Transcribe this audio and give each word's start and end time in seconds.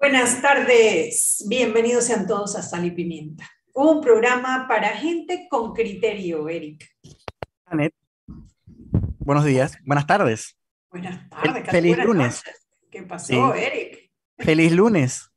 Buenas 0.00 0.40
tardes, 0.40 1.44
bienvenidos 1.46 2.04
sean 2.04 2.26
todos 2.26 2.56
a 2.56 2.62
Sal 2.62 2.86
y 2.86 2.90
Pimienta, 2.90 3.48
un 3.74 4.00
programa 4.00 4.66
para 4.66 4.88
gente 4.96 5.46
con 5.50 5.74
criterio, 5.74 6.48
Eric. 6.48 6.88
Anet, 7.66 7.92
buenos 9.18 9.44
días, 9.44 9.76
buenas 9.84 10.06
tardes. 10.06 10.56
Buenas 10.90 11.28
tardes, 11.28 11.68
feliz 11.70 11.96
buenas 11.96 12.06
lunes. 12.06 12.42
noches. 12.44 12.66
¿Qué 12.90 13.02
pasó, 13.02 13.54
Eric? 13.54 14.10
Feliz 14.38 14.72
lunes. 14.72 15.30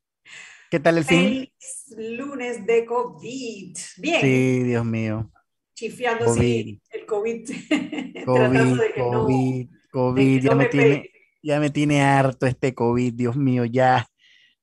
¿Qué 0.71 0.79
tal 0.79 0.97
el 0.97 1.03
fin? 1.03 1.19
Feliz 1.19 2.17
lunes 2.17 2.65
de 2.65 2.85
COVID. 2.85 3.77
Bien. 3.97 4.21
Sí, 4.21 4.63
Dios 4.63 4.85
mío. 4.85 5.29
Chifiando 5.75 6.25
COVID. 6.25 6.39
sí, 6.41 6.81
el 6.89 7.05
COVID. 7.05 7.43
COVID, 8.25 8.79
de 8.79 8.93
que 8.93 9.01
no- 9.01 9.23
COVID, 9.25 9.69
de 9.69 9.89
COVID, 9.91 10.39
que 10.39 10.41
ya 10.41 10.49
no 10.51 10.55
me 10.55 10.63
me 10.63 10.69
tiene, 10.69 11.11
ya 11.43 11.59
me 11.59 11.69
tiene 11.69 12.01
harto 12.01 12.45
este 12.45 12.73
COVID, 12.73 13.13
Dios 13.13 13.35
mío, 13.35 13.65
ya. 13.65 14.07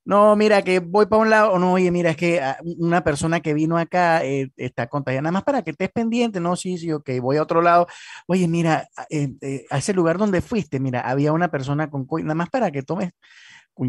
No, 0.04 0.34
mira, 0.34 0.62
que 0.62 0.80
voy 0.80 1.06
para 1.06 1.22
un 1.22 1.30
lado, 1.30 1.58
no, 1.58 1.74
oye, 1.74 1.90
mira, 1.90 2.10
es 2.10 2.16
que 2.16 2.40
ah, 2.40 2.58
una 2.78 3.04
persona 3.04 3.40
que 3.40 3.54
vino 3.54 3.76
acá 3.78 4.24
eh, 4.24 4.50
está 4.56 4.88
contagiada, 4.88 5.22
nada 5.22 5.32
más 5.32 5.44
para 5.44 5.62
que 5.62 5.70
estés 5.72 5.90
pendiente, 5.90 6.40
no, 6.40 6.56
sí, 6.56 6.78
sí, 6.78 6.90
ok, 6.90 7.10
voy 7.20 7.36
a 7.36 7.42
otro 7.42 7.60
lado, 7.62 7.86
oye, 8.26 8.48
mira, 8.48 8.88
a- 8.96 9.06
eh, 9.10 9.28
eh, 9.42 9.66
a 9.70 9.78
ese 9.78 9.92
lugar 9.92 10.18
donde 10.18 10.40
fuiste, 10.40 10.80
mira, 10.80 11.00
había 11.02 11.32
una 11.32 11.50
persona 11.50 11.90
con 11.90 12.06
COVID, 12.06 12.24
nada 12.24 12.34
más 12.34 12.48
para 12.50 12.70
que 12.72 12.82
tomes, 12.82 13.10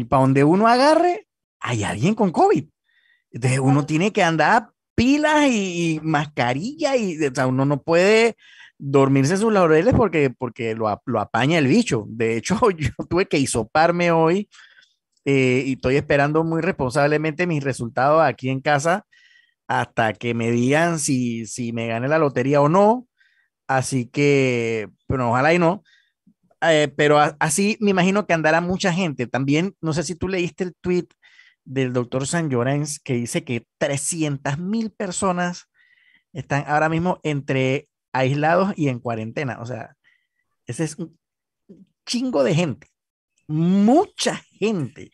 para 0.08 0.22
donde 0.22 0.44
uno 0.44 0.68
agarre, 0.68 1.26
hay 1.60 1.84
alguien 1.84 2.14
con 2.14 2.30
COVID. 2.30 2.64
Entonces 3.32 3.58
uno 3.60 3.86
tiene 3.86 4.12
que 4.12 4.22
andar 4.22 4.70
pilas 4.94 5.46
y, 5.48 5.94
y 5.96 6.00
mascarilla 6.02 6.96
y 6.96 7.24
o 7.26 7.34
sea, 7.34 7.46
uno 7.46 7.64
no 7.64 7.82
puede 7.82 8.36
dormirse 8.78 9.36
sus 9.36 9.52
laureles 9.52 9.94
porque, 9.94 10.30
porque 10.30 10.74
lo, 10.74 11.00
lo 11.06 11.20
apaña 11.20 11.58
el 11.58 11.66
bicho. 11.68 12.04
De 12.08 12.36
hecho, 12.36 12.58
yo 12.78 12.90
tuve 13.08 13.26
que 13.26 13.38
hisoparme 13.38 14.10
hoy 14.12 14.48
eh, 15.24 15.62
y 15.66 15.74
estoy 15.74 15.96
esperando 15.96 16.44
muy 16.44 16.60
responsablemente 16.62 17.46
mis 17.46 17.62
resultados 17.62 18.22
aquí 18.22 18.48
en 18.48 18.60
casa 18.60 19.06
hasta 19.68 20.12
que 20.12 20.34
me 20.34 20.50
digan 20.50 20.98
si, 20.98 21.46
si 21.46 21.72
me 21.72 21.86
gané 21.86 22.08
la 22.08 22.18
lotería 22.18 22.60
o 22.60 22.68
no. 22.68 23.08
Así 23.68 24.06
que, 24.06 24.88
bueno, 25.08 25.30
ojalá 25.30 25.54
y 25.54 25.58
no. 25.58 25.82
Eh, 26.62 26.92
pero 26.96 27.18
así 27.40 27.76
me 27.80 27.90
imagino 27.90 28.26
que 28.26 28.34
andará 28.34 28.60
mucha 28.60 28.92
gente. 28.92 29.26
También, 29.26 29.76
no 29.80 29.92
sé 29.92 30.02
si 30.02 30.14
tú 30.14 30.28
leíste 30.28 30.64
el 30.64 30.74
tweet 30.80 31.06
del 31.64 31.92
doctor 31.92 32.26
San 32.26 32.50
Llorens 32.50 33.00
que 33.00 33.14
dice 33.14 33.44
que 33.44 33.66
300 33.78 34.58
mil 34.58 34.90
personas 34.90 35.68
están 36.32 36.64
ahora 36.66 36.88
mismo 36.88 37.20
entre 37.22 37.88
aislados 38.12 38.74
y 38.76 38.88
en 38.88 39.00
cuarentena. 39.00 39.58
O 39.60 39.66
sea, 39.66 39.96
ese 40.66 40.84
es 40.84 40.98
un 40.98 41.18
chingo 42.06 42.44
de 42.44 42.54
gente. 42.54 42.91
Mucha 43.46 44.36
gente. 44.58 45.10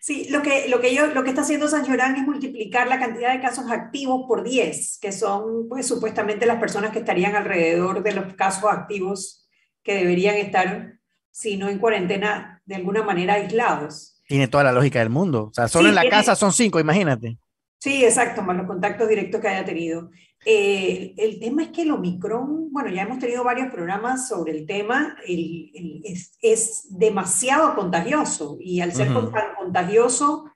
Sí, 0.00 0.28
lo 0.30 0.40
que, 0.42 0.68
lo 0.68 0.80
que, 0.80 0.94
yo, 0.94 1.06
lo 1.08 1.22
que 1.24 1.30
está 1.30 1.42
haciendo 1.42 1.68
San 1.68 1.84
Llorán 1.84 2.16
es 2.16 2.22
multiplicar 2.22 2.86
la 2.86 2.98
cantidad 2.98 3.32
de 3.32 3.40
casos 3.40 3.70
activos 3.70 4.24
por 4.28 4.44
10, 4.44 4.98
que 5.00 5.10
son 5.12 5.68
pues 5.68 5.86
supuestamente 5.86 6.46
las 6.46 6.58
personas 6.60 6.92
que 6.92 7.00
estarían 7.00 7.34
alrededor 7.34 8.02
de 8.02 8.12
los 8.12 8.34
casos 8.34 8.70
activos 8.70 9.48
que 9.82 9.94
deberían 9.94 10.36
estar, 10.36 10.94
si 11.30 11.56
no 11.56 11.68
en 11.68 11.78
cuarentena, 11.78 12.62
de 12.66 12.76
alguna 12.76 13.02
manera 13.02 13.34
aislados. 13.34 14.22
Tiene 14.28 14.48
toda 14.48 14.64
la 14.64 14.72
lógica 14.72 14.98
del 15.00 15.10
mundo. 15.10 15.48
O 15.50 15.54
sea, 15.54 15.68
solo 15.68 15.84
Sí, 15.84 15.88
en 15.90 15.94
la 15.96 16.00
tiene- 16.02 16.16
casa 16.16 16.34
son 16.36 16.52
cinco, 16.52 16.80
imagínate. 16.80 17.38
Sí, 17.78 18.04
exacto, 18.04 18.42
más 18.42 18.56
los 18.56 18.66
contactos 18.66 19.08
directos 19.08 19.40
que 19.40 19.48
haya 19.48 19.64
tenido. 19.64 20.10
Eh, 20.48 21.12
el 21.16 21.40
tema 21.40 21.64
es 21.64 21.68
que 21.70 21.82
el 21.82 21.90
Omicron, 21.90 22.70
bueno, 22.72 22.88
ya 22.88 23.02
hemos 23.02 23.18
tenido 23.18 23.42
varios 23.42 23.68
programas 23.72 24.28
sobre 24.28 24.52
el 24.52 24.64
tema, 24.64 25.16
el- 25.26 25.72
el- 25.74 26.00
es, 26.04 26.38
es 26.40 26.86
demasiado 26.90 27.74
contagioso 27.74 28.56
y 28.60 28.80
al 28.80 28.92
ser 28.92 29.10
Ujú. 29.10 29.32
tan 29.32 29.56
contagioso, 29.58 30.48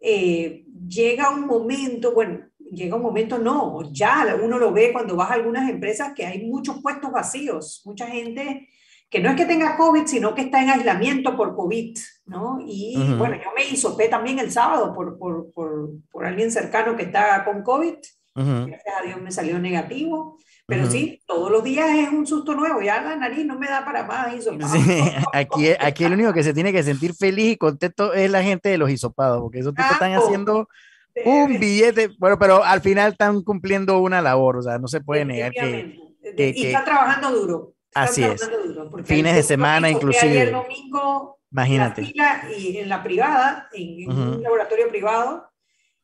eh, 0.00 0.64
llega 0.86 1.30
un 1.30 1.46
momento, 1.48 2.14
bueno, 2.14 2.44
llega 2.60 2.94
un 2.94 3.02
momento, 3.02 3.36
no, 3.38 3.82
ya 3.92 4.36
uno 4.40 4.56
lo 4.56 4.72
ve 4.72 4.92
cuando 4.92 5.16
vas 5.16 5.32
a 5.32 5.34
algunas 5.34 5.68
empresas 5.68 6.12
que 6.14 6.24
hay 6.26 6.46
muchos 6.46 6.80
puestos 6.80 7.10
vacíos, 7.10 7.82
mucha 7.84 8.06
gente 8.06 8.68
que 9.10 9.18
no 9.18 9.30
es 9.30 9.36
que 9.36 9.46
tenga 9.46 9.76
COVID, 9.76 10.06
sino 10.06 10.32
que 10.34 10.42
está 10.42 10.62
en 10.62 10.70
aislamiento 10.70 11.36
por 11.36 11.56
COVID, 11.56 11.96
¿no? 12.26 12.58
Y 12.64 12.96
Ujú. 12.96 13.16
bueno, 13.16 13.34
yo 13.36 13.50
me 13.56 13.64
hisopé 13.66 14.08
también 14.08 14.38
el 14.38 14.52
sábado 14.52 14.92
por, 14.94 15.18
por, 15.18 15.50
por, 15.52 15.90
por 16.10 16.24
alguien 16.24 16.52
cercano 16.52 16.96
que 16.96 17.02
está 17.04 17.44
con 17.44 17.62
COVID, 17.64 17.94
Gracias 18.34 18.94
a 19.00 19.04
Dios 19.04 19.22
me 19.22 19.30
salió 19.30 19.58
negativo, 19.58 20.38
pero 20.66 20.90
sí, 20.90 21.22
todos 21.26 21.50
los 21.50 21.62
días 21.62 21.88
es 21.90 22.08
un 22.08 22.26
susto 22.26 22.54
nuevo, 22.54 22.80
ya 22.80 23.00
la 23.02 23.16
nariz 23.16 23.44
no 23.44 23.58
me 23.58 23.68
da 23.68 23.84
para 23.84 24.04
más 24.04 24.34
hisopado. 24.34 24.72
Sí, 24.72 24.80
aquí, 25.32 25.68
aquí 25.78 26.04
el 26.04 26.14
único 26.14 26.32
que 26.32 26.42
se 26.42 26.54
tiene 26.54 26.72
que 26.72 26.82
sentir 26.82 27.14
feliz 27.14 27.52
y 27.52 27.56
contento 27.56 28.12
es 28.12 28.30
la 28.30 28.42
gente 28.42 28.68
de 28.70 28.78
los 28.78 28.90
hisopados, 28.90 29.40
porque 29.40 29.60
esos 29.60 29.74
tipos 29.74 29.92
están 29.92 30.14
haciendo 30.14 30.68
un 31.24 31.58
billete, 31.60 32.10
bueno, 32.18 32.38
pero 32.38 32.64
al 32.64 32.80
final 32.80 33.12
están 33.12 33.42
cumpliendo 33.42 34.00
una 34.00 34.20
labor, 34.20 34.56
o 34.56 34.62
sea, 34.62 34.78
no 34.78 34.88
se 34.88 35.00
puede 35.00 35.24
negar 35.24 35.52
que 35.52 36.00
y 36.36 36.66
están 36.66 36.84
trabajando 36.84 37.30
duro. 37.30 37.74
están 37.88 38.04
Así 38.04 38.22
es. 38.22 38.40
duro, 38.66 38.90
Fines 39.04 39.34
de 39.34 39.42
semana, 39.42 39.90
inclusive. 39.90 40.40
Ayer 40.40 40.50
domingo, 40.52 41.38
imagínate. 41.50 42.02
la 42.02 42.06
fila 42.08 42.44
y 42.56 42.76
en 42.78 42.88
la 42.88 43.02
privada, 43.02 43.68
en, 43.72 44.10
un 44.10 44.42
laboratorio 44.42 44.88
privado, 44.88 45.50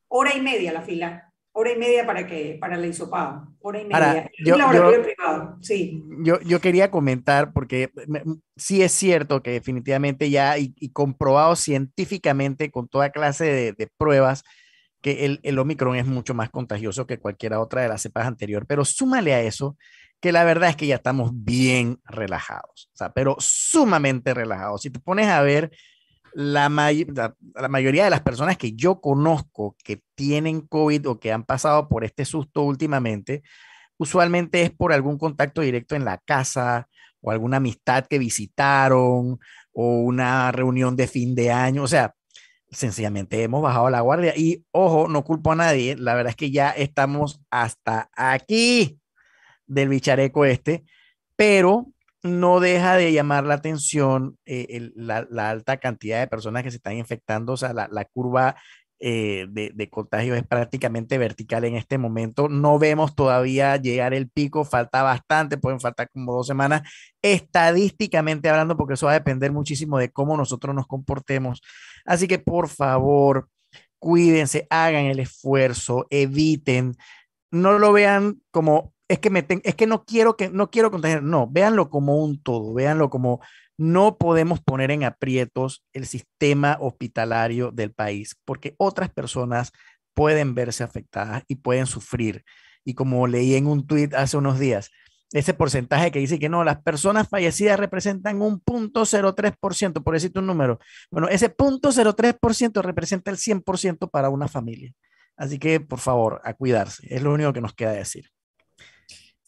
hora 0.08 0.36
y 0.36 0.40
media 0.40 0.72
la 0.72 0.82
fila, 0.82 1.29
hora 1.53 1.72
y 1.72 1.78
media 1.78 2.06
para 2.06 2.27
que 2.27 2.56
para 2.61 2.77
el 2.77 2.84
hisopado, 2.84 3.49
hora 3.61 3.81
y 3.81 3.84
media. 3.84 3.97
Ahora, 3.97 4.31
yo- 4.44 4.55
un 4.55 4.59
laboratorio 4.61 4.99
yo- 4.99 5.05
privado, 5.05 5.56
sí. 5.61 6.05
Yo, 6.22 6.41
yo 6.41 6.61
quería 6.61 6.91
comentar, 6.91 7.53
porque 7.53 7.91
me- 8.06 8.22
sí 8.56 8.83
es 8.83 8.93
cierto 8.93 9.43
que 9.43 9.53
definitivamente 9.53 10.28
ya 10.31 10.59
y, 10.59 10.75
y 10.77 10.91
comprobado 10.91 11.56
científicamente 11.56 12.71
con 12.71 12.88
toda 12.88 13.11
clase 13.11 13.44
de, 13.44 13.72
de 13.72 13.88
pruebas 13.97 14.43
que 15.03 15.25
el, 15.25 15.41
el 15.44 15.59
Omicron 15.59 15.97
es 15.97 16.06
mucho 16.06 16.34
más 16.34 16.50
contagioso 16.50 17.06
que 17.06 17.19
cualquiera 17.19 17.61
otra 17.61 17.82
de 17.82 17.88
las 17.88 18.03
cepas 18.03 18.27
anteriores, 18.27 18.67
pero 18.69 18.84
súmale 18.84 19.32
a 19.34 19.41
eso 19.43 19.77
que 20.21 20.32
la 20.32 20.44
verdad 20.44 20.69
es 20.71 20.77
que 20.77 20.87
ya 20.87 20.97
estamos 20.97 21.31
bien 21.32 21.99
relajados, 22.05 22.91
o 22.93 22.97
sea, 22.97 23.11
pero 23.12 23.37
sumamente 23.38 24.34
relajados. 24.34 24.82
Si 24.82 24.91
te 24.91 25.00
pones 25.00 25.28
a 25.28 25.41
ver 25.43 25.71
la, 26.34 26.68
may- 26.68 27.06
la, 27.06 27.68
mayoría 27.68 28.04
de 28.04 28.10
las 28.10 28.22
personas 28.22 28.56
que 28.56 28.72
yo 28.72 29.00
conozco 29.00 29.76
que 29.84 30.02
tienen 30.14 30.62
COVID 30.62 31.08
o 31.08 31.20
que 31.20 31.32
han 31.32 31.44
pasado 31.44 31.88
por 31.88 32.04
este 32.04 32.24
susto 32.24 32.62
últimamente, 32.62 33.42
usualmente 33.98 34.62
es 34.62 34.70
por 34.70 34.92
algún 34.92 35.19
contacto 35.19 35.60
directo 35.60 35.94
en 35.94 36.04
la 36.04 36.19
casa 36.19 36.88
o 37.20 37.30
alguna 37.30 37.58
amistad 37.58 38.06
que 38.06 38.19
visitaron 38.19 39.38
o 39.72 40.00
una 40.00 40.52
reunión 40.52 40.96
de 40.96 41.06
fin 41.06 41.34
de 41.34 41.50
año, 41.52 41.82
o 41.82 41.88
sea, 41.88 42.14
sencillamente 42.70 43.42
hemos 43.42 43.62
bajado 43.62 43.90
la 43.90 44.00
guardia 44.00 44.32
y 44.36 44.64
ojo, 44.70 45.08
no 45.08 45.24
culpo 45.24 45.52
a 45.52 45.56
nadie, 45.56 45.96
la 45.96 46.14
verdad 46.14 46.30
es 46.30 46.36
que 46.36 46.50
ya 46.50 46.70
estamos 46.70 47.40
hasta 47.50 48.10
aquí 48.14 48.98
del 49.66 49.88
bichareco 49.88 50.44
este, 50.44 50.84
pero 51.37 51.93
no 52.22 52.61
deja 52.61 52.96
de 52.96 53.12
llamar 53.12 53.44
la 53.44 53.55
atención 53.55 54.38
eh, 54.44 54.90
la, 54.94 55.26
alta 55.50 55.78
cantidad 55.78 56.20
de 56.20 56.26
personas 56.26 56.62
que 56.62 56.70
se 56.70 56.76
están 56.76 56.96
infectando, 56.96 57.55
o 57.55 57.56
sea, 57.56 57.72
la, 57.72 57.88
la 57.90 58.05
curva 58.05 58.56
eh, 59.02 59.46
de, 59.49 59.70
de 59.75 59.88
contagio 59.88 60.34
es 60.34 60.46
prácticamente 60.46 61.17
vertical 61.17 61.64
en 61.64 61.75
este 61.75 61.96
momento. 61.96 62.50
No 62.50 62.78
vemos 62.78 63.14
todavía 63.14 63.76
llegar 63.78 64.12
el 64.12 64.28
pico, 64.28 64.67
falta 64.67 65.02
bastante, 65.02 65.56
pueden 65.56 65.81
faltar 65.81 66.11
como 66.11 66.34
dos 66.34 66.46
semanas, 66.46 66.82
estadísticamente 67.22 68.50
hablando, 68.50 68.76
porque 68.76 68.94
eso 68.94 69.06
va 69.06 69.12
a 69.12 69.14
depender 69.14 69.52
muchísimo 69.52 69.99
de 69.99 70.11
cómo 70.11 70.37
nosotros 70.37 70.75
nos 70.75 70.87
comportemos. 70.87 71.62
Así 72.05 72.28
que 72.28 72.38
por 72.38 72.69
favor, 72.69 73.49
cuídense, 73.99 74.67
hagan 74.69 75.06
el 75.06 75.20
esfuerzo, 75.20 76.06
eviten, 76.11 76.94
no 77.50 77.78
lo 77.78 77.93
vean 77.93 78.43
como 78.50 78.93
es 79.10 79.18
que 79.18 79.28
me 79.30 79.42
ten- 79.42 79.60
es 79.64 79.74
que 79.74 79.86
no 79.88 80.04
quiero 80.04 80.36
que 80.36 80.48
no 80.50 80.70
quiero 80.70 80.90
contagiar, 80.92 81.22
no, 81.22 81.48
véanlo 81.50 81.90
como 81.90 82.22
un 82.22 82.40
todo, 82.40 82.72
véanlo 82.74 83.10
como 83.10 83.40
no 83.76 84.18
podemos 84.18 84.60
poner 84.60 84.90
en 84.92 85.02
aprietos 85.04 85.84
el 85.92 86.06
sistema 86.06 86.76
hospitalario 86.80 87.72
del 87.72 87.92
país, 87.92 88.36
porque 88.44 88.74
otras 88.78 89.10
personas 89.10 89.72
pueden 90.14 90.54
verse 90.54 90.84
afectadas 90.84 91.42
y 91.48 91.56
pueden 91.56 91.86
sufrir. 91.86 92.44
Y 92.84 92.94
como 92.94 93.26
leí 93.26 93.54
en 93.56 93.66
un 93.66 93.86
tuit 93.86 94.14
hace 94.14 94.36
unos 94.36 94.58
días, 94.60 94.90
ese 95.32 95.54
porcentaje 95.54 96.10
que 96.12 96.18
dice 96.20 96.38
que 96.38 96.48
no, 96.48 96.62
las 96.62 96.82
personas 96.82 97.28
fallecidas 97.28 97.80
representan 97.80 98.42
un 98.42 98.60
0.03%, 98.60 100.02
por 100.04 100.14
decirte 100.14 100.38
un 100.38 100.46
número. 100.46 100.78
Bueno, 101.10 101.28
ese 101.28 101.48
0.03% 101.48 102.82
representa 102.82 103.30
el 103.30 103.38
100% 103.38 104.08
para 104.10 104.28
una 104.28 104.46
familia. 104.48 104.92
Así 105.36 105.58
que, 105.58 105.80
por 105.80 105.98
favor, 105.98 106.40
a 106.44 106.54
cuidarse. 106.54 107.06
Es 107.12 107.22
lo 107.22 107.32
único 107.32 107.52
que 107.52 107.60
nos 107.60 107.74
queda 107.74 107.92
decir. 107.92 108.30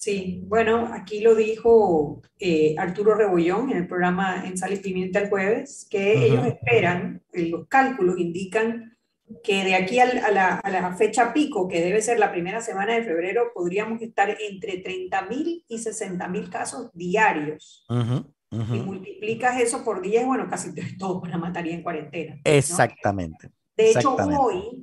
Sí, 0.02 0.42
bueno, 0.48 0.90
aquí 0.92 1.20
lo 1.20 1.36
dijo 1.36 2.22
eh, 2.40 2.74
Arturo 2.76 3.14
Rebollón 3.14 3.70
en 3.70 3.76
el 3.76 3.86
programa 3.86 4.42
En 4.44 4.58
Sal 4.58 4.72
y 4.72 4.78
Pimienta 4.78 5.20
el 5.20 5.28
jueves, 5.28 5.86
que 5.88 6.26
ellos 6.26 6.44
esperan, 6.44 7.22
los 7.32 7.68
cálculos 7.68 8.18
indican 8.18 8.96
que 9.44 9.62
de 9.62 9.76
aquí 9.76 10.00
al- 10.00 10.18
a, 10.18 10.32
la, 10.32 10.56
a 10.56 10.70
la 10.70 10.96
fecha 10.96 11.32
pico, 11.32 11.68
que 11.68 11.80
debe 11.80 12.02
ser 12.02 12.18
la 12.18 12.32
primera 12.32 12.60
semana 12.60 12.94
de 12.94 13.04
febrero, 13.04 13.52
podríamos 13.54 14.02
estar 14.02 14.36
entre 14.40 14.78
30.000 14.82 15.64
y 15.68 15.78
60.000 15.78 16.50
casos 16.50 16.90
diarios. 16.92 17.86
Ujú, 17.88 18.24
Y 18.74 18.80
multiplicas 18.80 19.60
eso 19.60 19.84
por 19.84 20.02
10, 20.02 20.26
bueno, 20.26 20.48
casi 20.50 20.74
todos 20.98 21.22
van 21.22 21.34
a 21.34 21.38
matar 21.38 21.64
en 21.68 21.80
cuarentena. 21.80 22.34
¿no? 22.34 22.40
Exactamente. 22.44 23.50
De 23.76 23.90
hecho, 23.90 24.16
hoy, 24.16 24.81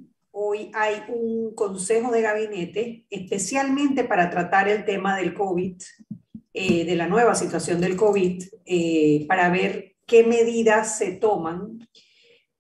hoy 0.50 0.72
hay 0.74 1.04
un 1.10 1.54
consejo 1.54 2.12
de 2.12 2.22
gabinete 2.22 3.06
especialmente 3.10 4.04
para 4.04 4.32
tratar 4.32 4.68
el 4.68 4.84
tema 4.84 5.16
del 5.16 5.36
COVID, 5.36 5.80
eh, 6.54 6.86
de 6.86 6.96
la 6.96 7.08
nueva 7.08 7.36
situación 7.36 7.80
del 7.80 7.96
COVID, 7.96 8.44
eh, 8.66 9.26
para 9.28 9.50
ver 9.50 9.96
qué 10.08 10.24
medidas 10.24 10.98
se 10.98 11.12
toman. 11.14 11.88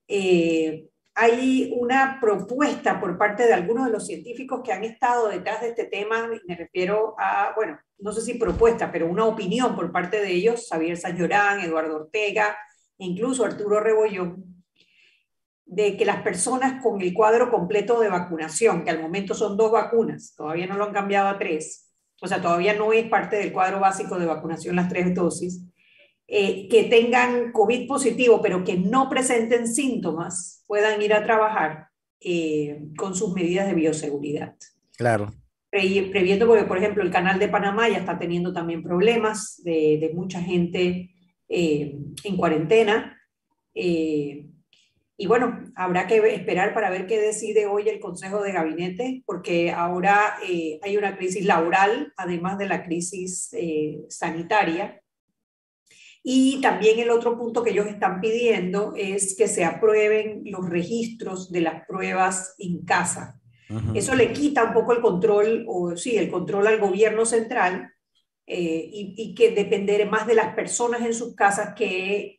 Eh, 0.07 0.85
hay 1.15 1.73
una 1.75 2.19
propuesta 2.21 2.99
por 2.99 3.17
parte 3.17 3.47
de 3.47 3.53
algunos 3.53 3.87
de 3.87 3.91
los 3.91 4.05
científicos 4.05 4.61
que 4.63 4.71
han 4.71 4.83
estado 4.83 5.27
detrás 5.27 5.61
de 5.61 5.69
este 5.69 5.85
tema, 5.85 6.29
me 6.47 6.55
refiero 6.55 7.15
a, 7.17 7.53
bueno, 7.55 7.79
no 7.97 8.11
sé 8.13 8.21
si 8.21 8.35
propuesta, 8.35 8.91
pero 8.91 9.09
una 9.09 9.25
opinión 9.25 9.75
por 9.75 9.91
parte 9.91 10.21
de 10.21 10.31
ellos, 10.31 10.67
Xavier 10.69 10.95
San 10.95 11.19
Eduardo 11.19 11.95
Ortega, 11.95 12.55
incluso 12.99 13.43
Arturo 13.43 13.79
Rebollón, 13.79 14.48
de 15.69 15.95
que 15.95 16.05
las 16.05 16.23
personas 16.23 16.81
con 16.81 16.99
el 16.99 17.13
cuadro 17.13 17.51
completo 17.51 17.99
de 17.99 18.09
vacunación, 18.09 18.83
que 18.83 18.89
al 18.89 19.01
momento 19.01 19.35
son 19.35 19.55
dos 19.55 19.71
vacunas, 19.71 20.33
todavía 20.35 20.65
no 20.65 20.75
lo 20.77 20.85
han 20.85 20.93
cambiado 20.93 21.29
a 21.29 21.37
tres, 21.37 21.91
o 22.19 22.27
sea, 22.27 22.41
todavía 22.41 22.73
no 22.73 22.91
es 22.91 23.07
parte 23.07 23.35
del 23.35 23.53
cuadro 23.53 23.79
básico 23.79 24.17
de 24.17 24.25
vacunación 24.25 24.75
las 24.75 24.89
tres 24.89 25.13
dosis, 25.13 25.63
eh, 26.27 26.67
que 26.69 26.85
tengan 26.85 27.51
COVID 27.51 27.87
positivo, 27.87 28.41
pero 28.41 28.63
que 28.63 28.77
no 28.77 29.09
presenten 29.09 29.67
síntomas, 29.67 30.63
puedan 30.67 31.01
ir 31.01 31.13
a 31.13 31.23
trabajar 31.23 31.87
eh, 32.19 32.81
con 32.97 33.15
sus 33.15 33.33
medidas 33.33 33.67
de 33.67 33.75
bioseguridad. 33.75 34.55
Claro. 34.97 35.31
previendo, 35.69 36.47
porque 36.47 36.63
por 36.63 36.79
ejemplo 36.79 37.03
el 37.03 37.11
canal 37.11 37.37
de 37.37 37.47
Panamá 37.47 37.87
ya 37.89 37.97
está 37.97 38.17
teniendo 38.17 38.51
también 38.53 38.81
problemas 38.81 39.61
de, 39.63 40.11
mucha 40.15 40.41
gente 40.41 41.11
eh, 41.47 41.95
en 42.23 42.37
cuarentena. 42.37 43.15
Y 45.21 45.27
bueno, 45.27 45.65
habrá 45.75 46.07
que 46.07 46.15
esperar 46.33 46.73
para 46.73 46.89
ver 46.89 47.05
qué 47.05 47.19
decide 47.19 47.65
hoy 47.65 47.89
el 47.89 47.99
Consejo 47.99 48.41
de 48.41 48.53
Gabinete, 48.53 49.21
porque 49.25 49.69
ahora 49.69 50.37
eh, 50.47 50.79
hay 50.81 50.95
una 50.95 51.17
crisis 51.17 51.43
laboral, 51.43 52.13
además 52.15 52.57
de 52.57 52.69
la 52.69 52.85
crisis 52.85 53.49
eh, 53.51 53.99
sanitaria. 54.07 55.01
Y 56.23 56.61
también 56.61 56.99
el 56.99 57.09
otro 57.09 57.37
punto 57.37 57.65
que 57.65 57.71
ellos 57.71 57.87
están 57.87 58.21
pidiendo 58.21 58.93
es 58.95 59.35
que 59.35 59.49
se 59.49 59.65
aprueben 59.65 60.43
los 60.45 60.69
registros 60.69 61.51
de 61.51 61.61
las 61.61 61.85
pruebas 61.85 62.55
en 62.57 62.85
casa. 62.85 63.41
Eso 63.93 64.15
le 64.15 64.31
quita 64.31 64.63
un 64.63 64.73
poco 64.73 64.93
el 64.93 65.01
control, 65.01 65.65
o 65.67 65.97
sí, 65.97 66.15
el 66.15 66.31
control 66.31 66.65
al 66.65 66.79
gobierno 66.79 67.25
central 67.25 67.91
eh, 68.47 68.89
y, 68.89 69.15
y, 69.17 69.35
que 69.35 69.51
depender 69.51 70.09
más 70.09 70.25
de 70.25 70.35
las 70.35 70.55
personas 70.55 71.01
en 71.01 71.13
sus 71.13 71.35
casas 71.35 71.75
que 71.75 72.38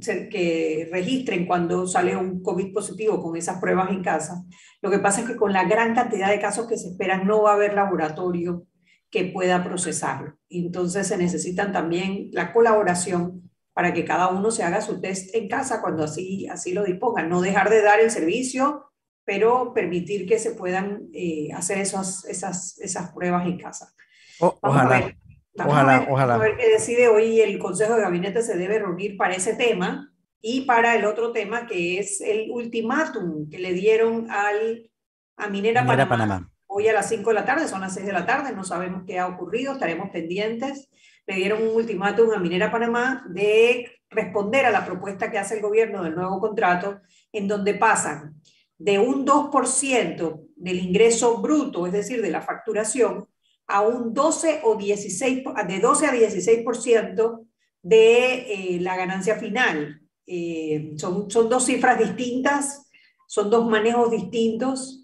que 0.00 0.88
registren 0.90 1.46
cuando 1.46 1.86
sale 1.86 2.16
un 2.16 2.42
COVID 2.42 2.72
positivo 2.72 3.22
con 3.22 3.36
esas 3.36 3.60
pruebas 3.60 3.90
en 3.90 4.02
casa. 4.02 4.42
Lo 4.80 4.90
que 4.90 4.98
pasa 4.98 5.20
es 5.20 5.26
que 5.26 5.36
con 5.36 5.52
la 5.52 5.64
gran 5.64 5.94
cantidad 5.94 6.30
de 6.30 6.40
casos 6.40 6.66
que 6.66 6.76
se 6.76 6.88
esperan 6.88 7.26
no 7.26 7.42
va 7.42 7.52
a 7.52 7.54
haber 7.54 7.74
laboratorio 7.74 8.66
que 9.10 9.24
pueda 9.26 9.62
procesarlo. 9.62 10.38
Entonces 10.48 11.06
se 11.06 11.18
necesitan 11.18 11.72
también 11.72 12.30
la 12.32 12.52
colaboración 12.52 13.50
para 13.74 13.92
que 13.92 14.04
cada 14.04 14.28
uno 14.28 14.50
se 14.50 14.62
haga 14.62 14.80
su 14.80 15.00
test 15.00 15.34
en 15.34 15.48
casa 15.48 15.80
cuando 15.80 16.04
así, 16.04 16.46
así 16.48 16.72
lo 16.72 16.84
dispongan. 16.84 17.28
No 17.28 17.40
dejar 17.40 17.70
de 17.70 17.82
dar 17.82 18.00
el 18.00 18.10
servicio, 18.10 18.86
pero 19.24 19.72
permitir 19.74 20.26
que 20.26 20.38
se 20.38 20.52
puedan 20.52 21.08
eh, 21.12 21.50
hacer 21.54 21.78
esas, 21.78 22.24
esas, 22.24 22.78
esas 22.78 23.12
pruebas 23.12 23.46
en 23.46 23.58
casa. 23.58 23.92
ojalá 24.38 25.14
ojalá, 25.58 26.06
ojalá. 26.08 26.34
A 26.34 26.38
ver 26.38 26.56
qué 26.56 26.68
decide 26.68 27.08
hoy 27.08 27.40
el 27.40 27.58
Consejo 27.58 27.94
de 27.94 28.02
Gabinete 28.02 28.42
se 28.42 28.56
debe 28.56 28.78
reunir 28.78 29.16
para 29.16 29.34
ese 29.34 29.54
tema 29.54 30.12
y 30.40 30.62
para 30.62 30.96
el 30.96 31.04
otro 31.04 31.32
tema 31.32 31.66
que 31.66 31.98
es 31.98 32.20
el 32.20 32.50
ultimátum 32.50 33.48
que 33.48 33.58
le 33.58 33.72
dieron 33.72 34.30
al, 34.30 34.90
a 35.36 35.48
Minera, 35.48 35.86
Panamá. 35.86 36.50
Hoy 36.66 36.88
a 36.88 36.92
las 36.92 37.08
5 37.08 37.30
de 37.30 37.34
la 37.34 37.44
tarde, 37.44 37.68
son 37.68 37.82
las 37.82 37.94
6 37.94 38.06
de 38.06 38.12
la 38.12 38.26
tarde, 38.26 38.52
no 38.54 38.64
sabemos 38.64 39.02
qué 39.06 39.18
ha 39.18 39.28
ocurrido, 39.28 39.74
estaremos 39.74 40.10
pendientes. 40.10 40.88
Le 41.26 41.36
dieron 41.36 41.62
un 41.62 41.76
ultimátum 41.76 42.32
a 42.32 42.38
Minera 42.38 42.70
Panamá 42.70 43.24
de 43.28 43.90
responder 44.10 44.66
a 44.66 44.70
la 44.70 44.84
propuesta 44.84 45.30
que 45.30 45.38
hace 45.38 45.56
el 45.56 45.62
gobierno 45.62 46.02
del 46.02 46.14
nuevo 46.14 46.40
contrato, 46.40 47.00
en 47.30 47.46
donde 47.46 47.74
pasan 47.74 48.34
de 48.78 48.98
un 48.98 49.24
2% 49.24 50.48
del 50.56 50.78
ingreso 50.78 51.38
bruto, 51.38 51.86
es 51.86 51.92
decir, 51.92 52.20
de 52.20 52.30
la 52.30 52.40
facturación, 52.40 53.28
a 53.66 53.82
un 53.82 54.12
12 54.12 54.60
o 54.64 54.76
16, 54.76 55.44
de 55.66 55.78
12 55.78 56.06
a 56.06 56.12
16% 56.12 57.46
de 57.82 58.34
eh, 58.76 58.80
la 58.80 58.96
ganancia 58.96 59.36
final. 59.36 60.00
Eh, 60.26 60.94
son, 60.96 61.30
son 61.30 61.48
dos 61.48 61.64
cifras 61.64 61.98
distintas, 61.98 62.90
son 63.26 63.50
dos 63.50 63.68
manejos 63.68 64.10
distintos 64.10 65.00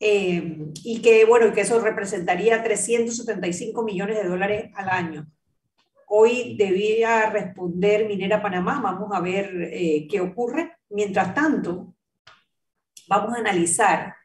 eh, 0.00 0.58
y 0.82 1.00
que, 1.00 1.24
bueno, 1.24 1.52
que 1.52 1.62
eso 1.62 1.80
representaría 1.80 2.62
375 2.62 3.82
millones 3.82 4.16
de 4.16 4.28
dólares 4.28 4.70
al 4.74 4.88
año. 4.88 5.26
Hoy 6.08 6.56
debía 6.56 7.30
responder 7.30 8.06
Minera 8.06 8.42
Panamá, 8.42 8.80
vamos 8.80 9.10
a 9.12 9.20
ver 9.20 9.70
qué 10.08 10.20
ocurre. 10.20 10.76
Mientras 10.88 11.34
tanto, 11.34 11.94
vamos 13.08 13.34
a 13.34 13.40
analizar 13.40 14.15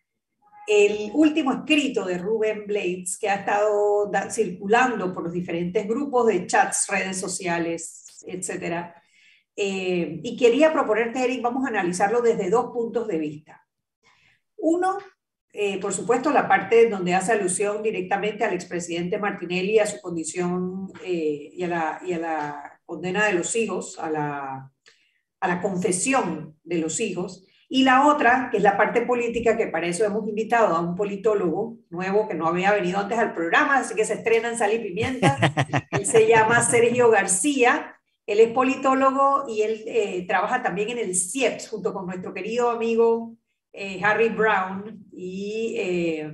el 0.72 1.12
último 1.14 1.52
escrito 1.52 2.06
de 2.06 2.18
Ruben 2.18 2.66
Blades, 2.66 3.18
que 3.20 3.28
ha 3.28 3.36
estado 3.36 4.10
circulando 4.30 5.12
por 5.12 5.24
los 5.24 5.34
diferentes 5.34 5.86
grupos 5.86 6.28
de 6.28 6.48
chats, 6.48 6.88
redes 6.88 7.20
sociales, 7.20 8.24
etc. 8.26 8.94
Eh, 9.54 10.22
y 10.24 10.38
quería 10.38 10.72
proponerte, 10.72 11.26
Eric, 11.26 11.42
vamos 11.42 11.66
a 11.66 11.70
analizarlo 11.70 12.22
desde 12.22 12.50
dos 12.50 12.72
puntos 12.72 13.06
de 13.10 13.18
vista. 13.18 13.68
Uno, 14.56 14.98
eh, 15.52 15.78
por 15.82 15.94
supuesto, 15.94 16.32
la 16.32 16.48
parte 16.48 16.90
donde 16.90 17.16
hace 17.16 17.34
alusión 17.34 17.84
directamente 17.84 18.46
al 18.46 18.54
expresidente 18.54 19.18
Martinelli, 19.18 19.78
a 19.80 19.86
su 19.86 20.00
condición 20.00 20.88
eh, 21.04 21.50
y, 21.52 21.64
a 21.64 21.68
la, 21.68 22.02
y, 22.06 22.14
a 22.14 22.20
la, 22.20 22.80
condena 22.86 23.26
de 23.26 23.34
los 23.34 23.58
hijos, 23.58 24.00
a 24.00 24.10
la, 24.10 24.72
a 25.42 25.48
la 25.48 25.62
confesión 25.62 26.58
de 26.64 26.78
los 26.78 27.02
hijos, 27.02 27.46
y 27.74 27.84
la 27.84 28.06
otra, 28.06 28.50
que 28.52 28.58
es 28.58 28.64
la 28.64 28.76
parte 28.76 29.04
política, 29.04 29.56
que 29.56 29.68
para 29.68 29.88
eso 29.88 30.04
hemos 30.04 30.28
invitado 30.28 30.76
a 30.76 30.82
un 30.82 30.94
politólogo 30.94 31.78
nuevo 31.90 32.28
que 32.28 32.34
no 32.34 32.46
había 32.46 32.74
venido 32.74 33.00
antes 33.00 33.18
al 33.18 33.34
programa, 33.34 33.78
así 33.78 33.96
que 33.96 34.04
se 34.04 34.16
estrena 34.16 34.50
en 34.50 34.58
Sal 34.58 34.74
y 34.74 34.80
Pimienta. 34.80 35.38
él 35.92 36.06
se 36.06 36.28
llama 36.28 36.62
Sergio 36.64 37.10
García. 37.10 37.96
Él 38.28 38.42
es 38.42 38.50
politólogo 38.50 39.46
y 39.48 39.62
él 39.62 39.84
eh, 39.88 40.26
trabaja 40.28 40.62
también 40.62 40.90
en 40.90 40.98
el 40.98 41.16
CIEPS 41.16 41.70
junto 41.70 41.94
con 41.94 42.08
nuestro 42.08 42.34
querido 42.34 42.70
amigo 42.72 43.38
eh, 43.72 44.02
Harry 44.04 44.28
Brown 44.28 45.06
y 45.14 45.76
eh, 45.78 46.34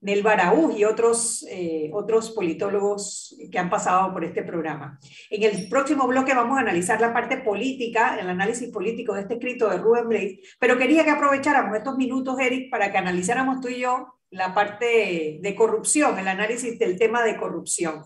Nel 0.00 0.22
Baraú 0.22 0.72
y 0.76 0.84
otros, 0.84 1.44
eh, 1.50 1.90
otros 1.92 2.30
politólogos 2.30 3.36
que 3.50 3.58
han 3.58 3.68
pasado 3.68 4.12
por 4.12 4.24
este 4.24 4.42
programa. 4.42 4.98
En 5.30 5.42
el 5.42 5.68
próximo 5.68 6.06
bloque 6.06 6.34
vamos 6.34 6.56
a 6.56 6.60
analizar 6.60 7.00
la 7.00 7.12
parte 7.12 7.38
política, 7.38 8.16
el 8.20 8.28
análisis 8.28 8.70
político 8.70 9.14
de 9.14 9.22
este 9.22 9.34
escrito 9.34 9.68
de 9.68 9.78
Rubén 9.78 10.08
Blades, 10.08 10.56
pero 10.60 10.78
quería 10.78 11.04
que 11.04 11.10
aprovecháramos 11.10 11.76
estos 11.76 11.96
minutos, 11.96 12.38
Eric, 12.38 12.70
para 12.70 12.92
que 12.92 12.98
analizáramos 12.98 13.60
tú 13.60 13.68
y 13.68 13.80
yo 13.80 14.14
la 14.30 14.54
parte 14.54 15.38
de 15.40 15.54
corrupción, 15.54 16.18
el 16.18 16.28
análisis 16.28 16.78
del 16.78 16.98
tema 16.98 17.22
de 17.22 17.36
corrupción. 17.36 18.04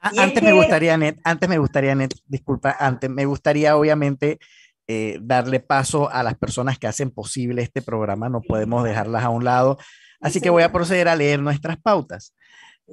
Antes 0.00 0.42
me 0.42 0.52
gustaría, 0.52 0.96
Net, 0.98 1.16
antes 1.24 1.48
me 1.48 1.56
gustaría, 1.56 1.94
Net, 1.94 2.12
disculpa, 2.26 2.76
antes 2.78 3.08
me 3.08 3.24
gustaría 3.24 3.76
obviamente 3.76 4.38
eh, 4.86 5.18
darle 5.22 5.60
paso 5.60 6.10
a 6.10 6.22
las 6.22 6.36
personas 6.36 6.78
que 6.78 6.86
hacen 6.86 7.10
posible 7.10 7.62
este 7.62 7.80
programa, 7.80 8.28
no 8.28 8.42
podemos 8.42 8.84
dejarlas 8.84 9.24
a 9.24 9.30
un 9.30 9.44
lado. 9.44 9.78
Así 10.24 10.40
que 10.40 10.48
voy 10.48 10.62
a 10.62 10.72
proceder 10.72 11.06
a 11.06 11.16
leer 11.16 11.38
nuestras 11.38 11.76
pautas. 11.76 12.34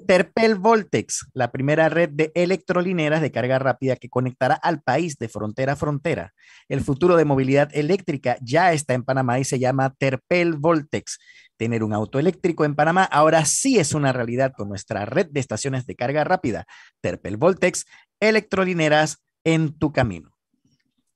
Terpel 0.05 0.55
Voltex, 0.55 1.27
la 1.33 1.49
primera 1.49 1.87
red 1.87 2.09
de 2.09 2.33
electrolineras 2.35 3.21
de 3.21 3.31
carga 3.31 3.57
rápida 3.57 3.95
que 3.95 4.09
conectará 4.09 4.55
al 4.55 4.81
país 4.81 5.17
de 5.17 5.29
frontera 5.29 5.73
a 5.73 5.75
frontera. 5.77 6.33
El 6.67 6.81
futuro 6.81 7.15
de 7.15 7.23
movilidad 7.23 7.69
eléctrica 7.73 8.37
ya 8.41 8.73
está 8.73 8.95
en 8.95 9.03
Panamá 9.03 9.39
y 9.39 9.45
se 9.45 9.59
llama 9.59 9.93
Terpel 9.97 10.55
Voltex. 10.55 11.19
Tener 11.55 11.85
un 11.85 11.93
auto 11.93 12.19
eléctrico 12.19 12.65
en 12.65 12.75
Panamá 12.75 13.05
ahora 13.05 13.45
sí 13.45 13.79
es 13.79 13.93
una 13.93 14.11
realidad 14.11 14.51
con 14.55 14.67
nuestra 14.67 15.05
red 15.05 15.27
de 15.31 15.39
estaciones 15.39 15.85
de 15.85 15.95
carga 15.95 16.25
rápida. 16.25 16.65
Terpel 16.99 17.37
Voltex, 17.37 17.85
electrolineras 18.19 19.23
en 19.45 19.77
tu 19.79 19.93
camino. 19.93 20.35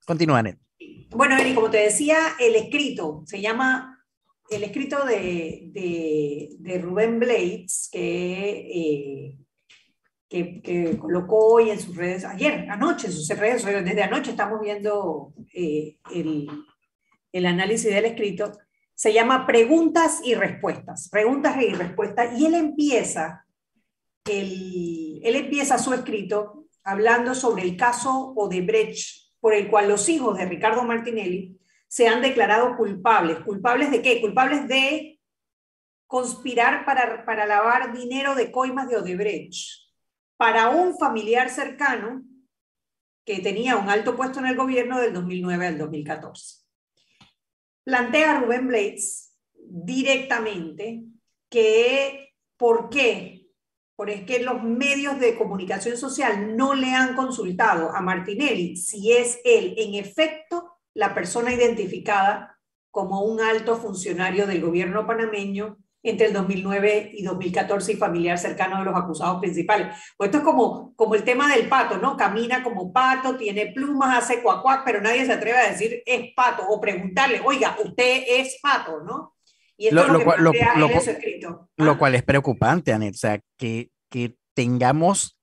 Continúa, 0.05 0.43
Ned. 0.43 0.55
Bueno, 1.09 1.37
Eri, 1.37 1.53
como 1.53 1.69
te 1.69 1.77
decía, 1.77 2.17
el 2.39 2.55
escrito 2.55 3.23
se 3.25 3.41
llama 3.41 3.94
el 4.49 4.63
escrito 4.63 5.05
de, 5.05 6.57
de, 6.59 6.77
Rubén 6.79 7.19
Blades, 7.19 7.89
que, 7.91 9.37
eh, 10.29 10.61
que, 10.61 10.97
colocó 10.97 11.53
hoy 11.53 11.69
en 11.71 11.79
sus 11.79 11.95
redes, 11.95 12.25
ayer, 12.25 12.67
anoche, 12.69 13.07
en 13.07 13.13
sus 13.13 13.27
redes, 13.29 13.65
desde 13.65 14.03
anoche 14.03 14.31
estamos 14.31 14.59
viendo 14.61 15.33
eh, 15.53 15.97
el, 16.13 17.45
análisis 17.45 17.93
del 17.93 18.05
escrito, 18.05 18.51
se 18.93 19.13
llama 19.13 19.45
Preguntas 19.45 20.21
y 20.23 20.35
Respuestas, 20.35 21.09
Preguntas 21.09 21.55
y 21.61 21.73
Respuestas, 21.73 22.39
y 22.39 22.45
él 22.45 22.53
empieza, 22.53 23.45
el, 24.29 25.21
él 25.23 25.35
empieza 25.35 25.77
su 25.77 25.93
escrito 25.93 26.65
hablando 26.83 27.33
sobre 27.33 27.63
el 27.63 27.75
caso 27.75 28.33
Odebrecht, 28.35 29.25
por 29.39 29.53
el 29.53 29.67
cual 29.69 29.89
los 29.89 30.07
hijos 30.07 30.37
de 30.37 30.45
Ricardo 30.45 30.83
Martinelli 30.83 31.59
se 31.87 32.07
han 32.07 32.21
declarado 32.21 32.75
culpables. 32.77 33.39
¿Culpables 33.39 33.91
de 33.91 34.01
qué? 34.01 34.21
Culpables 34.21 34.67
de 34.67 35.19
conspirar 36.07 36.85
para, 36.85 37.25
para 37.25 37.45
lavar 37.45 37.93
dinero 37.93 38.35
de 38.35 38.51
coimas 38.51 38.87
de 38.87 38.97
Odebrecht 38.97 39.85
para 40.37 40.69
un 40.69 40.97
familiar 40.97 41.49
cercano 41.49 42.23
que 43.25 43.39
tenía 43.39 43.77
un 43.77 43.89
alto 43.89 44.15
puesto 44.15 44.39
en 44.39 44.47
el 44.47 44.55
gobierno 44.55 44.99
del 44.99 45.13
2009 45.13 45.67
al 45.67 45.77
2014. 45.77 46.63
Plantea 47.83 48.39
Rubén 48.39 48.67
Blades 48.67 49.35
directamente 49.53 51.03
que 51.49 52.33
por 52.57 52.89
qué, 52.89 53.47
porque 53.95 54.39
los 54.43 54.61
medios 54.63 55.19
de 55.19 55.37
comunicación 55.37 55.97
social 55.97 56.55
no 56.55 56.75
le 56.75 56.91
han 56.91 57.15
consultado 57.15 57.91
a 57.91 58.01
Martinelli 58.01 58.75
si 58.75 59.11
es 59.11 59.39
él 59.43 59.73
en 59.77 59.95
efecto 59.95 60.74
la 60.95 61.13
persona 61.13 61.53
identificada 61.53 62.57
como 62.89 63.21
un 63.21 63.41
alto 63.41 63.75
funcionario 63.75 64.47
del 64.47 64.61
gobierno 64.61 65.05
panameño 65.05 65.77
entre 66.01 66.27
el 66.27 66.33
2009 66.33 67.11
y 67.13 67.23
2014 67.23 67.93
y 67.93 67.95
familiar 67.95 68.37
cercano 68.37 68.79
de 68.79 68.85
los 68.85 68.95
acusados 68.95 69.39
principales. 69.39 69.87
Pues 70.15 70.29
esto 70.29 70.37
es 70.37 70.43
como, 70.43 70.95
como 70.95 71.15
el 71.15 71.23
tema 71.23 71.53
del 71.53 71.67
pato, 71.67 71.97
¿no? 71.97 72.15
Camina 72.15 72.63
como 72.63 72.93
pato, 72.93 73.35
tiene 73.35 73.67
plumas, 73.73 74.23
hace 74.23 74.41
cuacuac, 74.41 74.85
pero 74.85 75.01
nadie 75.01 75.25
se 75.25 75.33
atreve 75.33 75.57
a 75.57 75.71
decir 75.71 76.03
es 76.05 76.33
pato 76.35 76.63
o 76.67 76.79
preguntarle, 76.79 77.41
oiga, 77.43 77.75
usted 77.83 78.23
es 78.27 78.59
pato, 78.61 79.01
¿no? 79.01 79.35
Y 79.77 79.87
esto 79.87 80.07
lo, 80.07 80.19
lo, 80.19 80.23
cual, 80.23 80.43
lo, 80.43 80.51
lo, 81.75 81.97
cual 81.97 82.15
es 82.15 82.23
preocupante, 82.23 82.93
Anet, 82.93 83.15
o 83.15 83.17
sea, 83.17 83.41
que, 83.57 83.89
que 84.09 84.37
tengamos 84.53 85.34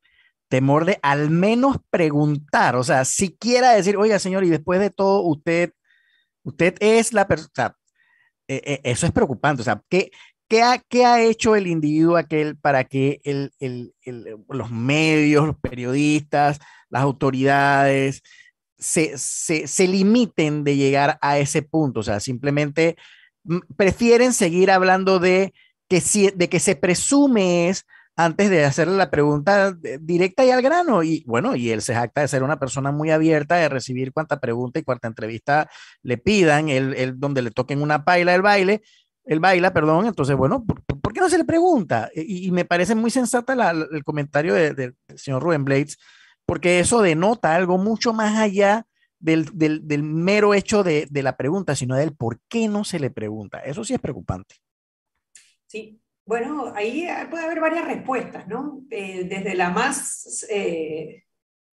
temor 0.52 0.85
de 0.85 0.99
al 1.00 1.30
menos 1.30 1.78
preguntar, 1.88 2.76
o 2.76 2.85
sea, 2.85 3.06
siquiera 3.06 3.71
decir, 3.71 3.97
oiga, 3.97 4.18
señor, 4.18 4.44
y 4.44 4.50
después 4.50 4.80
de 4.80 4.90
todo, 4.90 5.23
usted, 5.23 5.73
usted 6.42 6.75
es 6.80 7.14
la 7.14 7.26
persona, 7.26 7.75
eh, 8.49 8.61
eh, 8.62 8.80
eso 8.85 9.06
es 9.06 9.12
preocupante, 9.12 9.62
o 9.62 9.64
sea, 9.64 9.82
¿qué, 9.88 10.11
qué, 10.49 10.62
ha, 10.62 10.76
qué 10.76 11.06
ha 11.06 11.23
hecho 11.23 11.56
el 11.56 11.68
individuo 11.68 12.18
aquel 12.18 12.59
para 12.59 12.85
que 12.85 13.23
el, 13.25 13.50
el, 13.61 13.94
los 14.50 14.71
medios, 14.71 15.47
los 15.47 15.56
periodistas, 15.59 16.61
las 16.90 17.02
autoridades 17.02 18.21
se, 18.76 19.16
se, 19.16 19.66
se 19.66 19.88
limiten 19.88 20.64
de 20.64 20.76
llegar 20.76 21.16
a 21.23 21.38
ese 21.38 21.62
punto? 21.62 22.00
O 22.00 22.02
sea, 22.02 22.21
simplemente 22.21 22.99
prefieren 23.78 24.35
seguir 24.35 24.71
hablando 24.71 25.18
de 25.18 25.54
que, 25.88 26.02
si, 26.02 26.28
de 26.28 26.50
que 26.50 26.61
se 26.61 26.76
presume 26.76 27.71
es 27.71 27.87
antes 28.16 28.50
de 28.50 28.64
hacerle 28.64 28.97
la 28.97 29.11
pregunta 29.11 29.73
directa 30.00 30.45
y 30.45 30.50
al 30.50 30.62
grano. 30.62 31.02
Y 31.02 31.25
bueno, 31.26 31.57
y 31.57 31.71
él 31.71 31.83
se 31.83 31.95
jacta 31.95 32.21
de 32.21 32.28
ser 32.28 32.42
una 32.42 32.59
persona 32.59 32.92
muy 32.92 33.11
abierta, 33.11 33.57
de 33.57 33.69
recibir 33.69 34.12
cuanta 34.12 34.40
pregunta 34.40 34.78
y 34.78 34.83
cuanta 34.83 35.09
entrevista 35.09 35.71
le 36.02 36.19
pidan, 36.19 36.69
él, 36.69 37.14
donde 37.16 37.42
le 37.42 37.50
toquen 37.50 37.83
una 37.83 38.04
paila 38.04 38.35
el 38.35 38.42
baile, 38.42 38.83
el 39.25 39.40
baila, 39.40 39.73
perdón. 39.73 40.07
Entonces, 40.07 40.37
bueno, 40.37 40.64
¿por, 40.64 41.12
qué 41.12 41.21
no 41.21 41.28
se 41.28 41.38
le 41.38 41.45
pregunta? 41.45 42.11
Y, 42.14 42.50
me 42.52 42.64
parece 42.64 42.95
muy 42.95 43.11
sensata 43.11 43.54
el 43.71 44.04
comentario 44.04 44.54
del 44.54 44.97
señor 45.16 45.42
Rubén 45.42 45.64
Blades, 45.64 45.99
porque 46.47 46.81
eso 46.81 47.02
denota 47.02 47.54
algo 47.54 47.78
mucho 47.78 48.12
más 48.12 48.38
allá 48.38 48.87
del, 49.23 50.02
mero 50.02 50.52
hecho 50.52 50.83
de, 50.83 51.09
la 51.12 51.37
pregunta, 51.37 51.76
sino 51.76 51.97
del 51.97 52.14
por 52.14 52.40
qué 52.49 52.69
no 52.69 52.85
se 52.85 52.99
le 52.99 53.11
pregunta. 53.11 53.61
Eso 53.61 53.85
sí 53.85 53.95
es 53.95 54.00
preocupante. 54.00 54.57
Sí, 55.66 56.01
bueno, 56.25 56.73
ahí 56.75 57.07
puede 57.31 57.45
haber 57.45 57.61
varias 57.61 57.85
respuestas, 57.85 58.47
¿no? 58.47 58.83
Eh, 58.91 59.25
desde 59.25 59.55
la 59.55 59.71
más 59.71 60.47
eh, 60.49 61.25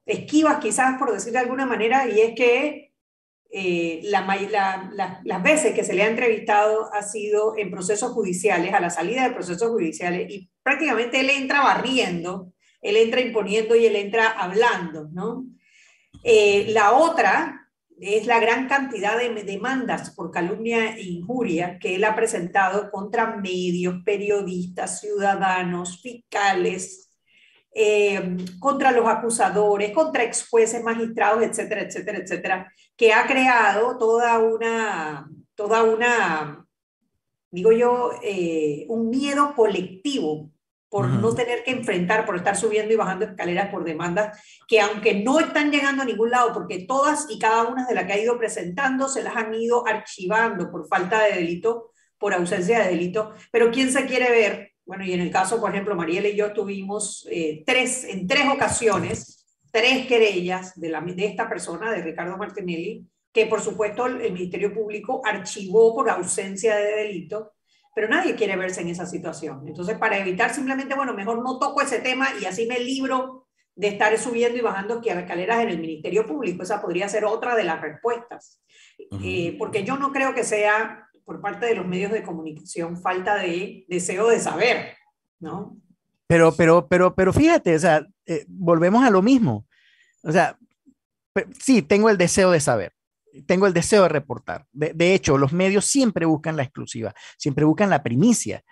esquivas, 0.06 0.60
quizás 0.60 0.98
por 0.98 1.12
decir 1.12 1.34
de 1.34 1.39
alguna 1.39 1.65
manera, 1.65 2.08
y 2.08 2.20
es 2.20 2.36
que 2.36 2.89
eh, 3.51 4.01
las 4.03 5.44
veces 5.44 5.74
que 5.74 5.84
se 5.84 5.94
le 5.94 6.03
ha 6.03 6.08
entrevistado 6.08 6.94
ha 6.94 7.01
sido 7.01 7.58
en 7.58 7.72
procesos 7.72 8.12
judiciales, 8.12 8.74
a 8.74 8.79
la 8.79 8.89
salida 8.89 9.24
de 9.24 9.34
procesos 9.34 9.70
judiciales, 9.70 10.29
y 10.29 10.50
prácticamente 10.62 11.20
él 11.20 11.29
entra 11.29 11.62
barriendo, 11.62 12.53
él 12.82 12.96
entra 12.98 13.22
imponiendo 13.22 13.75
y 13.75 13.86
él 13.86 13.96
entra 13.96 14.29
hablando, 14.29 15.10
¿no? 15.12 15.46
Eh, 16.24 16.68
la 16.70 16.94
otra 16.94 17.59
es 18.01 18.25
la 18.27 18.39
gran 18.39 18.68
cantidad 18.68 19.18
de 19.18 19.44
demandas 19.44 20.12
por 20.12 20.32
calumnia 20.32 20.96
e 20.96 21.03
injuria 21.03 21.79
que 21.79 21.96
él 21.96 22.03
ha 22.03 22.15
presentado 22.15 22.89
contra 22.91 23.38
medios, 23.38 23.96
periodistas, 24.06 25.01
ciudadanos, 25.01 26.01
fiscales, 26.01 27.10
eh, 27.74 28.38
contra 28.60 28.91
los 28.91 29.08
acusadores, 29.08 29.91
contra 29.91 30.24
ex 30.24 30.48
jueces, 30.50 30.84
magistrados, 30.84 31.44
etcétera, 31.44 31.82
etcétera, 31.82 32.18
etcétera, 32.20 32.74
que 32.96 33.13
ha 33.13 33.27
creado 33.27 33.98
toda 33.98 34.39
una, 34.39 35.29
toda 35.56 35.84
una 35.84 36.65
digo 37.51 37.72
yo, 37.72 38.12
eh, 38.24 38.86
un 38.89 39.10
miedo 39.10 39.53
colectivo 39.56 40.51
por 40.89 41.08
no 41.08 41.34
tener 41.36 41.63
que 41.63 41.72
enfrentar, 41.72 42.25
por 42.25 42.36
estar 42.36 42.58
subiendo 42.58 42.91
y 42.93 42.98
bajando 42.98 43.25
escaleras 43.25 43.69
por 43.69 43.84
demandas 43.84 44.39
que 44.67 44.81
aunque 44.81 45.13
no 45.13 45.39
están 45.39 45.72
llegando 45.72 46.01
a 46.01 46.05
ningún 46.05 46.31
lado, 46.31 46.51
porque 46.51 46.86
todas 46.88 47.27
y 47.29 47.38
cada 47.38 47.63
una 47.63 47.86
de 47.86 47.93
las 47.93 48.05
que 48.05 48.13
ha 48.13 48.19
ido 48.19 48.38
presentando 48.38 49.08
se 49.08 49.24
las 49.24 49.36
han 49.36 49.53
ido 49.53 49.88
archivando 49.88 50.72
por 50.72 50.88
falta 50.88 51.24
de 51.24 51.34
delito, 51.34 51.91
por 52.17 52.34
ausencia 52.34 52.79
de 52.79 52.89
delito, 52.89 53.34
pero 53.51 53.72
¿quién 53.72 53.91
se 53.91 54.05
quiere 54.05 54.29
ver? 54.31 54.74
Bueno, 54.86 55.05
y 55.05 55.13
en 55.13 55.22
el 55.22 55.31
caso, 55.31 55.62
por 55.62 55.69
ejemplo, 55.69 55.96
Mariela 55.96 56.27
y 56.27 56.36
yo 56.36 56.51
tuvimos 56.51 57.27
eh, 57.29 57.63
tres, 57.65 58.03
en 58.05 58.27
tres 58.27 58.48
ocasiones, 58.51 59.46
tres 59.72 60.08
querellas 60.08 60.79
de, 60.79 60.89
la, 60.89 61.01
de 61.01 61.25
esta 61.25 61.48
persona, 61.48 61.91
de 61.91 62.01
Ricardo 62.01 62.36
Martinelli, 62.38 63.05
que 63.31 63.46
por 63.46 63.62
supuesto 63.62 64.08
el 64.08 64.34
Ministerio 64.34 64.74
Público 64.74 65.22
archivó 65.24 65.93
por 65.93 66.10
ausencia 66.10 66.75
de 66.75 66.96
delito, 66.96 67.53
pero 67.96 68.08
nadie 68.08 68.36
quiere 68.36 68.55
verse 68.55 68.81
en 68.81 68.89
esa 68.89 69.05
situación. 69.05 69.67
Entonces, 69.67 69.98
para 69.98 70.17
evitar 70.17 70.53
simplemente, 70.53 70.96
bueno, 70.96 71.13
mejor 71.13 71.43
no 71.43 71.60
toco 71.60 71.81
ese 71.81 72.00
tema 72.00 72.27
y 72.41 72.46
así 72.46 72.65
me 72.65 72.79
libro 72.79 73.48
de 73.75 73.88
estar 73.88 74.17
subiendo 74.17 74.58
y 74.58 74.62
bajando 74.62 75.01
escaleras 75.01 75.62
en 75.62 75.69
el 75.69 75.79
Ministerio 75.79 76.25
Público. 76.25 76.63
Esa 76.63 76.81
podría 76.81 77.08
ser 77.08 77.25
otra 77.25 77.55
de 77.55 77.63
las 77.63 77.79
respuestas. 77.79 78.62
Eh, 79.24 79.55
porque 79.58 79.84
yo 79.84 79.98
no 79.98 80.12
creo 80.12 80.34
que 80.34 80.43
sea 80.43 81.08
por 81.24 81.41
parte 81.41 81.65
de 81.65 81.75
los 81.75 81.88
medios 81.88 82.12
de 82.12 82.24
comunicación 82.24 82.98
falta 83.01 83.36
de 83.38 83.86
deseo 83.88 84.27
de 84.27 84.39
saber, 84.39 84.98
¿no? 85.39 85.77
Pero, 86.27 86.53
pero, 86.55 86.88
pero, 86.88 87.15
pero 87.15 87.31
fíjate, 87.31 87.75
o 87.75 87.79
sea, 87.79 88.05
eh, 88.25 88.46
volvemos 88.48 89.03
a 89.03 89.10
lo 89.10 89.22
mismo. 89.22 89.65
O 90.24 90.31
sea, 90.31 90.58
sí, 91.60 91.81
tengo 91.81 92.10
el 92.10 92.17
deseo 92.17 92.51
de 92.51 92.60
saber, 92.60 92.93
tengo 93.46 93.67
el 93.67 93.74
deseo 93.74 94.03
de 94.03 94.10
reportar. 94.10 94.65
De, 94.72 95.13
hecho, 95.13 95.38
los 95.38 95.53
medios 95.53 95.86
siempre 95.86 96.25
buscan 96.25 96.55
la 96.55 96.63
exclusiva, 96.63 97.13
siempre 97.38 97.65
buscan 97.65 97.89
la 97.89 98.03
primicia. 98.03 98.63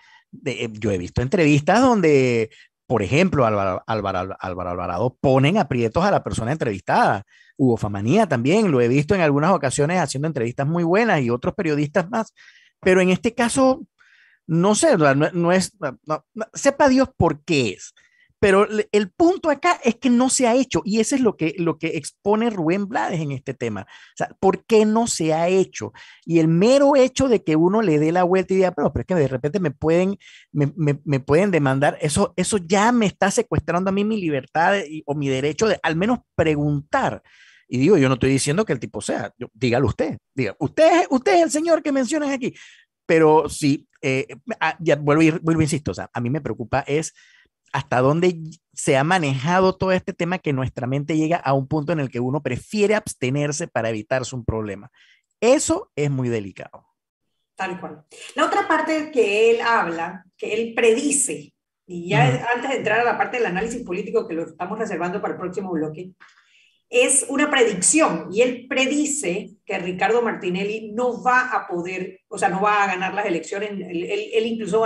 Eh, 0.45 0.69
yo 0.73 0.91
he 0.91 0.97
visto 0.97 1.21
entrevistas 1.21 1.81
donde, 1.81 2.49
por 2.85 3.03
ejemplo, 3.03 3.45
Álvaro, 3.45 3.83
Alvarado 3.87 5.17
ponen 5.19 5.57
aprietos 5.57 6.03
a 6.03 6.11
la 6.11 6.23
persona 6.23 6.51
entrevistada. 6.51 7.23
Hugo 7.57 7.77
Famanía 7.77 8.27
también, 8.27 8.71
lo 8.71 8.81
he 8.81 8.87
visto 8.87 9.15
en 9.15 9.21
algunas 9.21 9.51
ocasiones 9.51 9.99
haciendo 9.99 10.27
entrevistas 10.27 10.67
muy 10.67 10.83
buenas 10.83 11.21
y 11.21 11.29
otros 11.29 11.55
periodistas 11.55 12.09
más. 12.09 12.33
Pero 12.79 13.01
en 13.01 13.09
este 13.09 13.33
caso, 13.33 13.85
no 14.45 14.75
sé, 14.75 14.97
no, 14.97 15.51
es, 15.51 15.77
sepa 16.53 16.87
Dios 16.87 17.09
por 17.17 17.43
qué 17.43 17.71
es. 17.71 17.93
Pero 18.39 18.67
el 18.91 19.09
punto 19.11 19.49
acá 19.49 19.79
es 19.83 19.95
que 19.95 20.11
no 20.11 20.29
se 20.29 20.47
ha 20.47 20.53
hecho 20.53 20.83
y 20.85 20.99
eso 20.99 21.15
es 21.15 21.21
lo 21.21 21.35
que, 21.35 21.55
lo 21.57 21.79
que 21.79 21.97
expone 21.97 22.51
Rubén 22.51 22.87
Blades 22.87 23.19
en 23.19 23.31
este 23.31 23.55
tema. 23.55 23.81
O 23.81 24.15
sea, 24.15 24.29
¿por 24.39 24.63
qué 24.65 24.85
no 24.85 25.07
se 25.07 25.33
ha 25.33 25.47
hecho? 25.47 25.91
Y 26.23 26.39
el 26.39 26.47
mero 26.47 26.95
hecho 26.95 27.29
de 27.29 27.43
que 27.43 27.55
uno 27.55 27.81
le 27.81 27.97
dé 27.97 28.11
la 28.11 28.23
vuelta 28.23 28.53
y 28.53 28.57
diga, 28.57 28.71
pero, 28.71 28.93
pero 28.93 29.01
es 29.01 29.07
que 29.07 29.15
de 29.15 29.27
repente 29.27 29.59
me 29.59 29.71
pueden, 29.71 30.17
me, 30.51 30.71
me, 30.75 31.19
pueden 31.19 31.49
demandar, 31.49 31.97
eso, 31.99 32.33
eso 32.35 32.57
ya 32.57 32.91
me 32.91 33.07
está 33.07 33.31
secuestrando 33.31 33.89
a 33.89 33.93
mí 33.93 34.03
mi 34.03 34.21
libertad 34.21 34.75
o 35.05 35.15
mi 35.15 35.29
derecho 35.29 35.67
de 35.67 35.79
al 35.81 35.95
menos 35.95 36.19
preguntar. 36.35 37.23
Y 37.67 37.79
digo, 37.79 37.97
yo 37.97 38.07
no 38.07 38.13
estoy 38.13 38.29
diciendo 38.29 38.65
que 38.65 38.73
el 38.73 38.79
tipo 38.79 39.01
sea, 39.01 39.33
dígalo 39.53 39.87
usted, 39.87 40.17
diga, 40.33 40.55
usted, 40.59 41.05
usted 41.09 41.35
es 41.35 41.43
el 41.43 41.51
señor 41.51 41.81
que 41.81 41.91
mencionan 41.91 42.29
aquí. 42.31 42.53
Pero 43.05 43.49
sí, 43.49 43.87
eh, 44.01 44.27
ah, 44.59 44.77
ya 44.79 44.95
vuelvo, 44.95 45.39
vuelvo, 45.41 45.61
insisto, 45.61 45.91
o 45.91 45.93
sea, 45.93 46.09
a 46.13 46.21
mí 46.21 46.29
me 46.29 46.41
preocupa 46.41 46.81
es 46.81 47.13
hasta 47.73 47.99
dónde 47.99 48.37
se 48.73 48.97
ha 48.97 49.03
manejado 49.03 49.75
todo 49.75 49.91
este 49.91 50.13
tema 50.13 50.39
que 50.39 50.53
nuestra 50.53 50.87
mente 50.87 51.17
llega 51.17 51.37
a 51.37 51.53
un 51.53 51.67
punto 51.67 51.91
en 51.91 51.99
el 51.99 52.09
que 52.09 52.19
uno 52.19 52.41
prefiere 52.41 52.95
abstenerse 52.95 53.67
para 53.67 53.89
evitarse 53.89 54.35
un 54.35 54.45
problema. 54.45 54.91
Eso 55.41 55.91
es 55.95 56.09
muy 56.09 56.29
delicado. 56.29 56.85
Tal 57.55 57.79
cual. 57.79 58.05
La 58.35 58.45
otra 58.45 58.67
parte 58.67 59.11
que 59.11 59.49
él 59.49 59.61
habla, 59.61 60.23
que 60.37 60.53
él 60.53 60.73
predice, 60.75 61.53
y 61.87 62.09
ya 62.09 62.47
antes 62.53 62.69
de 62.69 62.77
entrar 62.77 62.99
a 62.99 63.03
la 63.03 63.17
parte 63.17 63.37
del 63.37 63.45
análisis 63.47 63.81
político 63.83 64.27
que 64.27 64.35
lo 64.35 64.43
estamos 64.43 64.77
reservando 64.77 65.21
para 65.21 65.33
el 65.33 65.39
próximo 65.39 65.71
bloque, 65.71 66.11
es 66.89 67.25
una 67.29 67.49
predicción 67.49 68.29
y 68.31 68.41
él 68.41 68.65
predice 68.69 69.51
que 69.65 69.79
Ricardo 69.79 70.21
Martinelli 70.21 70.91
no 70.93 71.21
va 71.21 71.51
a 71.51 71.67
poder, 71.67 72.21
o 72.29 72.37
sea, 72.37 72.49
no 72.49 72.61
va 72.61 72.83
a 72.83 72.87
ganar 72.87 73.13
las 73.13 73.25
elecciones. 73.25 73.71
Él, 73.71 74.45
incluso 74.45 74.85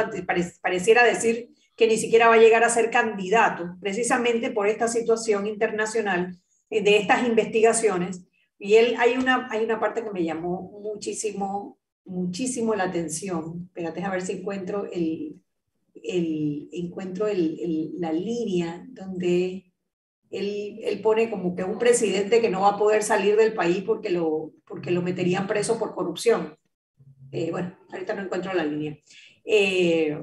pareciera 0.61 1.03
decir 1.03 1.50
que 1.81 1.88
ni 1.88 1.97
siquiera 1.97 2.27
va 2.27 2.35
a 2.35 2.39
llegar 2.39 2.63
a 2.63 2.69
ser 2.69 2.91
candidato, 2.91 3.75
precisamente 3.81 4.51
por 4.51 4.67
esta 4.67 4.88
situación 4.88 5.47
internacional 5.47 6.38
eh, 6.69 6.83
de 6.83 6.97
estas 6.97 7.27
investigaciones, 7.27 8.21
Y 8.59 8.75
él, 8.75 8.93
hay 9.00 9.13
una, 9.13 9.47
hay 9.50 9.63
una 9.63 9.79
parte 9.79 10.03
que 10.03 10.11
me 10.11 10.23
llamó 10.23 10.79
muchísimo, 10.79 11.79
muchísimo 12.05 12.75
la 12.75 12.83
atención. 12.83 13.63
Espérate 13.65 14.03
a 14.03 14.11
ver 14.11 14.21
si 14.21 14.33
encuentro, 14.33 14.85
el, 14.91 15.41
el 15.95 16.69
encuentro 16.71 17.25
el, 17.27 17.95
la 17.97 18.13
línea 18.13 18.85
donde 18.89 19.73
él, 20.29 20.81
él, 20.83 21.01
pone 21.01 21.31
como 21.31 21.55
que 21.55 21.63
un 21.63 21.79
presidente 21.79 22.41
que 22.41 22.51
no 22.51 22.61
va 22.61 22.73
a 22.73 22.77
poder 22.77 23.01
salir 23.01 23.35
del 23.38 23.55
país 23.55 23.81
porque 23.81 24.11
lo, 24.11 24.53
porque 24.67 24.91
lo 24.91 25.01
meterían 25.01 25.47
preso 25.47 25.79
por 25.79 25.95
corrupción. 25.95 26.55
Eh, 27.31 27.50
bueno, 27.50 27.75
ahorita 27.91 28.13
no 28.13 28.21
encuentro 28.21 28.53
la 28.53 28.65
línea. 28.65 28.95
Eh, 29.43 30.15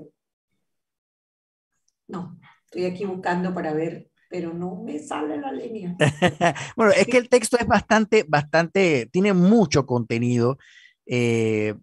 no, 2.09 2.39
estoy 2.65 2.87
aquí 2.87 3.05
buscando 3.05 3.55
para 3.55 3.73
ver 3.73 4.11
pero 4.29 4.53
no 4.53 4.83
me 4.85 4.99
sale 4.99 5.39
la 5.39 5.53
línea. 5.53 5.97
bueno, 6.77 6.93
es 6.93 7.07
que 7.07 7.17
el 7.17 7.29
texto 7.29 7.57
es 7.59 7.67
bastante, 7.67 8.25
bastante, 8.29 9.09
tiene 9.11 9.33
mucho 9.33 9.87
contenido. 9.87 10.59
Eh, 11.07 11.75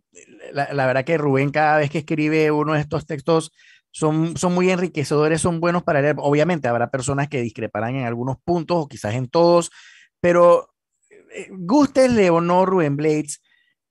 la, 0.51 0.85
verdad 0.85 1.03
que 1.03 1.17
Rubén 1.17 1.49
cada 1.49 1.79
vez 1.79 1.89
que 1.89 1.99
escribe 1.99 2.51
uno 2.51 2.73
de 2.73 2.81
estos 2.81 3.07
textos 3.07 3.51
son, 3.89 4.37
son 4.37 4.53
muy 4.53 4.69
enriquecedores, 4.69 5.41
son 5.41 5.59
buenos 5.59 5.83
para 5.83 6.01
leer. 6.01 6.15
Obviamente 6.19 6.67
habrá 6.67 6.91
personas 6.91 7.27
que 7.27 7.41
discreparán 7.41 7.95
en 7.95 8.05
algunos 8.05 8.37
puntos 8.43 8.77
o 8.77 8.87
quizás 8.87 9.15
en 9.15 9.27
todos, 9.27 9.71
pero 10.21 10.69
eh, 11.33 11.47
gústele 11.51 12.29
o 12.29 12.41
no 12.41 12.65
Rubén 12.65 12.95
Blades, 12.95 13.41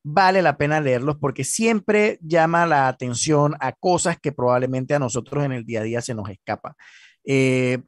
vale 0.04 0.42
la 0.42 0.56
pena 0.56 0.80
leerlos 0.80 1.16
porque 1.18 1.44
siempre 1.44 2.18
llama 2.20 2.66
la 2.66 2.88
atención 2.88 3.56
a 3.58 3.72
cosas 3.72 4.18
que 4.20 4.32
probablemente 4.32 4.94
a 4.94 4.98
nosotros 4.98 5.44
en 5.44 5.52
el 5.52 5.64
día 5.64 5.80
a 5.80 5.84
día 5.84 6.00
se 6.02 6.14
nos 6.14 6.28
escapa. 6.28 6.76
Eh, 7.24 7.78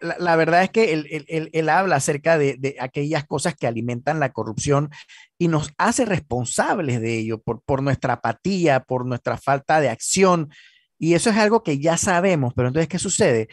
la, 0.00 0.34
verdad 0.34 0.64
es 0.64 0.70
que 0.70 0.92
él, 0.92 1.68
habla 1.68 1.96
acerca 1.96 2.38
de, 2.38 2.76
aquellas 2.80 3.24
cosas 3.26 3.54
que 3.54 3.68
alimentan 3.68 4.18
la 4.18 4.32
corrupción 4.32 4.90
y 5.38 5.46
nos 5.46 5.70
hace 5.78 6.06
responsables 6.06 7.00
de 7.00 7.18
ello 7.18 7.40
por, 7.40 7.62
por 7.62 7.82
nuestra 7.82 8.14
apatía, 8.14 8.80
por 8.80 9.06
nuestra 9.06 9.36
falta 9.36 9.80
de 9.80 9.90
acción. 9.90 10.50
Y 10.98 11.14
eso 11.14 11.30
es 11.30 11.36
algo 11.36 11.62
que 11.62 11.78
ya 11.78 11.96
sabemos, 11.98 12.52
pero 12.54 12.68
entonces, 12.68 12.88
¿qué 12.88 12.98
sucede? 12.98 13.48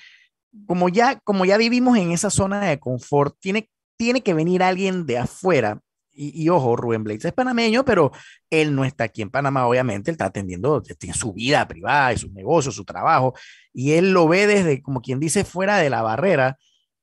Como 0.65 0.89
ya, 0.89 1.19
como 1.19 1.45
ya 1.45 1.57
vivimos 1.57 1.97
en 1.97 2.11
esa 2.11 2.31
zona 2.31 2.61
de 2.61 2.79
confort, 2.79 3.35
tiene, 3.39 3.69
tiene 3.95 4.21
que 4.21 4.33
venir 4.33 4.63
alguien 4.63 5.05
de 5.05 5.19
afuera 5.19 5.81
y, 6.17 6.49
ojo, 6.49 6.75
Rubén 6.75 7.03
Blades 7.03 7.25
es 7.25 7.33
panameño, 7.33 7.85
pero 7.85 8.11
él 8.49 8.75
no 8.75 8.83
está 8.83 9.05
aquí 9.05 9.21
en 9.21 9.29
Panamá, 9.29 9.67
obviamente, 9.67 10.09
él 10.09 10.15
está 10.15 10.25
atendiendo, 10.25 10.81
tiene 10.81 11.15
su 11.15 11.33
vida 11.33 11.67
privada, 11.67 12.13
y 12.13 12.17
sus 12.17 12.31
negocios, 12.31 12.75
su 12.75 12.83
trabajo, 12.83 13.35
y 13.71 13.91
él 13.91 14.11
lo 14.11 14.27
ve 14.27 14.47
desde, 14.47 14.81
como 14.81 15.01
quien 15.01 15.19
dice, 15.19 15.43
fuera 15.43 15.77
de 15.77 15.89
la 15.89 16.01
barrera. 16.01 16.57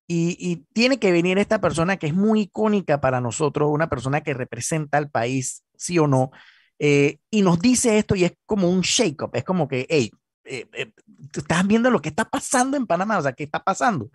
Y, 0.07 0.67
tiene 0.75 0.99
que 0.99 1.13
venir 1.13 1.39
esta 1.39 1.61
persona 1.61 1.97
que 1.97 2.09
es 2.09 2.15
muy 2.15 2.43
icónica 2.43 3.01
para 3.01 3.21
nosotros, 3.21 3.71
una 3.71 3.89
persona 3.89 4.21
que 4.21 4.35
representa 4.35 4.99
al 4.99 5.11
país, 5.11 5.65
sí 5.77 5.99
o 5.99 6.07
no, 6.07 6.31
eh, 6.79 7.19
y 7.31 7.43
nos 7.43 7.61
dice 7.61 7.99
esto 7.99 8.15
y 8.17 8.25
es 8.25 8.33
como 8.45 8.69
un 8.69 8.81
shake-up, 8.81 9.31
es 9.35 9.45
como 9.45 9.69
que, 9.69 9.87
hey, 9.89 10.11
eh, 10.45 10.67
eh, 10.75 10.93
estás 11.35 11.67
viendo 11.67 11.89
lo 11.91 12.03
que 12.03 12.11
está 12.11 12.25
pasando 12.25 12.77
en 12.77 12.87
Panamá, 12.87 13.19
o 13.19 13.23
sea, 13.23 13.33
¿qué 13.33 13.45
está 13.45 13.63
pasando? 13.63 14.11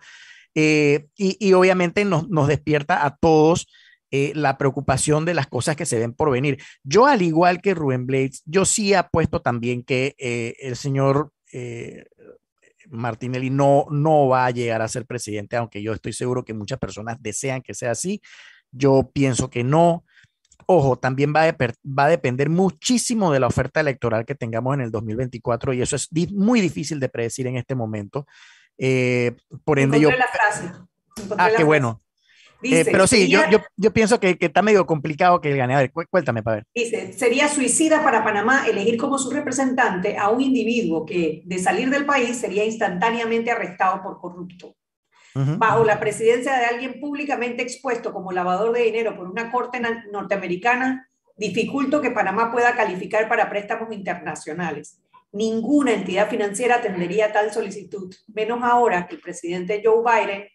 y, 0.52 1.06
y, 1.16 1.52
obviamente 1.52 2.04
nos, 2.04 2.28
nos 2.28 2.48
despierta 2.48 3.06
a 3.06 3.16
todos 3.16 3.68
eh, 4.12 4.32
la 4.34 4.58
preocupación 4.58 5.24
de 5.24 5.34
las 5.34 5.46
cosas 5.46 5.76
que 5.76 5.86
se 5.86 6.00
ven 6.00 6.12
por 6.12 6.32
venir. 6.32 6.60
Yo, 6.82 7.06
al 7.06 7.22
igual 7.22 7.60
que 7.60 7.74
Rubén 7.74 8.06
Blades, 8.06 8.42
yo 8.44 8.64
sí 8.64 8.92
apuesto 8.92 9.40
también 9.40 9.84
que 9.84 10.16
eh, 10.18 10.56
el 10.58 10.74
señor 10.74 11.32
eh, 11.52 12.06
Martinelli 12.88 13.50
no, 13.50 13.86
no 13.88 14.26
va 14.26 14.46
a 14.46 14.50
llegar 14.50 14.82
a 14.82 14.88
ser 14.88 15.06
presidente, 15.06 15.56
aunque 15.56 15.80
yo 15.80 15.92
estoy 15.92 16.12
seguro 16.12 16.44
que 16.44 16.54
muchas 16.54 16.80
personas 16.80 17.22
desean 17.22 17.62
que 17.62 17.72
sea 17.72 17.92
así. 17.92 18.20
Yo 18.72 19.08
pienso 19.12 19.48
que 19.48 19.62
no. 19.62 20.04
Ojo, 20.66 20.98
también 20.98 21.32
va 21.32 21.44
a, 21.44 21.56
va 21.56 22.04
a 22.06 22.08
depender 22.08 22.50
muchísimo 22.50 23.32
de 23.32 23.38
la 23.38 23.46
oferta 23.46 23.78
electoral 23.78 24.24
que 24.24 24.34
tengamos 24.34 24.74
en 24.74 24.80
el 24.80 24.90
2024 24.90 25.72
y 25.72 25.82
eso 25.82 25.94
es 25.94 26.08
muy 26.32 26.60
difícil 26.60 26.98
de 26.98 27.08
predecir 27.08 27.46
en 27.46 27.56
este 27.56 27.76
momento. 27.76 28.26
por 29.64 29.78
ende, 29.78 30.00
yo... 30.00 30.10
La 30.10 30.26
frase. 30.26 30.72
ah, 31.38 31.50
qué 31.56 31.62
bueno. 31.62 32.00
Eh, 32.62 32.84
pero 32.84 33.06
sí, 33.06 33.28
yo, 33.28 33.40
yo, 33.50 33.58
yo, 33.76 33.92
pienso 33.92 34.20
que, 34.20 34.36
que, 34.36 34.46
está 34.46 34.62
medio 34.62 34.86
complicado 34.86 35.40
que 35.40 35.50
él 35.50 35.56
gane. 35.56 35.74
A 35.74 35.78
ver, 35.78 35.92
cuéntame 35.92 36.42
para 36.42 36.56
ver. 36.56 36.64
Dice, 36.74 37.12
sería 37.12 37.48
suicida 37.48 38.02
para 38.02 38.22
Panamá 38.22 38.64
elegir 38.68 38.96
como 38.98 39.18
su 39.18 39.30
representante 39.30 40.18
a 40.18 40.28
un 40.28 40.40
individuo 40.40 41.06
que 41.06 41.42
de 41.44 41.58
salir 41.58 41.90
del 41.90 42.04
país 42.04 42.36
sería 42.36 42.64
instantáneamente 42.64 43.50
arrestado 43.50 44.02
por 44.02 44.20
corrupto. 44.20 44.76
Bajo 45.32 45.84
la 45.84 46.00
presidencia 46.00 46.58
de 46.58 46.64
alguien 46.64 47.00
públicamente 47.00 47.62
expuesto 47.62 48.12
como 48.12 48.32
lavador 48.32 48.72
de 48.72 48.82
dinero 48.82 49.16
por 49.16 49.28
una 49.28 49.52
corte 49.52 49.80
norteamericana, 50.10 51.08
dificulto 51.36 52.00
que 52.00 52.10
Panamá 52.10 52.50
pueda 52.50 52.74
calificar 52.74 53.28
para 53.28 53.48
préstamos 53.48 53.94
internacionales. 53.94 55.00
Ninguna 55.32 55.92
entidad 55.92 56.28
financiera 56.28 56.76
atendería 56.76 57.32
tal 57.32 57.52
solicitud, 57.52 58.12
menos 58.26 58.60
ahora 58.64 59.06
que 59.06 59.14
el 59.14 59.20
presidente 59.20 59.80
Joe 59.84 60.02
Biden 60.02 60.48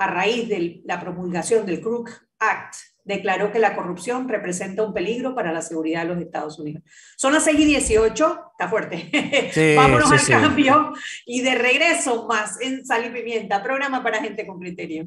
a 0.00 0.06
raíz 0.06 0.48
de 0.48 0.80
la 0.86 0.98
promulgación 0.98 1.66
del 1.66 1.82
Crook 1.82 2.10
Act, 2.38 2.74
declaró 3.04 3.52
que 3.52 3.58
la 3.58 3.76
corrupción 3.76 4.26
representa 4.30 4.82
un 4.82 4.94
peligro 4.94 5.34
para 5.34 5.52
la 5.52 5.60
seguridad 5.60 6.02
de 6.02 6.08
los 6.08 6.22
Estados 6.22 6.58
Unidos. 6.58 6.82
Son 7.18 7.34
las 7.34 7.44
6 7.44 7.60
y 7.60 7.64
18, 7.66 8.40
está 8.52 8.66
fuerte. 8.66 9.10
Vámonos 9.76 10.10
al 10.10 10.26
cambio 10.26 10.94
y 11.26 11.42
de 11.42 11.54
regreso 11.54 12.26
más 12.26 12.58
en 12.62 12.86
Sal 12.86 13.04
y 13.06 13.10
Pimienta, 13.10 13.62
programa 13.62 14.02
para 14.02 14.22
gente 14.22 14.46
con 14.46 14.58
criterio. 14.58 15.06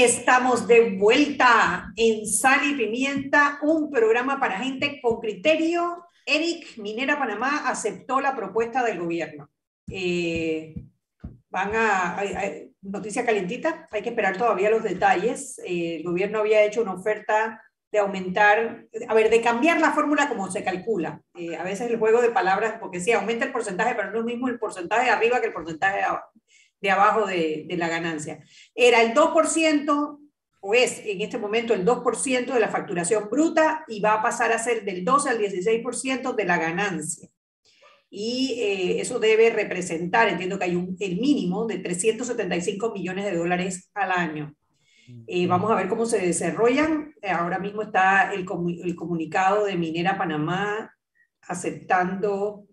Estamos 0.00 0.68
de 0.68 0.96
vuelta 0.96 1.92
en 1.96 2.24
Sal 2.24 2.60
y 2.64 2.76
Pimienta, 2.76 3.58
un 3.62 3.90
programa 3.90 4.38
para 4.38 4.60
gente 4.60 5.00
con 5.02 5.18
criterio. 5.18 6.04
Eric 6.24 6.78
Minera 6.78 7.18
Panamá 7.18 7.68
aceptó 7.68 8.20
la 8.20 8.36
propuesta 8.36 8.84
del 8.84 9.00
gobierno. 9.00 9.50
Eh, 9.90 10.72
van 11.50 11.72
a, 11.74 12.22
noticia 12.80 13.26
calientita, 13.26 13.88
hay 13.90 14.02
que 14.02 14.10
esperar 14.10 14.36
todavía 14.36 14.70
los 14.70 14.84
detalles. 14.84 15.58
Eh, 15.64 15.96
el 15.96 16.04
gobierno 16.04 16.38
había 16.38 16.62
hecho 16.62 16.82
una 16.82 16.94
oferta 16.94 17.60
de 17.90 17.98
aumentar, 17.98 18.86
a 19.08 19.14
ver, 19.14 19.30
de 19.30 19.40
cambiar 19.40 19.80
la 19.80 19.90
fórmula 19.90 20.28
como 20.28 20.48
se 20.48 20.62
calcula. 20.62 21.22
Eh, 21.34 21.56
a 21.56 21.64
veces 21.64 21.90
el 21.90 21.98
juego 21.98 22.22
de 22.22 22.30
palabras, 22.30 22.76
porque 22.78 23.00
sí, 23.00 23.10
aumenta 23.10 23.46
el 23.46 23.52
porcentaje, 23.52 23.96
pero 23.96 24.12
no 24.12 24.18
es 24.18 24.20
lo 24.20 24.26
mismo 24.26 24.46
el 24.46 24.60
porcentaje 24.60 25.06
de 25.06 25.10
arriba 25.10 25.40
que 25.40 25.48
el 25.48 25.52
porcentaje 25.52 25.96
de 25.96 26.04
abajo 26.04 26.37
de 26.80 26.90
abajo 26.90 27.26
de, 27.26 27.66
la 27.76 27.88
ganancia. 27.88 28.40
Era 28.74 29.02
el 29.02 29.14
2%, 29.14 30.18
o 30.60 30.74
es 30.74 31.02
en 31.04 31.20
este 31.20 31.38
momento 31.38 31.74
el 31.74 31.84
2% 31.84 32.52
de 32.52 32.60
la 32.60 32.68
facturación 32.68 33.28
bruta 33.30 33.84
y 33.88 34.00
va 34.00 34.14
a 34.14 34.22
pasar 34.22 34.52
a 34.52 34.58
ser 34.58 34.84
del 34.84 35.04
12 35.04 35.30
al 35.30 35.38
16% 35.38 36.34
de 36.34 36.44
la 36.44 36.58
ganancia. 36.58 37.28
Y 38.10 38.58
eh, 38.58 39.00
eso 39.00 39.18
debe 39.18 39.50
representar, 39.50 40.28
entiendo 40.28 40.58
que 40.58 40.64
hay 40.64 40.76
un, 40.76 40.96
el 40.98 41.20
mínimo 41.20 41.66
de 41.66 41.78
375 41.78 42.92
millones 42.92 43.26
de 43.26 43.36
dólares 43.36 43.90
al 43.94 44.12
año. 44.12 44.54
Eh, 45.26 45.46
vamos 45.46 45.70
a 45.70 45.74
ver 45.74 45.88
cómo 45.88 46.06
se 46.06 46.18
desarrollan. 46.18 47.14
Ahora 47.22 47.58
mismo 47.58 47.82
está 47.82 48.32
el, 48.32 48.46
el 48.82 48.96
comunicado 48.96 49.64
de 49.64 49.76
Minera 49.76 50.18
Panamá 50.18 50.94
aceptando 51.42 52.67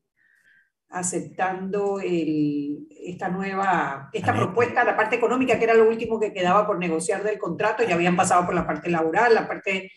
aceptando 0.90 2.00
el, 2.00 2.88
esta 2.90 3.30
nueva, 3.30 4.10
esta 4.14 4.34
propuesta, 4.34 4.84
la 4.84 4.96
parte 4.96 5.16
económica, 5.16 5.58
que 5.58 5.66
era 5.66 5.74
lo 5.74 5.88
último 5.88 6.20
que 6.20 6.34
quedaba 6.34 6.66
por 6.66 6.80
negociar 6.80 7.24
del 7.24 7.38
contrato, 7.38 7.84
ya 7.84 7.96
habían 7.96 8.16
pasado 8.16 8.46
por 8.46 8.56
la 8.56 8.66
parte 8.66 8.90
laboral, 8.90 9.34
la 9.34 9.48
parte 9.48 9.92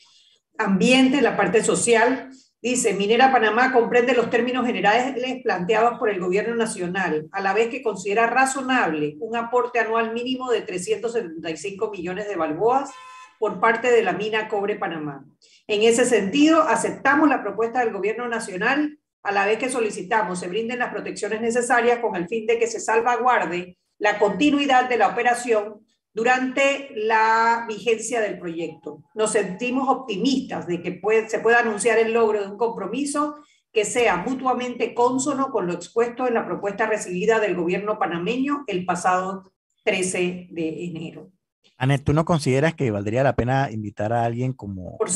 ambiente, 0.59 1.23
la 1.23 1.37
parte 1.37 1.63
social. 1.63 2.31
Dice, 2.61 2.93
Minera 2.95 3.31
Panamá 3.31 3.73
comprende 3.73 4.15
los 4.15 4.31
términos 4.31 4.67
generales 4.67 5.15
planteados 5.45 5.99
por 5.99 6.11
el 6.11 6.19
gobierno 6.19 6.57
nacional, 6.57 7.29
a 7.31 7.41
la 7.41 7.55
vez 7.55 7.69
que 7.69 7.83
considera 7.83 8.27
razonable 8.27 9.17
un 9.21 9.37
aporte 9.37 9.79
anual 9.79 10.13
mínimo 10.13 10.51
de 10.51 10.63
375 10.63 11.91
millones 11.91 12.29
de 12.29 12.35
balboas 12.35 12.91
por 13.39 13.61
parte 13.61 13.93
de 13.93 14.03
la 14.03 14.13
mina 14.13 14.49
Cobre 14.49 14.75
Panamá. 14.75 15.25
En 15.69 15.83
ese 15.83 16.05
sentido, 16.05 16.63
aceptamos 16.63 17.29
la 17.29 17.43
propuesta 17.43 17.79
del 17.81 17.93
gobierno 17.93 18.27
nacional 18.27 18.99
a 19.29 19.33
la 19.33 19.45
vez 19.45 19.59
que 19.59 19.69
solicitamos 19.69 20.41
se 20.41 20.49
brinden 20.49 20.79
las 20.79 20.91
protecciones 20.91 21.43
necesarias 21.43 21.99
con 21.99 22.17
el 22.17 22.27
fin 22.29 22.47
de 22.47 22.59
que 22.59 22.67
se 22.67 22.81
salvaguarde 22.81 23.77
la 23.99 24.19
continuidad 24.19 24.89
de 24.89 24.97
la 24.97 25.09
operación 25.09 25.87
durante 26.15 26.93
la 26.95 27.67
vigencia 27.69 28.23
del 28.23 28.39
proyecto. 28.39 29.05
Nos 29.15 29.33
sentimos 29.33 29.87
optimistas 29.87 30.67
de 30.67 30.81
que 30.81 30.99
se 31.29 31.41
pueda 31.41 31.59
anunciar 31.59 31.99
el 31.99 32.15
logro 32.15 32.41
de 32.41 32.49
un 32.49 32.57
compromiso 32.57 33.37
que 33.71 33.85
sea 33.85 34.17
mutuamente 34.17 34.95
cónsono 34.95 35.51
con 35.51 35.67
lo 35.67 35.75
expuesto 35.75 36.27
en 36.27 36.33
la 36.33 36.47
propuesta 36.47 36.87
recibida 36.87 37.39
del 37.39 37.55
gobierno 37.55 37.99
panameño 37.99 38.65
el 38.67 38.87
pasado 38.87 39.53
13 39.85 40.49
de 40.51 40.85
enero. 40.87 41.31
Anet, 41.77 42.03
¿tú 42.03 42.15
no 42.15 42.25
consideras 42.25 42.73
que 42.73 42.91
valdría 42.91 43.23
la 43.23 43.37
pena 43.37 43.71
invitar 43.71 44.11
a 44.15 44.25
alguien 44.25 44.55
como 44.55 44.97
Por 44.97 45.11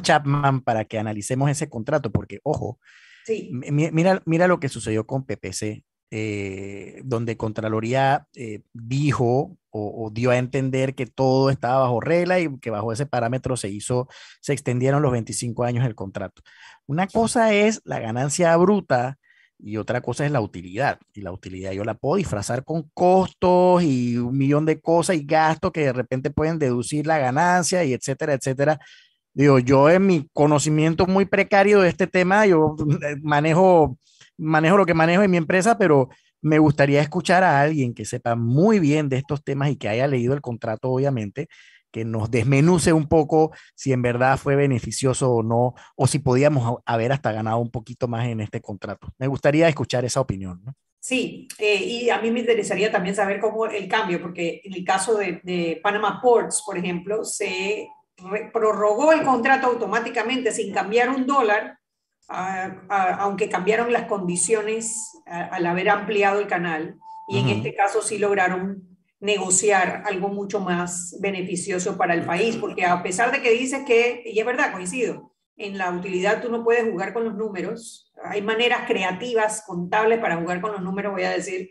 Chapman 0.00 0.62
para 0.62 0.86
que 0.86 0.98
analicemos 0.98 1.50
ese 1.50 1.68
contrato? 1.68 2.10
Porque, 2.10 2.40
ojo, 2.42 2.78
Mira, 3.50 4.22
mira 4.24 4.48
lo 4.48 4.60
que 4.60 4.68
sucedió 4.68 5.06
con 5.06 5.24
PPC, 5.24 5.84
eh, 6.12 7.00
donde 7.04 7.36
Contraloría 7.36 8.26
eh, 8.34 8.62
dijo 8.72 9.56
o, 9.70 10.10
dio 10.12 10.32
a 10.32 10.38
entender 10.38 10.96
que 10.96 11.06
todo 11.06 11.50
estaba 11.50 11.82
bajo 11.82 12.00
regla 12.00 12.40
y 12.40 12.58
que 12.58 12.70
bajo 12.70 12.92
ese 12.92 13.06
parámetro 13.06 13.56
se 13.56 13.68
hizo, 13.68 14.08
se 14.40 14.52
extendieron 14.52 15.02
los 15.02 15.12
25 15.12 15.62
años 15.62 15.84
del 15.84 15.94
contrato. 15.94 16.42
Una 16.86 17.06
cosa 17.06 17.52
es 17.54 17.80
la 17.84 18.00
ganancia 18.00 18.56
bruta 18.56 19.18
y 19.56 19.76
otra 19.76 20.00
cosa 20.00 20.26
es 20.26 20.32
la 20.32 20.40
utilidad. 20.40 20.98
Y 21.14 21.20
la 21.20 21.30
utilidad 21.30 21.70
yo 21.70 21.84
la 21.84 21.94
puedo 21.94 22.16
disfrazar 22.16 22.64
con 22.64 22.90
costos 22.92 23.84
y 23.84 24.16
un 24.16 24.36
millón 24.36 24.66
de 24.66 24.80
cosas 24.80 25.14
y 25.16 25.24
gastos 25.24 25.70
que 25.70 25.82
de 25.84 25.92
repente 25.92 26.30
pueden 26.30 26.58
deducir 26.58 27.06
la 27.06 27.18
ganancia 27.18 27.84
y 27.84 27.92
etcétera, 27.92 28.34
etcétera 28.34 28.80
Digo, 29.32 29.58
yo 29.58 29.88
en 29.88 30.06
mi 30.06 30.28
conocimiento 30.32 31.06
muy 31.06 31.24
precario 31.24 31.80
de 31.80 31.88
este 31.88 32.06
tema, 32.06 32.46
yo 32.46 32.74
eh, 33.02 33.16
manejo, 33.22 33.96
manejo 34.36 34.76
lo 34.76 34.86
que 34.86 34.94
manejo 34.94 35.22
en 35.22 35.30
mi 35.30 35.36
empresa, 35.36 35.78
pero 35.78 36.08
me 36.42 36.58
gustaría 36.58 37.00
escuchar 37.00 37.44
a 37.44 37.60
alguien 37.60 37.94
que 37.94 38.04
sepa 38.04 38.34
muy 38.34 38.78
bien 38.80 39.08
de 39.08 39.18
estos 39.18 39.44
temas 39.44 39.70
y 39.70 39.76
que 39.76 39.88
haya 39.88 40.06
leído 40.06 40.34
el 40.34 40.40
contrato, 40.40 40.90
obviamente, 40.90 41.48
que 41.92 42.04
nos 42.04 42.30
desmenuce 42.30 42.92
un 42.92 43.08
poco 43.08 43.52
si 43.74 43.92
en 43.92 44.02
verdad 44.02 44.38
fue 44.38 44.56
beneficioso 44.56 45.32
o 45.32 45.42
no, 45.42 45.74
o 45.96 46.06
si 46.06 46.18
podíamos 46.18 46.78
haber 46.86 47.12
hasta 47.12 47.32
ganado 47.32 47.58
un 47.58 47.70
poquito 47.70 48.08
más 48.08 48.26
en 48.26 48.40
este 48.40 48.60
contrato. 48.60 49.12
Me 49.18 49.26
gustaría 49.26 49.68
escuchar 49.68 50.04
esa 50.04 50.20
opinión. 50.20 50.62
Sí, 51.00 51.48
eh, 51.58 51.82
y 51.82 52.10
a 52.10 52.20
mí 52.20 52.30
me 52.30 52.40
interesaría 52.40 52.92
también 52.92 53.14
saber 53.14 53.40
cómo 53.40 53.66
el 53.66 53.88
cambio, 53.88 54.20
porque 54.20 54.60
en 54.64 54.74
el 54.74 54.84
caso 54.84 55.16
de, 55.16 55.40
de 55.42 55.80
Panama 55.82 56.20
Ports, 56.22 56.62
por 56.64 56.76
ejemplo, 56.76 57.24
se 57.24 57.88
prorrogó 58.52 59.12
el 59.12 59.22
contrato 59.22 59.68
automáticamente 59.68 60.52
sin 60.52 60.72
cambiar 60.72 61.10
un 61.10 61.26
dólar, 61.26 61.78
aunque 62.28 63.48
cambiaron 63.48 63.92
las 63.92 64.04
condiciones 64.04 65.12
al 65.26 65.66
haber 65.66 65.88
ampliado 65.88 66.40
el 66.40 66.46
canal. 66.46 66.98
Y 67.28 67.38
en 67.38 67.48
este 67.48 67.74
caso 67.74 68.02
sí 68.02 68.18
lograron 68.18 68.90
negociar 69.20 70.02
algo 70.06 70.28
mucho 70.28 70.60
más 70.60 71.16
beneficioso 71.20 71.96
para 71.96 72.14
el 72.14 72.24
país, 72.24 72.56
porque 72.56 72.84
a 72.84 73.02
pesar 73.02 73.30
de 73.30 73.42
que 73.42 73.50
dices 73.50 73.82
que, 73.86 74.22
y 74.24 74.38
es 74.38 74.46
verdad, 74.46 74.72
coincido, 74.72 75.34
en 75.56 75.76
la 75.76 75.90
utilidad 75.90 76.40
tú 76.40 76.50
no 76.50 76.64
puedes 76.64 76.90
jugar 76.90 77.12
con 77.12 77.24
los 77.24 77.34
números, 77.34 78.10
hay 78.24 78.40
maneras 78.40 78.82
creativas, 78.86 79.62
contables 79.66 80.18
para 80.18 80.36
jugar 80.36 80.60
con 80.60 80.72
los 80.72 80.82
números, 80.82 81.12
voy 81.12 81.24
a 81.24 81.30
decir. 81.30 81.70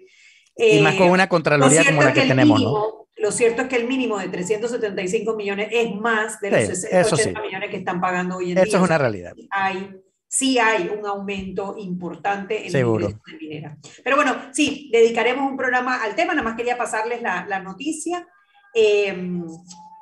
y 0.56 0.80
más 0.82 0.96
con 0.96 1.08
eh, 1.08 1.12
una 1.12 1.28
contraloría 1.28 1.84
como 1.84 2.04
la 2.04 2.14
que, 2.14 2.22
tenemos, 2.22 2.62
¿no? 2.62 3.08
Lo 3.20 3.32
cierto 3.32 3.64
es 3.64 3.68
que 3.68 3.76
el 3.76 3.88
mínimo 3.88 4.18
de 4.18 4.30
375 4.30 5.36
millones 5.36 5.68
es 5.72 5.94
más 5.96 6.40
de 6.40 6.52
los 6.52 7.14
80 7.14 7.42
millones 7.42 7.70
que 7.70 7.78
están 7.78 8.00
pagando 8.00 8.38
hoy 8.38 8.52
en 8.52 8.56
día. 8.56 8.64
Eso 8.64 8.78
es 8.78 8.84
una 8.84 8.98
realidad. 8.98 9.34
Hay, 9.52 9.94
sí 10.28 10.58
hay 10.58 10.90
un 10.90 11.06
aumento 11.06 11.76
importante 11.78 12.66
en 12.66 12.72
Seguro. 12.72 13.08
el 13.08 13.14
de 13.14 13.38
minera. 13.38 13.78
Pero 14.04 14.16
bueno, 14.16 14.36
sí, 14.54 14.90
dedicaremos 14.92 15.50
un 15.52 15.58
programa 15.58 16.02
al 16.02 16.16
tema, 16.16 16.34
nada 16.34 16.48
más 16.48 16.56
quería 16.56 16.78
pasarles 16.78 17.22
la, 17.22 17.46
la 17.46 17.60
noticia. 17.60 18.26
Eh, 18.74 19.14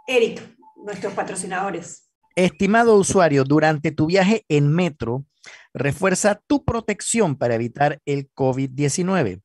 Eric, 0.07 0.41
nuestros 0.75 1.13
patrocinadores. 1.13 2.09
Estimado 2.35 2.95
usuario, 2.95 3.43
durante 3.43 3.91
tu 3.91 4.05
viaje 4.05 4.45
en 4.47 4.71
metro, 4.71 5.25
refuerza 5.73 6.39
tu 6.45 6.63
protección 6.63 7.35
para 7.35 7.55
evitar 7.55 7.99
el 8.05 8.31
COVID-19. 8.33 9.41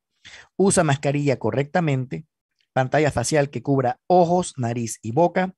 Usa 0.56 0.85
mascarilla 0.85 1.38
correctamente, 1.38 2.26
pantalla 2.72 3.11
facial 3.11 3.50
que 3.50 3.62
cubra 3.62 4.00
ojos, 4.06 4.54
nariz 4.56 4.98
y 5.02 5.12
boca. 5.12 5.54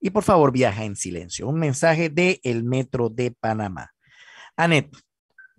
Y 0.00 0.10
por 0.10 0.24
favor, 0.24 0.52
viaja 0.52 0.84
en 0.84 0.96
silencio. 0.96 1.48
Un 1.48 1.58
mensaje 1.58 2.10
de 2.10 2.40
El 2.42 2.64
Metro 2.64 3.08
de 3.08 3.30
Panamá. 3.30 3.92
Anet, 4.56 4.90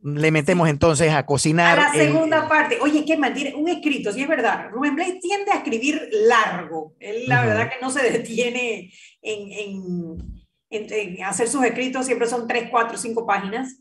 le 0.01 0.31
metemos 0.31 0.69
entonces 0.69 1.11
a 1.11 1.25
cocinar. 1.25 1.79
A 1.79 1.83
la 1.83 1.91
segunda 1.91 2.47
parte. 2.47 2.77
Oye, 2.81 3.03
qué 3.05 3.17
mantiene 3.17 3.55
un 3.55 3.67
escrito, 3.67 4.11
si 4.11 4.21
es 4.21 4.27
verdad. 4.27 4.69
Rubén 4.71 4.95
Blake 4.95 5.19
tiende 5.21 5.51
a 5.51 5.55
escribir 5.55 6.07
largo. 6.11 6.95
Él, 6.99 7.27
la 7.27 7.45
verdad, 7.45 7.69
que 7.69 7.81
no 7.81 7.89
se 7.89 8.09
detiene 8.09 8.91
en, 9.21 10.17
en, 10.69 11.23
hacer 11.23 11.47
sus 11.47 11.63
escritos, 11.63 12.05
siempre 12.05 12.27
son 12.27 12.47
tres, 12.47 12.69
cuatro, 12.69 12.97
cinco 12.97 13.25
páginas. 13.25 13.79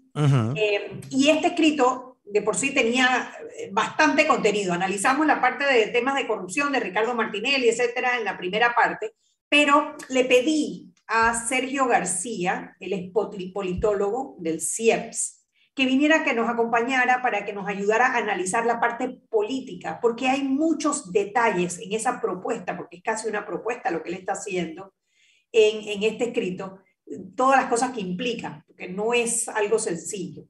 Eh, 0.57 1.00
y 1.11 1.29
este 1.29 1.48
escrito 1.48 2.15
de 2.27 2.43
por 2.43 2.57
sí 2.57 2.75
tenía 2.75 3.33
eh, 3.57 3.71
bastante 3.73 4.27
contenido. 4.27 4.73
Analizamos 4.73 5.27
la 5.27 5.41
parte 5.41 5.65
de 5.65 5.87
temas 5.89 6.17
de 6.17 6.27
corrupción 6.27 6.73
de 6.73 6.81
Ricardo 6.81 7.15
Martinelli, 7.15 7.69
etcétera, 7.69 8.19
en 8.19 8.25
la 8.25 8.37
primera 8.37 8.75
parte, 8.75 9.15
pero 9.49 9.95
le 10.09 10.25
pedí 10.25 10.93
a 11.07 11.47
Sergio 11.47 11.87
García, 11.87 12.77
el 12.81 13.12
politólogo 13.12 14.37
del 14.41 14.61
CIEPS, 14.61 15.45
que 15.73 15.87
viniera 15.87 16.25
que 16.25 16.35
nos 16.35 16.49
acompañara 16.49 17.23
para 17.23 17.45
que 17.45 17.53
nos 17.53 17.69
ayudara 17.69 18.07
a 18.07 18.17
analizar 18.17 18.67
la 18.67 18.81
parte 18.81 19.21
política, 19.31 20.01
porque 20.01 20.29
hay 20.29 20.43
muchos 20.43 21.12
detalles 21.12 21.79
en 21.79 21.93
esa 21.93 22.21
propuesta, 22.21 22.77
porque 22.77 22.97
es 22.97 23.03
casi 23.03 23.29
una 23.29 23.47
propuesta 23.47 23.91
lo 23.91 24.03
que 24.03 24.09
él 24.09 24.17
está 24.17 24.33
haciendo 24.33 24.95
en, 25.53 25.89
en 25.89 26.03
este 26.03 26.25
escrito, 26.25 26.81
todas 27.37 27.61
las 27.61 27.71
cosas 27.71 27.93
que 27.93 28.01
implica, 28.01 28.65
porque 28.67 28.89
no 28.89 29.15
es 29.15 29.49
algo 29.49 29.79
sencillo. 29.79 30.49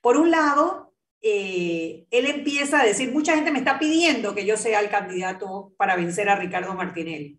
Por 0.00 0.16
un 0.16 0.30
lado, 0.30 0.89
eh, 1.22 2.06
él 2.10 2.26
empieza 2.26 2.80
a 2.80 2.84
decir, 2.84 3.12
mucha 3.12 3.34
gente 3.34 3.50
me 3.50 3.58
está 3.58 3.78
pidiendo 3.78 4.34
que 4.34 4.46
yo 4.46 4.56
sea 4.56 4.80
el 4.80 4.88
candidato 4.88 5.72
para 5.76 5.96
vencer 5.96 6.28
a 6.28 6.36
Ricardo 6.36 6.74
Martinelli. 6.74 7.38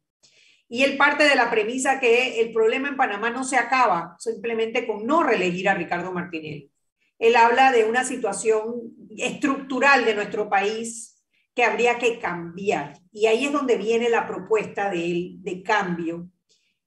Y 0.70 0.84
él 0.84 0.98
parte 0.98 1.26
de 1.26 1.36
la 1.36 1.52
premisa 1.52 2.00
que 2.00 2.40
el 2.40 2.54
problema 2.54 2.88
en 2.88 2.96
Panamá 2.96 3.30
no 3.30 3.44
se 3.44 3.58
acaba 3.58 4.16
simplemente 4.20 4.88
con 4.88 5.06
no 5.06 5.24
reelegir 5.24 5.68
a 5.68 5.74
Ricardo 5.74 6.14
Martinelli. 6.14 6.72
Él 7.20 7.36
habla 7.36 7.72
de 7.72 7.86
una 7.86 8.04
situación 8.04 8.76
estructural 9.18 10.06
de 10.06 10.16
nuestro 10.16 10.50
país 10.50 11.22
que 11.54 11.64
habría 11.64 11.98
que 11.98 12.20
cambiar. 12.20 12.94
Y 13.12 13.26
ahí 13.26 13.46
es 13.46 13.52
donde 13.52 13.78
viene 13.78 14.10
la 14.10 14.26
propuesta 14.26 14.90
de, 14.90 15.34
de 15.40 15.62
cambio, 15.62 16.30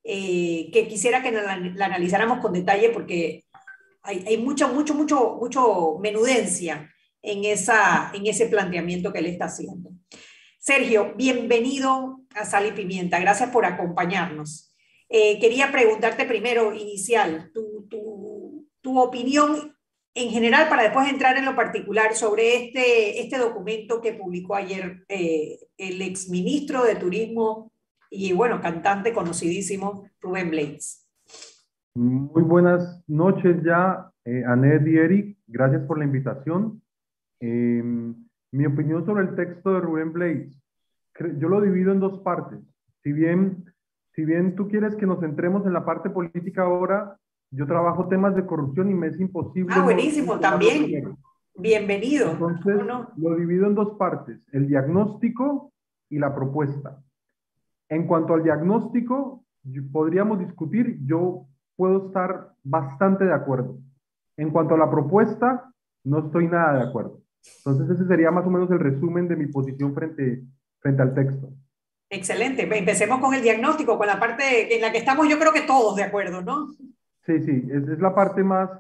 eh, 0.02 0.70
que 0.70 0.87
quisiera 0.87 1.22
que 1.22 1.33
la, 1.33 1.52
analizáramos 1.52 2.40
con 2.40 2.52
detalle 2.52 2.90
porque 2.90 3.43
hay, 4.04 4.36
mucha, 4.36 4.68
mucho, 4.68 4.94
mucho, 4.94 5.36
mucho 5.40 5.98
menudencia 6.00 6.90
en, 7.22 7.44
esa, 7.44 8.12
en 8.14 8.26
ese 8.26 8.46
planteamiento 8.46 9.12
que 9.12 9.20
él 9.20 9.26
está 9.26 9.46
haciendo. 9.46 9.90
Sergio, 10.58 11.14
bienvenido 11.16 12.20
a 12.34 12.44
Sal 12.44 12.66
y 12.66 12.72
Pimienta. 12.72 13.18
Gracias 13.18 13.50
por 13.50 13.64
acompañarnos. 13.64 14.74
Eh, 15.08 15.38
quería 15.40 15.72
preguntarte 15.72 16.26
primero, 16.26 16.74
inicial, 16.74 17.50
tu, 17.54 17.86
tu, 17.88 18.68
tu 18.80 19.00
opinión 19.00 19.74
en 20.14 20.30
general 20.30 20.68
para 20.68 20.84
después 20.84 21.08
entrar 21.08 21.36
en 21.38 21.44
lo 21.44 21.56
particular 21.56 22.14
sobre 22.14 22.56
este, 22.56 23.20
este 23.20 23.38
documento 23.38 24.00
que 24.00 24.12
publicó 24.12 24.54
ayer 24.54 25.04
eh, 25.08 25.58
el 25.76 26.02
exministro 26.02 26.84
de 26.84 26.96
Turismo 26.96 27.72
y, 28.10 28.32
bueno, 28.32 28.60
cantante 28.60 29.12
conocidísimo, 29.12 30.08
Rubén 30.20 30.50
Blades. 30.50 31.03
Muy 31.96 32.42
buenas 32.42 33.04
noches 33.07 33.62
ya, 33.62 34.11
eh, 34.24 34.42
Anet 34.44 34.85
y 34.85 34.96
Eric. 34.96 35.38
Gracias 35.46 35.83
por 35.83 35.96
la 35.96 36.04
invitación. 36.04 36.83
Eh, 37.38 37.85
mi 38.50 38.66
opinión 38.66 39.07
sobre 39.07 39.22
el 39.22 39.37
texto 39.37 39.72
de 39.72 39.80
Rubén 39.80 40.12
Blades, 40.12 40.61
yo 41.38 41.48
lo 41.48 41.61
divido 41.61 41.92
en 41.92 42.00
dos 42.00 42.18
partes. 42.24 42.59
Si 43.04 43.12
bien, 43.12 43.72
si 44.12 44.24
bien 44.24 44.57
tú 44.57 44.66
quieres 44.66 44.96
que 44.96 45.07
nos 45.07 45.20
centremos 45.20 45.66
en 45.66 45.72
la 45.72 45.85
parte 45.85 46.11
política 46.11 46.62
ahora, 46.62 47.16
yo 47.52 47.64
trabajo 47.64 48.09
temas 48.09 48.35
de 48.35 48.44
corrupción 48.44 48.90
y 48.90 48.94
me 48.94 49.07
es 49.07 49.20
imposible. 49.20 49.72
Ah, 49.76 49.85
buenísimo, 49.85 50.40
también. 50.40 51.16
Bienvenido. 51.57 52.33
Entonces, 52.33 52.80
lo 53.16 53.37
divido 53.37 53.68
en 53.68 53.76
dos 53.76 53.96
partes, 53.96 54.40
el 54.50 54.66
diagnóstico 54.66 55.72
y 56.11 56.18
la 56.18 56.35
propuesta. 56.35 57.00
En 57.88 58.09
cuanto 58.09 58.35
al 58.35 58.42
diagnóstico, 58.42 59.44
podríamos 59.92 60.40
discutir, 60.40 60.98
yo 61.07 61.46
puedo 61.76 62.06
estar 62.06 62.52
bastante 62.62 63.24
de 63.24 63.34
acuerdo. 63.34 63.78
En 64.37 64.50
cuanto 64.50 64.74
a 64.74 64.78
la 64.78 64.90
propuesta, 64.90 65.72
no 66.04 66.26
estoy 66.26 66.48
nada 66.48 66.78
de 66.78 66.88
acuerdo. 66.88 67.20
Entonces, 67.58 67.90
ese 67.90 68.08
sería 68.08 68.30
más 68.30 68.46
o 68.46 68.50
menos 68.50 68.70
el 68.70 68.80
resumen 68.80 69.28
de 69.28 69.37
mi 69.37 69.46
posición 69.46 69.94
frente, 69.94 70.42
frente 70.80 71.02
al 71.02 71.14
texto. 71.14 71.52
Excelente. 72.10 72.62
Empecemos 72.62 73.20
con 73.20 73.34
el 73.34 73.42
diagnóstico, 73.42 73.98
con 73.98 74.06
la 74.06 74.20
parte 74.20 74.74
en 74.74 74.80
la 74.80 74.92
que 74.92 74.98
estamos 74.98 75.28
yo 75.28 75.38
creo 75.38 75.52
que 75.52 75.62
todos 75.62 75.96
de 75.96 76.04
acuerdo, 76.04 76.42
¿no? 76.42 76.68
Sí, 77.26 77.40
sí, 77.42 77.68
es, 77.70 77.88
es, 77.88 77.98
la 77.98 78.14
parte 78.14 78.44
más 78.44 78.70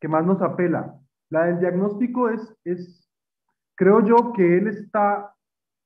que 0.00 0.08
más 0.08 0.24
nos 0.24 0.40
apela. 0.40 0.98
La 1.28 1.44
del 1.44 1.60
diagnóstico 1.60 2.30
es, 2.30 2.54
es, 2.64 3.08
creo 3.76 4.04
yo 4.04 4.32
que 4.32 4.58
él 4.58 4.68
está 4.68 5.34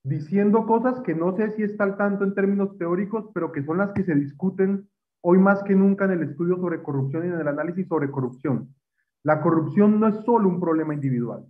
diciendo 0.04 0.66
cosas 0.66 1.00
que 1.00 1.14
no 1.14 1.36
sé 1.36 1.50
si 1.52 1.62
está 1.62 1.84
al 1.84 1.96
tanto 1.96 2.24
en 2.24 2.34
términos 2.34 2.78
teóricos, 2.78 3.30
pero 3.34 3.50
que 3.52 3.64
son 3.64 3.78
las 3.78 3.90
que 3.92 4.04
se 4.04 4.14
discuten 4.14 4.88
hoy 5.26 5.38
más 5.38 5.62
que 5.62 5.74
nunca 5.74 6.04
en 6.04 6.10
el 6.10 6.22
estudio 6.22 6.56
sobre 6.58 6.82
corrupción 6.82 7.24
y 7.24 7.28
en 7.28 7.40
el 7.40 7.48
análisis 7.48 7.88
sobre 7.88 8.10
corrupción. 8.10 8.68
La 9.22 9.40
corrupción 9.40 9.98
no 9.98 10.06
es 10.06 10.16
solo 10.16 10.50
un 10.50 10.60
problema 10.60 10.92
individual. 10.92 11.46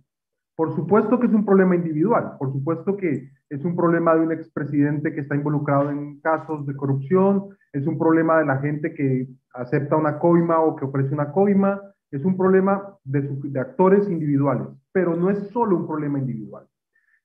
Por 0.55 0.73
supuesto 0.73 1.19
que 1.19 1.27
es 1.27 1.33
un 1.33 1.45
problema 1.45 1.75
individual, 1.75 2.37
por 2.39 2.53
supuesto 2.53 2.95
que 2.95 3.29
es 3.49 3.65
un 3.65 3.75
problema 3.75 4.15
de 4.15 4.21
un 4.21 4.31
expresidente 4.31 5.13
que 5.13 5.19
está 5.19 5.35
involucrado 5.35 5.91
en 5.91 6.21
casos 6.21 6.65
de 6.65 6.73
corrupción, 6.73 7.49
es 7.73 7.85
un 7.85 7.99
problema 7.99 8.39
de 8.39 8.45
la 8.45 8.59
gente 8.59 8.93
que 8.93 9.27
acepta 9.53 9.97
una 9.97 10.19
coima 10.19 10.61
o 10.61 10.77
que 10.77 10.85
ofrece 10.85 11.13
una 11.13 11.33
coima, 11.33 11.81
es 12.11 12.23
un 12.23 12.37
problema 12.37 12.81
de, 13.03 13.23
de, 13.43 13.59
actores 13.59 14.07
individuales, 14.07 14.67
pero 14.93 15.17
no 15.17 15.29
es 15.29 15.49
solo 15.49 15.75
un 15.75 15.85
problema 15.85 16.17
individual, 16.17 16.65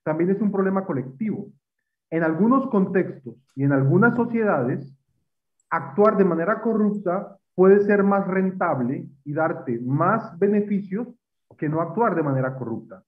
también 0.02 0.30
es 0.30 0.40
un 0.40 0.50
problema 0.50 0.84
colectivo. 0.84 1.46
En 2.10 2.24
algunos 2.24 2.68
contextos 2.70 3.36
y 3.54 3.62
en 3.62 3.70
algunas 3.70 4.16
sociedades, 4.16 4.99
actuar 5.70 6.16
de 6.16 6.24
manera 6.24 6.60
corrupta 6.60 7.36
puede 7.54 7.80
ser 7.84 8.02
más 8.02 8.26
rentable 8.26 9.06
y 9.24 9.32
darte 9.32 9.80
más 9.80 10.38
beneficios 10.38 11.08
que 11.56 11.68
no 11.68 11.80
actuar 11.80 12.14
de 12.14 12.22
manera 12.22 12.56
corrupta. 12.56 13.02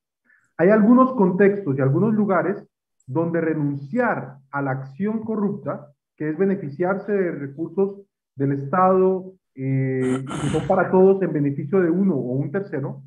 Hay 0.59 0.68
algunos 0.68 1.12
contextos 1.14 1.77
y 1.77 1.81
algunos 1.81 2.14
lugares 2.14 2.62
donde 3.07 3.40
renunciar 3.40 4.37
a 4.51 4.62
la 4.62 4.72
acción 4.72 5.25
corrupta, 5.25 5.88
que 6.16 6.31
es 6.31 6.38
beneficiarse 6.38 7.12
de 7.12 7.33
recursos 7.33 8.03
del 8.37 8.53
Estado 8.53 9.33
eh, 9.55 10.25
para 10.68 10.90
todos 10.90 11.20
en 11.22 11.33
beneficio 11.33 11.81
de 11.81 11.90
uno 11.90 12.14
o 12.14 12.37
un 12.37 12.53
tercero, 12.53 13.03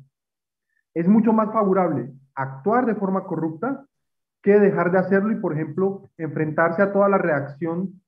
es 0.94 1.08
mucho 1.08 1.32
más 1.32 1.52
favorable 1.52 2.12
actuar 2.34 2.86
de 2.86 2.94
forma 2.94 3.24
corrupta 3.24 3.86
que 4.42 4.58
dejar 4.60 4.92
de 4.92 4.98
hacerlo 4.98 5.32
y, 5.32 5.40
por 5.40 5.54
ejemplo, 5.54 6.08
enfrentarse 6.18 6.82
a 6.82 6.92
toda 6.92 7.08
la 7.08 7.18
reacción 7.18 8.00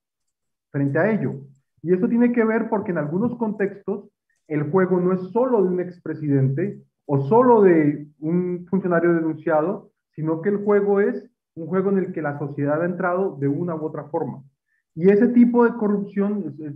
frente 0.71 0.99
a 0.99 1.11
ello. 1.11 1.35
Y 1.81 1.93
eso 1.93 2.07
tiene 2.07 2.31
que 2.31 2.43
ver 2.43 2.69
porque 2.69 2.91
en 2.91 2.97
algunos 2.97 3.35
contextos 3.37 4.09
el 4.47 4.69
juego 4.71 4.99
no 4.99 5.13
es 5.13 5.21
solo 5.31 5.63
de 5.63 5.69
un 5.69 5.79
expresidente 5.79 6.81
o 7.05 7.27
solo 7.27 7.61
de 7.61 8.07
un 8.19 8.65
funcionario 8.69 9.13
denunciado, 9.13 9.91
sino 10.11 10.41
que 10.41 10.49
el 10.49 10.57
juego 10.57 10.99
es 10.99 11.29
un 11.55 11.67
juego 11.67 11.89
en 11.89 11.99
el 11.99 12.13
que 12.13 12.21
la 12.21 12.37
sociedad 12.37 12.81
ha 12.81 12.85
entrado 12.85 13.37
de 13.39 13.47
una 13.47 13.75
u 13.75 13.85
otra 13.85 14.05
forma. 14.05 14.43
Y 14.95 15.09
ese 15.09 15.27
tipo 15.29 15.63
de 15.63 15.75
corrupción 15.75 16.55
es, 16.59 16.75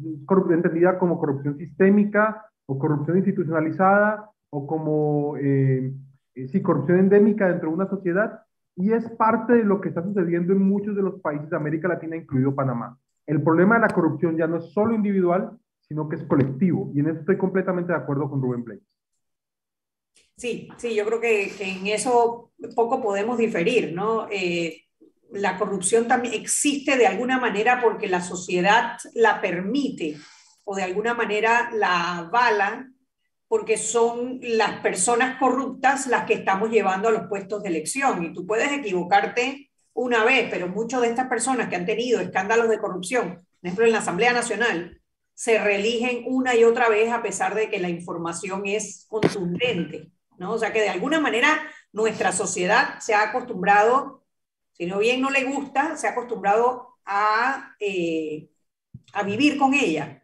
entendida 0.51 0.97
como 0.97 1.19
corrupción 1.19 1.57
sistémica 1.57 2.45
o 2.65 2.79
corrupción 2.79 3.17
institucionalizada 3.17 4.29
o 4.49 4.67
como 4.67 5.35
eh, 5.37 5.93
sí, 6.35 6.61
corrupción 6.61 6.99
endémica 6.99 7.49
dentro 7.49 7.69
de 7.69 7.75
una 7.75 7.89
sociedad 7.89 8.41
y 8.75 8.91
es 8.91 9.09
parte 9.11 9.53
de 9.53 9.63
lo 9.63 9.81
que 9.81 9.89
está 9.89 10.03
sucediendo 10.03 10.53
en 10.53 10.63
muchos 10.63 10.95
de 10.95 11.03
los 11.03 11.19
países 11.21 11.49
de 11.49 11.55
América 11.55 11.87
Latina, 11.87 12.15
incluido 12.15 12.55
Panamá. 12.55 12.97
El 13.25 13.41
problema 13.41 13.75
de 13.75 13.81
la 13.81 13.87
corrupción 13.87 14.37
ya 14.37 14.47
no 14.47 14.57
es 14.57 14.71
solo 14.73 14.93
individual, 14.93 15.57
sino 15.81 16.09
que 16.09 16.17
es 16.17 16.23
colectivo. 16.23 16.91
Y 16.93 16.99
en 16.99 17.09
eso 17.09 17.19
estoy 17.19 17.37
completamente 17.37 17.91
de 17.93 17.99
acuerdo 17.99 18.29
con 18.29 18.41
Rubén 18.41 18.63
Blake. 18.63 18.83
Sí, 20.35 20.67
sí, 20.77 20.95
yo 20.95 21.05
creo 21.05 21.21
que, 21.21 21.51
que, 21.57 21.63
en 21.63 21.87
eso 21.87 22.51
poco 22.75 23.01
podemos 23.01 23.37
diferir, 23.37 23.93
¿no? 23.93 24.27
Eh, 24.31 24.83
la 25.31 25.57
corrupción 25.57 26.07
también 26.07 26.33
existe 26.33 26.97
de 26.97 27.07
alguna 27.07 27.39
manera 27.39 27.81
porque 27.81 28.07
la 28.07 28.21
sociedad 28.21 28.97
la 29.13 29.41
permite 29.41 30.17
o 30.63 30.75
de 30.75 30.83
alguna 30.83 31.13
manera 31.13 31.69
la 31.73 32.17
avala 32.17 32.89
porque 33.47 33.77
son 33.77 34.39
las 34.41 34.79
personas 34.79 35.37
corruptas 35.37 36.07
las 36.07 36.25
que 36.25 36.33
estamos 36.33 36.71
llevando 36.71 37.09
a 37.09 37.11
los 37.11 37.27
puestos 37.27 37.61
de 37.61 37.69
elección. 37.69 38.23
Y 38.23 38.33
tú 38.33 38.47
puedes 38.47 38.71
equivocarte 38.71 39.69
una 39.93 40.23
vez, 40.23 40.47
pero 40.49 40.67
muchas 40.67 41.01
de 41.01 41.09
estas 41.09 41.27
personas 41.27 41.69
que 41.69 41.75
han 41.75 41.85
tenido 41.85 42.19
escándalos 42.19 42.69
de 42.69 42.79
corrupción, 42.79 43.35
por 43.35 43.67
ejemplo 43.67 43.85
en 43.85 43.91
la 43.91 43.99
Asamblea 43.99 44.33
Nacional, 44.33 44.99
se 45.33 45.63
reeligen 45.63 46.23
una 46.27 46.55
y 46.55 46.63
otra 46.63 46.89
vez 46.89 47.11
a 47.11 47.21
pesar 47.21 47.55
de 47.55 47.69
que 47.69 47.79
la 47.79 47.89
información 47.89 48.63
es 48.65 49.05
contundente. 49.09 50.11
¿no? 50.37 50.53
O 50.53 50.57
sea 50.57 50.73
que 50.73 50.81
de 50.81 50.89
alguna 50.89 51.19
manera 51.19 51.49
nuestra 51.91 52.31
sociedad 52.31 52.99
se 52.99 53.13
ha 53.13 53.29
acostumbrado 53.29 54.23
si 54.73 54.87
no 54.87 54.99
bien 54.99 55.21
no 55.21 55.29
le 55.29 55.45
gusta, 55.45 55.95
se 55.95 56.07
ha 56.07 56.11
acostumbrado 56.11 56.95
a, 57.05 57.75
eh, 57.79 58.49
a 59.13 59.23
vivir 59.23 59.57
con 59.57 59.73
ella. 59.73 60.23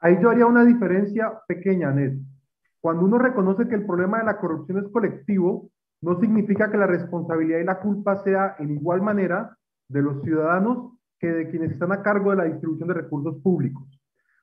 Ahí 0.00 0.16
yo 0.22 0.30
haría 0.30 0.46
una 0.46 0.64
diferencia 0.64 1.40
pequeña, 1.46 1.90
Ned. 1.90 2.18
Cuando 2.80 3.04
uno 3.04 3.18
reconoce 3.18 3.68
que 3.68 3.74
el 3.74 3.84
problema 3.84 4.18
de 4.18 4.26
la 4.26 4.38
corrupción 4.38 4.78
es 4.78 4.92
colectivo, 4.92 5.70
no 6.00 6.18
significa 6.20 6.70
que 6.70 6.76
la 6.76 6.86
responsabilidad 6.86 7.58
y 7.58 7.64
la 7.64 7.80
culpa 7.80 8.16
sea 8.22 8.56
en 8.58 8.70
igual 8.70 9.02
manera 9.02 9.56
de 9.88 10.02
los 10.02 10.22
ciudadanos 10.22 10.92
que 11.18 11.28
de 11.28 11.48
quienes 11.48 11.72
están 11.72 11.92
a 11.92 12.02
cargo 12.02 12.30
de 12.30 12.36
la 12.36 12.44
distribución 12.44 12.88
de 12.88 12.94
recursos 12.94 13.36
públicos. 13.42 13.84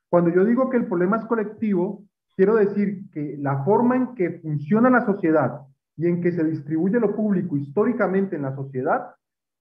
Cuando 0.08 0.30
yo 0.30 0.44
digo 0.44 0.68
que 0.68 0.76
el 0.76 0.86
problema 0.86 1.16
es 1.16 1.24
colectivo, 1.24 2.04
quiero 2.36 2.56
decir 2.56 3.10
que 3.10 3.36
la 3.38 3.64
forma 3.64 3.96
en 3.96 4.14
que 4.14 4.38
funciona 4.40 4.90
la 4.90 5.06
sociedad 5.06 5.62
y 5.96 6.06
en 6.06 6.20
que 6.20 6.32
se 6.32 6.44
distribuye 6.44 7.00
lo 7.00 7.16
público 7.16 7.56
históricamente 7.56 8.36
en 8.36 8.42
la 8.42 8.54
sociedad 8.54 9.14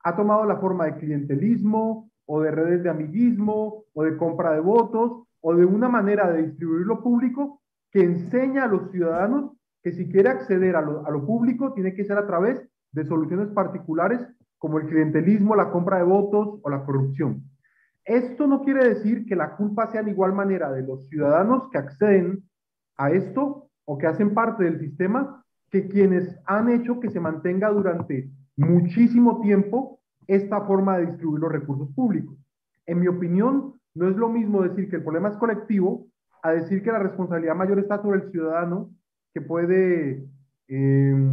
ha 0.03 0.15
tomado 0.15 0.45
la 0.45 0.57
forma 0.57 0.85
de 0.85 0.97
clientelismo 0.97 2.11
o 2.25 2.41
de 2.41 2.51
redes 2.51 2.83
de 2.83 2.89
amiguismo 2.89 3.85
o 3.93 4.03
de 4.03 4.17
compra 4.17 4.51
de 4.51 4.59
votos 4.59 5.23
o 5.41 5.55
de 5.55 5.65
una 5.65 5.87
manera 5.87 6.31
de 6.31 6.43
distribuir 6.43 6.85
lo 6.85 7.01
público 7.01 7.61
que 7.91 8.03
enseña 8.03 8.65
a 8.65 8.67
los 8.67 8.91
ciudadanos 8.91 9.54
que 9.85 9.91
si 9.91 10.09
quiere 10.09 10.29
acceder 10.29 10.75
a 10.75 10.81
lo, 10.81 11.25
público 11.27 11.71
tiene 11.73 11.93
que 11.93 12.05
ser 12.05 12.17
a 12.17 12.25
través 12.25 12.59
de 12.91 13.05
soluciones 13.05 13.49
particulares 13.49 14.19
como 14.57 14.79
el 14.79 14.87
clientelismo, 14.87 15.55
la 15.55 15.69
compra 15.69 15.97
de 15.97 16.03
votos 16.05 16.59
o 16.63 16.69
la 16.71 16.83
corrupción. 16.83 17.43
Esto 18.03 18.47
no 18.47 18.63
quiere 18.63 18.83
decir 18.83 19.27
que 19.27 19.35
la 19.35 19.55
culpa 19.55 19.85
sea 19.91 20.01
de 20.01 20.09
igual 20.09 20.33
manera 20.33 20.71
de 20.71 20.81
los 20.81 21.07
ciudadanos 21.07 21.69
que 21.69 21.77
acceden 21.77 22.43
a 22.97 23.11
esto 23.11 23.69
o 23.85 23.99
que 23.99 24.07
hacen 24.07 24.33
parte 24.33 24.63
del 24.63 24.79
sistema 24.79 25.45
que 25.69 25.87
quienes 25.87 26.35
han 26.47 26.69
hecho 26.71 26.99
que 26.99 27.11
se 27.11 27.19
mantenga 27.19 27.69
durante 27.69 28.27
muchísimo 28.57 29.39
tiempo 29.41 29.99
esta 30.25 30.61
forma 30.61 30.97
de 30.97 31.05
distribuir 31.05 31.41
los 31.41 31.51
recursos 31.51 31.93
públicos. 31.93 32.35
En 32.87 33.01
mi 33.01 33.07
opinión, 33.07 33.75
no 33.93 34.09
es 34.09 34.15
lo 34.15 34.29
mismo 34.29 34.63
decir 34.63 34.89
que 34.89 34.95
el 34.95 35.03
problema 35.03 35.29
es 35.29 35.37
colectivo 35.37 36.07
a 36.41 36.53
decir 36.53 36.81
que 36.81 36.91
la 36.91 36.97
responsabilidad 36.97 37.53
mayor 37.53 37.77
está 37.77 38.01
sobre 38.01 38.21
el 38.23 38.31
ciudadano 38.31 38.89
que 39.35 39.41
puede, 39.41 40.25
eh, 40.69 41.29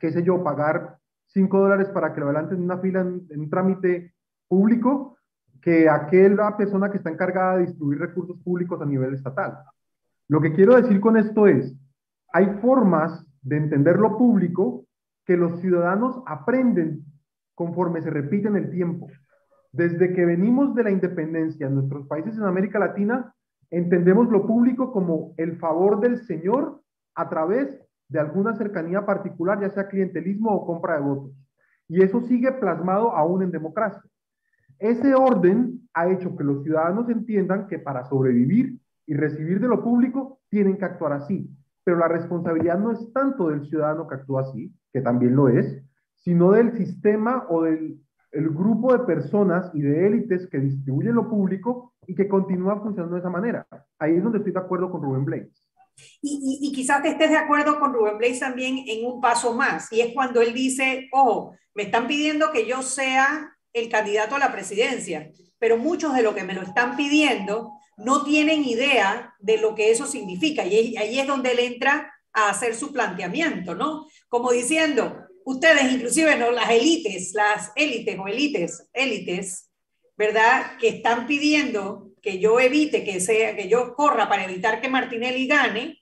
qué 0.00 0.10
sé 0.10 0.22
yo, 0.22 0.42
pagar 0.42 0.96
5 1.26 1.60
dólares 1.60 1.90
para 1.90 2.14
que 2.14 2.20
lo 2.20 2.26
adelanten 2.26 2.56
en 2.56 2.64
una 2.64 2.78
fila 2.78 3.02
en, 3.02 3.26
en 3.28 3.40
un 3.40 3.50
trámite 3.50 4.14
público 4.48 5.18
que 5.60 5.90
aquella 5.90 6.56
persona 6.56 6.90
que 6.90 6.96
está 6.96 7.10
encargada 7.10 7.58
de 7.58 7.66
distribuir 7.66 7.98
recursos 7.98 8.40
públicos 8.42 8.80
a 8.80 8.86
nivel 8.86 9.12
estatal. 9.12 9.58
Lo 10.26 10.40
que 10.40 10.54
quiero 10.54 10.74
decir 10.76 11.00
con 11.00 11.18
esto 11.18 11.46
es, 11.46 11.76
hay 12.32 12.46
formas 12.62 13.26
de 13.42 13.58
entender 13.58 13.98
lo 13.98 14.16
público 14.16 14.86
que 15.26 15.36
los 15.36 15.60
ciudadanos 15.60 16.22
aprenden 16.24 17.04
conforme 17.54 18.00
se 18.00 18.08
repite 18.08 18.48
en 18.48 18.56
el 18.56 18.70
tiempo. 18.70 19.06
Desde 19.70 20.14
que 20.14 20.24
venimos 20.24 20.74
de 20.74 20.84
la 20.84 20.90
independencia 20.90 21.66
en 21.66 21.74
nuestros 21.74 22.06
países 22.06 22.38
en 22.38 22.44
América 22.44 22.78
Latina, 22.78 23.34
entendemos 23.70 24.30
lo 24.30 24.46
público 24.46 24.92
como 24.92 25.34
el 25.36 25.58
favor 25.58 26.00
del 26.00 26.24
Señor 26.24 26.80
a 27.18 27.28
través 27.28 27.68
de 28.08 28.20
alguna 28.20 28.54
cercanía 28.54 29.04
particular, 29.04 29.60
ya 29.60 29.70
sea 29.70 29.88
clientelismo 29.88 30.50
o 30.50 30.64
compra 30.64 30.94
de 30.94 31.02
votos. 31.02 31.32
Y 31.88 32.02
eso 32.02 32.20
sigue 32.22 32.52
plasmado 32.52 33.12
aún 33.12 33.42
en 33.42 33.50
democracia. 33.50 34.02
Ese 34.78 35.14
orden 35.14 35.88
ha 35.94 36.08
hecho 36.08 36.36
que 36.36 36.44
los 36.44 36.62
ciudadanos 36.62 37.08
entiendan 37.08 37.66
que 37.66 37.80
para 37.80 38.04
sobrevivir 38.04 38.78
y 39.04 39.14
recibir 39.14 39.58
de 39.60 39.66
lo 39.66 39.82
público 39.82 40.38
tienen 40.48 40.76
que 40.76 40.84
actuar 40.84 41.12
así. 41.12 41.50
Pero 41.82 41.98
la 41.98 42.06
responsabilidad 42.06 42.78
no 42.78 42.92
es 42.92 43.12
tanto 43.12 43.48
del 43.48 43.66
ciudadano 43.66 44.06
que 44.06 44.14
actúa 44.14 44.42
así, 44.42 44.72
que 44.92 45.00
también 45.00 45.34
lo 45.34 45.48
es, 45.48 45.82
sino 46.14 46.52
del 46.52 46.72
sistema 46.76 47.46
o 47.48 47.62
del 47.62 47.98
el 48.30 48.50
grupo 48.50 48.92
de 48.92 49.04
personas 49.04 49.70
y 49.74 49.80
de 49.80 50.06
élites 50.06 50.46
que 50.48 50.60
distribuyen 50.60 51.14
lo 51.14 51.28
público 51.28 51.94
y 52.06 52.14
que 52.14 52.28
continúa 52.28 52.80
funcionando 52.80 53.14
de 53.14 53.20
esa 53.20 53.30
manera. 53.30 53.66
Ahí 53.98 54.16
es 54.16 54.22
donde 54.22 54.38
estoy 54.38 54.52
de 54.52 54.58
acuerdo 54.58 54.90
con 54.90 55.02
Rubén 55.02 55.24
Blaze. 55.24 55.67
Y, 56.20 56.58
y, 56.62 56.72
quizás 56.72 57.02
te 57.02 57.08
estés 57.08 57.30
de 57.30 57.36
acuerdo 57.36 57.78
con 57.78 57.92
Rubén 57.92 58.18
Blaze 58.18 58.40
también 58.40 58.84
en 58.86 59.06
un 59.06 59.20
paso 59.20 59.54
más, 59.54 59.92
y 59.92 60.00
es 60.00 60.12
cuando 60.14 60.40
él 60.40 60.52
dice, 60.54 61.08
ojo, 61.12 61.56
me 61.74 61.84
están 61.84 62.06
pidiendo 62.06 62.50
que 62.52 62.66
yo 62.66 62.82
sea 62.82 63.52
el 63.72 63.88
candidato 63.88 64.36
a 64.36 64.38
la 64.40 64.52
presidencia, 64.52 65.30
pero 65.58 65.76
muchos 65.76 66.14
de 66.14 66.22
los 66.22 66.34
que 66.34 66.44
me 66.44 66.54
lo 66.54 66.62
están 66.62 66.96
pidiendo 66.96 67.72
no 67.96 68.24
tienen 68.24 68.64
idea 68.64 69.34
de 69.38 69.58
lo 69.58 69.74
que 69.74 69.90
eso 69.90 70.06
significa, 70.06 70.64
y 70.64 70.96
ahí 70.96 71.18
es 71.18 71.26
donde 71.26 71.52
él 71.52 71.58
entra 71.60 72.12
a 72.32 72.50
hacer 72.50 72.74
su 72.74 72.92
planteamiento, 72.92 73.74
¿no? 73.74 74.06
Como 74.28 74.52
diciendo, 74.52 75.28
ustedes 75.44 75.92
inclusive, 75.92 76.36
¿no? 76.36 76.50
Las 76.50 76.70
élites, 76.70 77.32
las 77.34 77.72
élites 77.74 78.18
o 78.18 78.28
élites, 78.28 78.88
élites, 78.92 79.70
¿verdad? 80.16 80.76
Que 80.78 80.88
están 80.88 81.26
pidiendo 81.26 82.07
que 82.28 82.38
yo 82.38 82.60
evite 82.60 83.04
que 83.04 83.20
sea, 83.20 83.56
que 83.56 83.68
yo 83.68 83.94
corra 83.94 84.28
para 84.28 84.44
evitar 84.44 84.82
que 84.82 84.90
Martinelli 84.90 85.46
gane, 85.46 85.98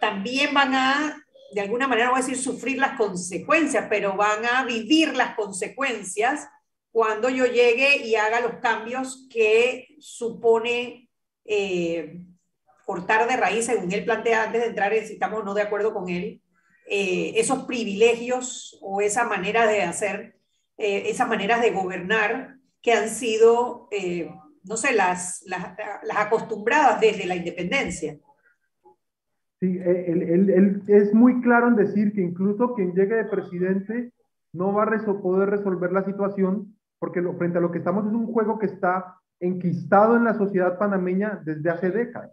también 0.00 0.54
van 0.54 0.74
a, 0.76 1.26
de 1.52 1.60
alguna 1.60 1.88
manera, 1.88 2.10
voy 2.10 2.20
a 2.20 2.22
decir, 2.22 2.38
sufrir 2.38 2.78
las 2.78 2.96
consecuencias, 2.96 3.86
pero 3.90 4.16
van 4.16 4.46
a 4.46 4.64
vivir 4.64 5.16
las 5.16 5.34
consecuencias 5.34 6.46
cuando 6.92 7.28
yo 7.30 7.46
llegue 7.46 7.96
y 8.06 8.14
haga 8.14 8.42
los 8.42 8.60
cambios 8.60 9.26
que 9.28 9.96
supone 9.98 11.08
eh, 11.46 12.20
cortar 12.86 13.28
de 13.28 13.36
raíz, 13.36 13.66
según 13.66 13.90
él 13.90 14.04
plantea 14.04 14.44
antes 14.44 14.60
de 14.60 14.68
entrar, 14.68 14.92
si 15.04 15.14
estamos 15.14 15.44
no 15.44 15.52
de 15.52 15.62
acuerdo 15.62 15.92
con 15.92 16.10
él, 16.10 16.40
eh, 16.86 17.32
esos 17.34 17.64
privilegios 17.64 18.78
o 18.80 19.00
esa 19.00 19.24
manera 19.24 19.66
de 19.66 19.82
hacer, 19.82 20.36
eh, 20.78 21.04
esas 21.06 21.26
maneras 21.26 21.60
de 21.60 21.72
gobernar 21.72 22.58
que 22.80 22.92
han 22.92 23.10
sido, 23.10 23.88
eh, 23.90 24.30
no 24.64 24.76
sé, 24.76 24.94
las, 24.94 25.44
las, 25.46 25.76
acostumbradas 26.16 27.00
desde 27.00 27.26
la 27.26 27.36
independencia. 27.36 28.18
Sí, 29.60 29.78
él, 29.84 30.22
él, 30.22 30.50
él, 30.50 30.82
es 30.88 31.14
muy 31.14 31.40
claro 31.40 31.68
en 31.68 31.76
decir 31.76 32.12
que 32.12 32.20
incluso 32.20 32.74
quien 32.74 32.94
llegue 32.94 33.14
de 33.14 33.24
presidente 33.24 34.12
no 34.52 34.72
va 34.72 34.82
a 34.82 34.86
resol 34.86 35.22
poder 35.22 35.50
resolver 35.50 35.92
la 35.92 36.04
situación 36.04 36.76
porque 36.98 37.20
lo, 37.20 37.34
frente 37.34 37.58
a 37.58 37.60
lo 37.60 37.70
que 37.70 37.78
estamos 37.78 38.06
es 38.06 38.12
un 38.12 38.26
juego 38.26 38.58
que 38.58 38.66
está 38.66 39.16
enquistado 39.40 40.16
en 40.16 40.24
la 40.24 40.34
sociedad 40.34 40.78
panameña 40.78 41.40
desde 41.44 41.68
hace 41.68 41.90
décadas. 41.90 42.30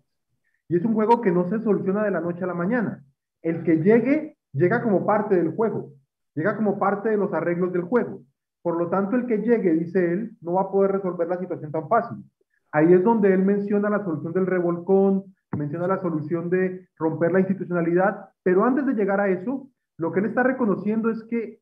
Y 0.68 0.78
es 0.78 0.86
un 0.86 0.94
juego 0.94 1.22
que 1.22 1.32
no 1.32 1.50
se 1.50 1.60
soluciona 1.64 2.04
de 2.04 2.12
la 2.12 2.22
noche 2.22 2.44
a 2.44 2.48
la 2.48 2.54
mañana. 2.54 3.04
El 3.42 3.64
que 3.64 3.78
llegue 3.78 4.38
llega 4.54 4.84
como 4.84 5.06
parte 5.06 5.36
del 5.36 5.56
juego, 5.56 5.94
llega 6.36 6.56
como 6.56 6.78
parte 6.78 7.10
de 7.10 7.18
los 7.18 7.34
arreglos 7.34 7.74
del 7.74 7.84
juego. 7.84 8.22
Por 8.62 8.78
lo 8.78 8.90
tanto, 8.90 9.16
el 9.16 9.26
que 9.26 9.38
llegue, 9.38 9.74
dice 9.74 10.14
él, 10.14 10.38
no 10.42 10.54
va 10.54 10.64
a 10.64 10.72
poder 10.72 10.92
resolver 10.92 11.28
la 11.28 11.38
situación 11.38 11.72
tan 11.72 11.88
fácil. 11.88 12.18
Ahí 12.72 12.94
es 12.94 13.04
donde 13.04 13.34
él 13.34 13.44
menciona 13.44 13.90
la 13.90 14.04
solución 14.04 14.34
del 14.34 14.46
revolcón, 14.46 15.24
menciona 15.58 15.88
la 15.88 16.00
solución 16.00 16.50
de 16.50 16.88
romper 16.98 17.32
la 17.32 17.40
institucionalidad, 17.40 18.30
pero 18.44 18.64
antes 18.64 18.86
de 18.86 18.94
llegar 18.94 19.20
a 19.20 19.30
eso, 19.30 19.70
lo 19.98 20.12
que 20.12 20.20
él 20.20 20.28
está 20.28 20.44
reconociendo 20.44 21.10
es 21.10 21.24
que 21.24 21.60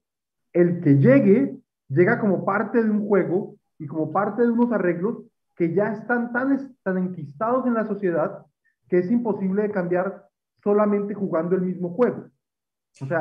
el 0.54 0.82
que 0.82 0.98
llegue, 0.98 1.58
llega 1.88 2.20
como 2.20 2.45
parte 2.45 2.84
de 2.84 2.89
un 2.89 3.08
juego 3.08 3.56
y 3.80 3.88
como 3.88 4.12
parte 4.12 4.41
de 4.41 4.50
unos 4.50 4.72
arreglos 4.72 5.24
que 5.56 5.74
ya 5.74 5.93
están 5.93 6.32
tan, 6.34 6.76
tan 6.84 6.98
enquistados 6.98 7.66
en 7.66 7.74
la 7.74 7.86
sociedad 7.86 8.45
que 8.89 9.00
es 9.00 9.12
imposible 9.12 9.64
de 9.64 9.72
cambiar 9.72 10.28
solamente 10.64 11.14
jugando 11.14 11.56
el 11.56 11.62
mismo 11.62 11.89
juego. 11.89 12.30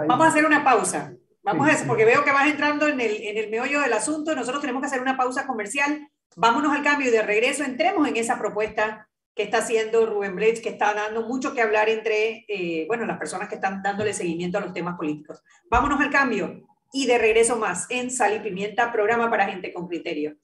Vamos 0.09 0.27
a 0.27 0.29
hacer 0.29 0.47
una 0.47 0.64
pausa. 0.64 1.12
Vamos 1.47 1.68
a 1.68 1.72
eso, 1.72 1.86
porque 1.86 2.05
veo 2.05 2.24
que 2.24 2.32
vas 2.32 2.49
entrando 2.49 2.88
en 2.88 3.01
el, 3.01 3.22
en 3.22 3.38
el 3.38 3.49
meollo 3.51 3.80
del 3.80 3.92
asunto. 3.92 4.34
Nosotros 4.34 4.61
tenemos 4.61 4.80
que 4.80 4.88
hacer 4.88 5.01
una 5.01 5.16
pausa 5.16 5.47
comercial. 5.47 6.09
Vámonos 6.34 6.74
al 6.74 6.82
cambio 6.82 7.07
y 7.07 7.12
de 7.12 7.22
regreso 7.22 7.62
entremos 7.62 8.09
en 8.09 8.16
esa 8.16 8.36
propuesta 8.36 9.09
que 9.32 9.44
está 9.44 9.59
haciendo 9.59 10.07
Rubén 10.07 10.34
Blades, 10.34 10.61
que 10.61 10.70
está 10.70 10.92
dando 10.92 11.22
mucho 11.22 11.55
que 11.55 11.62
hablar 11.62 11.88
entre, 11.88 12.44
eh, 12.49 12.84
bueno, 12.88 13.07
las 13.07 13.16
personas 13.16 13.49
que 13.49 13.55
están 13.55 13.80
dándole 13.80 14.12
seguimiento 14.12 14.59
a 14.59 14.61
los 14.61 14.72
temas 14.72 14.97
políticos. 14.97 15.40
Vámonos 15.70 16.01
al 16.01 16.11
cambio 16.11 16.66
y 16.92 17.07
de 17.07 17.16
regreso 17.16 17.57
más 17.57 17.86
en 17.90 18.11
Sal 18.11 18.34
y 18.34 18.40
Pimienta, 18.40 18.90
programa 18.90 19.30
para 19.30 19.47
gente 19.47 19.72
con 19.72 19.86
criterio. 19.86 20.36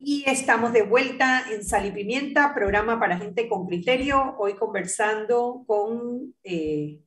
Y 0.00 0.22
estamos 0.28 0.72
de 0.72 0.82
vuelta 0.82 1.44
en 1.50 1.64
Sal 1.64 1.86
y 1.86 1.90
Pimienta, 1.90 2.54
programa 2.54 3.00
para 3.00 3.18
gente 3.18 3.48
con 3.48 3.66
criterio. 3.66 4.36
Hoy 4.38 4.54
conversando 4.54 5.64
con, 5.66 6.36
eh, 6.44 7.00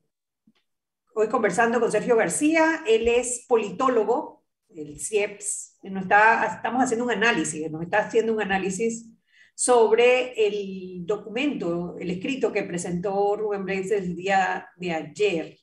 hoy 1.14 1.28
conversando 1.28 1.80
con 1.80 1.90
Sergio 1.90 2.16
García. 2.16 2.84
Él 2.86 3.08
es 3.08 3.46
politólogo, 3.48 4.44
el 4.68 5.00
CIEPS. 5.00 5.78
Nos 5.84 6.02
está, 6.02 6.44
estamos 6.56 6.82
haciendo 6.82 7.06
un 7.06 7.12
análisis, 7.12 7.70
nos 7.70 7.82
está 7.82 8.00
haciendo 8.00 8.34
un 8.34 8.42
análisis 8.42 9.08
sobre 9.54 10.34
el 10.46 11.06
documento, 11.06 11.96
el 11.98 12.10
escrito 12.10 12.52
que 12.52 12.62
presentó 12.64 13.36
Rubén 13.36 13.64
Blades 13.64 13.90
el 13.90 14.14
día 14.14 14.68
de 14.76 14.92
ayer. 14.92 15.58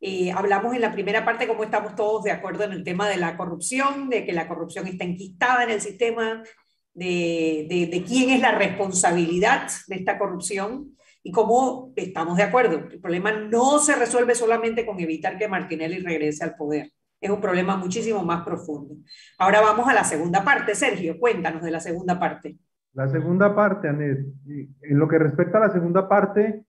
Eh, 0.00 0.32
hablamos 0.32 0.74
en 0.74 0.80
la 0.80 0.90
primera 0.90 1.24
parte 1.24 1.46
cómo 1.46 1.62
estamos 1.62 1.94
todos 1.94 2.24
de 2.24 2.32
acuerdo 2.32 2.64
en 2.64 2.72
el 2.72 2.82
tema 2.82 3.08
de 3.08 3.18
la 3.18 3.36
corrupción, 3.36 4.08
de 4.08 4.24
que 4.24 4.32
la 4.32 4.48
corrupción 4.48 4.88
está 4.88 5.04
enquistada 5.04 5.62
en 5.62 5.70
el 5.70 5.80
sistema, 5.80 6.42
de, 6.94 7.88
de, 7.90 8.04
quién 8.04 8.30
es 8.30 8.40
la 8.40 8.52
responsabilidad 8.52 9.68
de 9.88 9.96
esta 9.96 10.18
corrupción 10.18 10.96
y 11.22 11.32
cómo 11.32 11.92
estamos 11.96 12.36
de 12.36 12.42
acuerdo. 12.42 12.78
El 12.90 13.00
problema 13.00 13.32
no 13.32 13.78
se 13.78 13.94
resuelve 13.96 14.34
solamente 14.34 14.84
con 14.84 15.00
evitar 15.00 15.38
que 15.38 15.48
Martinelli 15.48 15.98
regrese 15.98 16.44
al 16.44 16.56
poder. 16.56 16.90
Es 17.20 17.30
un 17.30 17.40
problema 17.40 17.76
muchísimo 17.76 18.24
más 18.24 18.44
profundo. 18.44 18.96
Ahora 19.38 19.60
vamos 19.60 19.88
a 19.88 19.94
la 19.94 20.04
segunda 20.04 20.44
parte. 20.44 20.74
Sergio, 20.74 21.18
cuéntanos 21.18 21.62
de 21.62 21.70
la 21.70 21.80
segunda 21.80 22.18
parte. 22.18 22.58
La 22.94 23.08
segunda 23.08 23.54
parte, 23.54 23.88
Anet. 23.88 24.18
En 24.82 24.98
lo 24.98 25.08
que 25.08 25.18
respecta 25.18 25.58
a 25.58 25.68
la 25.68 25.72
segunda 25.72 26.08
parte, 26.08 26.64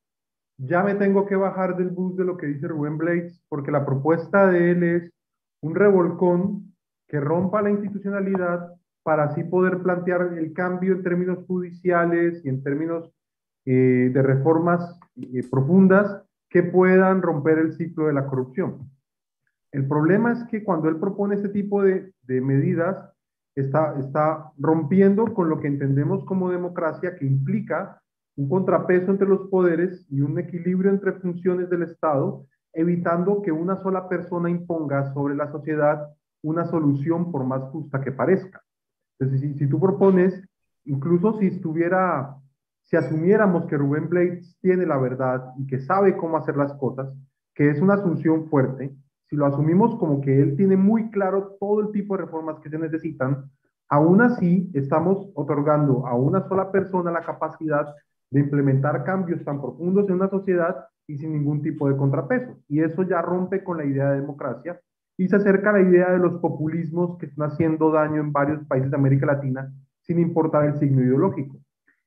ya 0.57 0.83
me 0.83 0.95
tengo 0.95 1.25
que 1.25 1.35
bajar 1.35 1.75
del 1.75 1.89
bus 1.89 2.15
de 2.15 2.23
lo 2.23 2.37
que 2.37 2.45
dice 2.45 2.67
Rubén 2.67 2.97
Blades, 2.97 3.43
porque 3.49 3.71
la 3.71 3.85
propuesta 3.85 4.47
de 4.47 4.71
él 4.71 4.83
es 4.83 5.11
un 5.61 5.75
revolcón 5.75 6.75
que 7.07 7.19
rompa 7.19 7.61
la 7.61 7.71
institucionalidad 7.71 8.69
para 9.03 9.25
así 9.25 9.43
poder 9.43 9.79
plantear 9.79 10.33
el 10.37 10.53
cambio 10.53 10.93
en 10.93 11.03
términos 11.03 11.45
judiciales 11.45 12.43
y 12.43 12.49
en 12.49 12.63
términos 12.63 13.11
eh, 13.65 14.09
de 14.13 14.21
reformas 14.21 14.99
eh, 15.15 15.41
profundas 15.49 16.23
que 16.49 16.63
puedan 16.63 17.21
romper 17.21 17.59
el 17.59 17.73
ciclo 17.73 18.07
de 18.07 18.13
la 18.13 18.25
corrupción. 18.27 18.89
El 19.71 19.87
problema 19.87 20.31
es 20.31 20.43
que 20.45 20.63
cuando 20.63 20.87
él 20.87 20.97
propone 20.99 21.35
este 21.35 21.49
tipo 21.49 21.81
de, 21.81 22.13
de 22.21 22.41
medidas, 22.41 23.11
está, 23.55 23.95
está 23.99 24.51
rompiendo 24.57 25.33
con 25.33 25.49
lo 25.49 25.59
que 25.59 25.67
entendemos 25.67 26.23
como 26.25 26.51
democracia, 26.51 27.15
que 27.15 27.25
implica 27.25 28.01
un 28.35 28.49
contrapeso 28.49 29.11
entre 29.11 29.27
los 29.27 29.47
poderes 29.49 30.05
y 30.09 30.21
un 30.21 30.39
equilibrio 30.39 30.91
entre 30.91 31.13
funciones 31.13 31.69
del 31.69 31.83
Estado, 31.83 32.45
evitando 32.73 33.41
que 33.41 33.51
una 33.51 33.77
sola 33.77 34.09
persona 34.09 34.49
imponga 34.49 35.13
sobre 35.13 35.35
la 35.35 35.51
sociedad 35.51 36.07
una 36.43 36.65
solución 36.65 37.31
por 37.31 37.45
más 37.45 37.63
justa 37.69 38.01
que 38.01 38.11
parezca. 38.11 38.62
Entonces, 39.23 39.57
si, 39.57 39.67
tú 39.67 39.79
propones, 39.79 40.41
incluso 40.85 41.39
si 41.39 41.47
estuviera, 41.47 42.35
si 42.83 42.97
asumiéramos 42.97 43.65
que 43.65 43.77
Rubén 43.77 44.09
Blades 44.09 44.57
tiene 44.61 44.85
la 44.85 44.97
verdad 44.97 45.53
y 45.57 45.65
que 45.65 45.79
sabe 45.79 46.17
cómo 46.17 46.37
hacer 46.37 46.57
las 46.57 46.73
cosas, 46.73 47.13
que 47.55 47.69
es 47.69 47.81
una 47.81 47.95
asunción 47.95 48.47
fuerte, 48.49 48.93
si 49.29 49.35
lo 49.35 49.45
asumimos 49.45 49.95
como 49.95 50.21
que 50.21 50.41
él 50.41 50.55
tiene 50.55 50.75
muy 50.75 51.09
claro 51.09 51.55
todo 51.59 51.81
el 51.81 51.91
tipo 51.91 52.15
de 52.15 52.23
reformas 52.23 52.59
que 52.59 52.69
se 52.69 52.77
necesitan, 52.77 53.49
aún 53.89 54.21
así 54.21 54.69
estamos 54.73 55.31
otorgando 55.35 56.05
a 56.05 56.15
una 56.15 56.47
sola 56.47 56.71
persona 56.71 57.11
la 57.11 57.21
capacidad 57.21 57.93
de 58.29 58.39
implementar 58.39 59.03
cambios 59.03 59.43
tan 59.43 59.61
profundos 59.61 60.07
en 60.09 60.15
una 60.15 60.29
sociedad 60.29 60.85
y 61.07 61.17
sin 61.17 61.33
ningún 61.33 61.61
tipo 61.61 61.87
de 61.87 61.95
contrapeso. 61.95 62.57
Y 62.67 62.81
eso 62.81 63.03
ya 63.03 63.21
rompe 63.21 63.63
con 63.63 63.77
la 63.77 63.85
idea 63.85 64.11
de 64.11 64.21
democracia 64.21 64.79
y 65.17 65.27
se 65.27 65.35
acerca 65.35 65.69
a 65.69 65.73
la 65.73 65.81
idea 65.81 66.11
de 66.11 66.19
los 66.19 66.39
populismos 66.39 67.17
que 67.17 67.27
están 67.27 67.51
haciendo 67.51 67.91
daño 67.91 68.19
en 68.21 68.31
varios 68.31 68.65
países 68.65 68.89
de 68.89 68.97
América 68.97 69.25
Latina 69.27 69.71
sin 70.01 70.19
importar 70.19 70.65
el 70.65 70.79
signo 70.79 71.01
ideológico. 71.01 71.57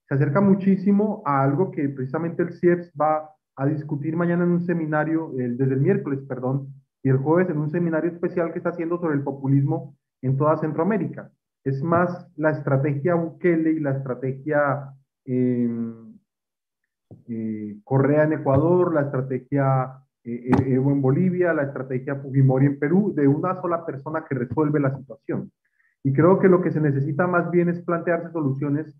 Se 0.08 0.14
acerca 0.14 0.40
muchísimo 0.40 1.22
a 1.24 1.42
algo 1.42 1.70
que 1.70 1.88
precisamente 1.88 2.42
el 2.42 2.52
CIEPS 2.52 2.92
va 3.00 3.30
a 3.56 3.66
discutir 3.66 4.16
mañana 4.16 4.44
en 4.44 4.50
un 4.50 4.66
seminario, 4.66 5.32
desde 5.34 5.74
el 5.74 5.80
miércoles, 5.80 6.20
perdón, 6.28 6.74
y 7.02 7.08
el 7.08 7.16
jueves 7.16 7.48
en 7.50 7.58
un 7.58 7.70
seminario 7.70 8.10
especial 8.10 8.52
que 8.52 8.58
está 8.58 8.70
haciendo 8.70 8.98
sobre 8.98 9.14
el 9.14 9.22
populismo 9.22 9.96
en 10.22 10.36
toda 10.36 10.58
Centroamérica. 10.58 11.30
Es 11.64 11.82
más 11.82 12.28
la 12.36 12.50
estrategia 12.50 13.14
Bukele 13.14 13.72
y 13.72 13.80
la 13.80 13.92
estrategia 13.92 14.92
em, 15.24 16.16
eh, 17.28 17.76
Correa 17.82 18.24
en 18.24 18.34
Ecuador, 18.34 18.94
la 18.94 19.02
estrategia 19.02 20.05
Evo 20.26 20.90
en 20.90 21.00
Bolivia, 21.00 21.54
la 21.54 21.62
estrategia 21.62 22.16
Fujimori 22.16 22.66
en 22.66 22.78
Perú, 22.78 23.14
de 23.14 23.28
una 23.28 23.60
sola 23.60 23.86
persona 23.86 24.24
que 24.28 24.34
resuelve 24.34 24.80
la 24.80 24.96
situación. 24.96 25.52
Y 26.02 26.12
creo 26.12 26.38
que 26.40 26.48
lo 26.48 26.60
que 26.62 26.72
se 26.72 26.80
necesita 26.80 27.26
más 27.26 27.50
bien 27.50 27.68
es 27.68 27.80
plantearse 27.82 28.32
soluciones 28.32 28.92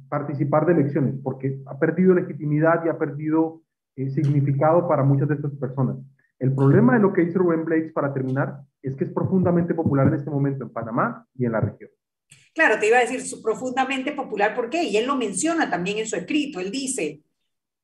participar 0.07 0.65
de 0.65 0.71
elecciones, 0.71 1.15
porque 1.21 1.59
ha 1.65 1.77
perdido 1.77 2.13
legitimidad 2.13 2.85
y 2.85 2.87
ha 2.87 2.97
perdido 2.97 3.61
eh, 3.97 4.09
significado 4.11 4.87
para 4.87 5.03
muchas 5.03 5.27
de 5.27 5.35
estas 5.35 5.51
personas. 5.57 5.97
El 6.39 6.55
problema 6.55 6.93
de 6.93 7.01
lo 7.01 7.11
que 7.11 7.25
dice 7.25 7.37
Rubén 7.39 7.65
Blades, 7.65 7.91
para 7.91 8.13
terminar, 8.13 8.61
es 8.81 8.95
que 8.95 9.03
es 9.03 9.11
profundamente 9.11 9.73
popular 9.73 10.07
en 10.07 10.13
este 10.13 10.29
momento 10.29 10.63
en 10.63 10.71
Panamá 10.71 11.27
y 11.35 11.45
en 11.45 11.51
la 11.51 11.59
región. 11.59 11.89
Claro, 12.55 12.79
te 12.79 12.87
iba 12.87 12.99
a 12.99 13.01
decir 13.01 13.21
profundamente 13.43 14.13
popular, 14.13 14.55
¿por 14.55 14.69
qué? 14.69 14.85
Y 14.85 14.95
él 14.95 15.07
lo 15.07 15.17
menciona 15.17 15.69
también 15.69 15.97
en 15.97 16.07
su 16.07 16.15
escrito. 16.15 16.61
Él 16.61 16.71
dice, 16.71 17.21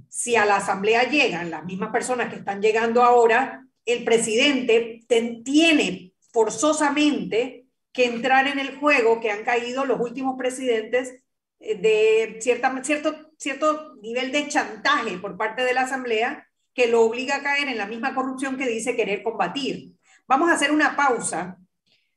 si 0.07 0.37
a 0.37 0.45
la 0.45 0.55
asamblea 0.55 1.09
llegan 1.09 1.51
las 1.51 1.65
mismas 1.65 1.89
personas 1.89 2.29
que 2.29 2.39
están 2.39 2.61
llegando 2.61 3.03
ahora, 3.03 3.66
el 3.87 4.03
presidente 4.03 5.01
tiene 5.43 6.13
forzosamente 6.31 7.65
que 7.91 8.05
entrar 8.05 8.47
en 8.47 8.59
el 8.59 8.75
juego 8.75 9.19
que 9.19 9.31
han 9.31 9.43
caído 9.43 9.85
los 9.85 9.99
últimos 9.99 10.37
presidentes 10.37 11.23
eh, 11.59 11.75
de 11.75 12.37
cierta, 12.41 12.83
cierto, 12.83 13.31
cierto 13.37 13.95
nivel 14.01 14.31
de 14.31 14.47
chantaje 14.47 15.17
por 15.17 15.37
parte 15.37 15.63
de 15.63 15.73
la 15.73 15.81
Asamblea 15.81 16.47
que 16.73 16.87
lo 16.87 17.01
obliga 17.01 17.37
a 17.37 17.41
caer 17.41 17.69
en 17.69 17.77
la 17.77 17.87
misma 17.87 18.13
corrupción 18.13 18.57
que 18.57 18.67
dice 18.67 18.95
querer 18.95 19.23
combatir. 19.23 19.93
Vamos 20.27 20.49
a 20.49 20.53
hacer 20.53 20.71
una 20.71 20.95
pausa, 20.95 21.57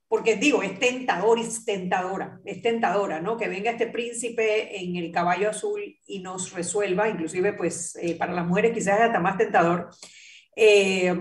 porque 0.06 0.36
digo, 0.36 0.62
es 0.62 0.78
tentador, 0.78 1.38
es 1.38 1.64
tentadora, 1.64 2.40
es 2.44 2.60
tentadora, 2.60 3.20
¿no? 3.20 3.38
Que 3.38 3.48
venga 3.48 3.70
este 3.70 3.86
príncipe 3.86 4.82
en 4.82 4.96
el 4.96 5.10
caballo 5.12 5.48
azul 5.48 5.80
y 6.06 6.18
nos 6.18 6.52
resuelva, 6.52 7.08
inclusive 7.08 7.54
pues 7.54 7.96
eh, 8.02 8.16
para 8.16 8.34
las 8.34 8.46
mujeres 8.46 8.72
quizás 8.72 8.98
es 8.98 9.06
hasta 9.06 9.20
más 9.20 9.38
tentador. 9.38 9.88
Eh, 10.54 11.14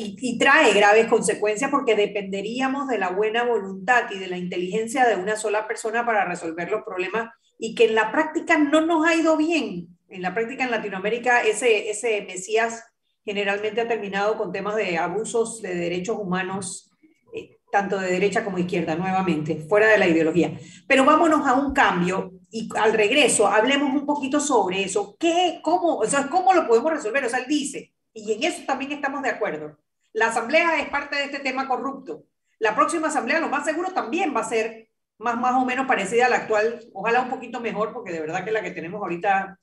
y, 0.00 0.38
trae 0.38 0.72
graves 0.74 1.08
consecuencias 1.08 1.72
porque 1.72 1.96
dependeríamos 1.96 2.86
de 2.86 2.98
la 2.98 3.10
buena 3.10 3.42
voluntad 3.42 4.04
y 4.12 4.18
de 4.18 4.28
la 4.28 4.38
inteligencia 4.38 5.04
de 5.08 5.16
una 5.16 5.34
sola 5.34 5.66
persona 5.66 6.06
para 6.06 6.24
resolver 6.24 6.70
los 6.70 6.84
problemas 6.84 7.30
y 7.58 7.74
que 7.74 7.86
en 7.86 7.96
la 7.96 8.12
práctica 8.12 8.58
no 8.58 8.80
nos 8.80 9.04
ha 9.04 9.16
ido 9.16 9.36
bien. 9.36 9.88
En 10.08 10.22
la 10.22 10.34
práctica 10.34 10.62
en 10.62 10.70
Latinoamérica 10.70 11.42
ese, 11.42 11.90
ese 11.90 12.22
Mesías 12.22 12.84
generalmente 13.24 13.80
ha 13.80 13.88
terminado 13.88 14.38
con 14.38 14.52
temas 14.52 14.76
de 14.76 14.96
abusos 14.96 15.60
de 15.62 15.74
derechos 15.74 16.16
humanos, 16.16 16.92
eh, 17.34 17.58
tanto 17.72 17.98
de 17.98 18.12
derecha 18.12 18.44
como 18.44 18.58
izquierda, 18.58 18.94
nuevamente, 18.94 19.66
fuera 19.68 19.88
de 19.88 19.98
la 19.98 20.06
ideología. 20.06 20.56
Pero 20.86 21.04
vámonos 21.04 21.44
a 21.44 21.54
un 21.54 21.74
cambio 21.74 22.34
y 22.52 22.68
al 22.76 22.92
regreso 22.92 23.48
hablemos 23.48 23.92
un 23.92 24.06
poquito 24.06 24.38
sobre 24.38 24.84
eso. 24.84 25.16
¿Qué, 25.18 25.58
cómo, 25.60 25.96
o 25.96 26.06
sea, 26.06 26.28
¿Cómo 26.28 26.54
lo 26.54 26.68
podemos 26.68 26.92
resolver? 26.92 27.24
O 27.24 27.28
sea, 27.28 27.40
él 27.40 27.46
dice, 27.48 27.92
y 28.14 28.32
en 28.32 28.44
eso 28.44 28.62
también 28.64 28.92
estamos 28.92 29.22
de 29.22 29.30
acuerdo 29.30 29.76
la 30.18 30.26
asamblea 30.26 30.80
es 30.80 30.88
parte 30.88 31.16
de 31.16 31.24
este 31.24 31.38
tema 31.38 31.68
corrupto. 31.68 32.24
La 32.58 32.74
próxima 32.74 33.06
asamblea, 33.08 33.38
lo 33.40 33.48
más 33.48 33.64
seguro, 33.64 33.92
también 33.92 34.34
va 34.34 34.40
a 34.40 34.48
ser 34.48 34.88
más, 35.18 35.38
más 35.38 35.54
o 35.54 35.64
menos 35.64 35.86
parecida 35.86 36.26
a 36.26 36.28
la 36.28 36.36
actual, 36.36 36.80
ojalá 36.92 37.22
un 37.22 37.30
poquito 37.30 37.60
mejor, 37.60 37.92
porque 37.92 38.12
de 38.12 38.20
verdad 38.20 38.44
que 38.44 38.50
la 38.50 38.62
que 38.62 38.72
tenemos 38.72 39.00
ahorita, 39.00 39.58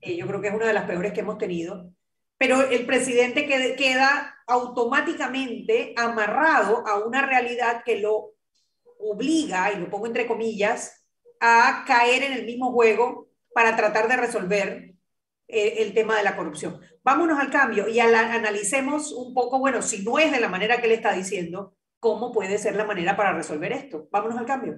eh, 0.00 0.16
yo 0.16 0.26
creo 0.26 0.40
que 0.40 0.48
es 0.48 0.54
una 0.54 0.66
de 0.66 0.72
las 0.72 0.84
peores 0.84 1.12
que 1.12 1.20
hemos 1.20 1.36
tenido. 1.36 1.90
Pero 2.38 2.62
el 2.62 2.86
presidente 2.86 3.46
queda 3.46 4.36
automáticamente 4.46 5.92
amarrado 5.96 6.86
a 6.86 7.04
una 7.04 7.26
realidad 7.26 7.82
que 7.84 7.98
lo 7.98 8.32
obliga, 8.98 9.72
y 9.72 9.76
lo 9.76 9.90
pongo 9.90 10.06
entre 10.06 10.26
comillas, 10.26 11.04
a 11.40 11.84
caer 11.86 12.22
en 12.22 12.32
el 12.32 12.46
mismo 12.46 12.72
juego 12.72 13.28
para 13.52 13.76
tratar 13.76 14.08
de 14.08 14.16
resolver 14.16 14.94
el 15.48 15.94
tema 15.94 16.16
de 16.16 16.22
la 16.22 16.36
corrupción. 16.36 16.80
Vámonos 17.02 17.38
al 17.38 17.50
cambio 17.50 17.88
y 17.88 17.98
analicemos 18.00 19.12
un 19.12 19.32
poco, 19.34 19.58
bueno, 19.58 19.82
si 19.82 20.04
no 20.04 20.18
es 20.18 20.30
de 20.30 20.40
la 20.40 20.48
manera 20.48 20.78
que 20.78 20.86
él 20.86 20.92
está 20.92 21.12
diciendo, 21.12 21.74
¿cómo 21.98 22.32
puede 22.32 22.58
ser 22.58 22.76
la 22.76 22.84
manera 22.84 23.16
para 23.16 23.32
resolver 23.32 23.72
esto? 23.72 24.08
Vámonos 24.12 24.38
al 24.38 24.46
cambio. 24.46 24.76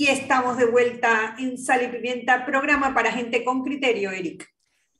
Y 0.00 0.06
estamos 0.06 0.56
de 0.56 0.64
vuelta 0.64 1.36
en 1.38 1.58
Sal 1.58 1.82
y 1.82 2.46
programa 2.46 2.94
para 2.94 3.12
gente 3.12 3.44
con 3.44 3.62
criterio, 3.62 4.10
Eric. 4.10 4.48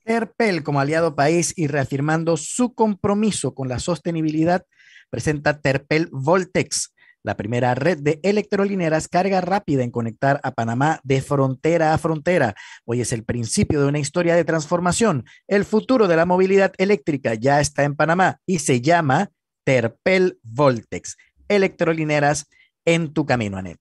Terpel, 0.05 0.63
como 0.63 0.79
aliado 0.79 1.17
país 1.17 1.55
y 1.57 1.69
reafirmando 1.69 2.37
su 2.37 2.75
compromiso 2.75 3.55
con 3.55 3.67
la 3.67 3.79
sostenibilidad, 3.79 4.67
presenta 5.09 5.59
Terpel 5.59 6.11
Voltex, 6.13 6.93
la 7.23 7.35
primera 7.39 7.75
red 7.75 7.97
de 8.03 8.21
electrolineras 8.23 9.09
carga 9.09 9.41
rápida 9.41 9.85
en 9.85 9.91
conectar 9.91 10.39
a 10.43 10.51
Panamá 10.51 11.01
de 11.03 11.23
frontera 11.23 11.95
a 11.95 11.99
frontera. 11.99 12.55
Hoy 12.85 13.01
es 13.01 13.15
el 13.15 13.25
principio 13.25 13.81
de 13.81 13.87
una 13.87 14.01
historia 14.01 14.35
de 14.35 14.45
transformación. 14.45 15.25
El 15.49 15.65
futuro 15.65 16.09
de 16.09 16.17
la 16.17 16.27
movilidad 16.27 16.75
eléctrica 16.77 17.33
ya 17.33 17.63
está 17.63 17.85
en 17.85 17.97
Panamá 17.97 18.37
y 18.45 18.59
se 18.59 18.83
llama 18.83 19.31
Terpel 19.65 20.39
Voltex. 20.43 21.17
Electrolineras 21.49 22.51
en 22.85 23.15
tu 23.15 23.25
camino, 23.25 23.57
Anet. 23.57 23.81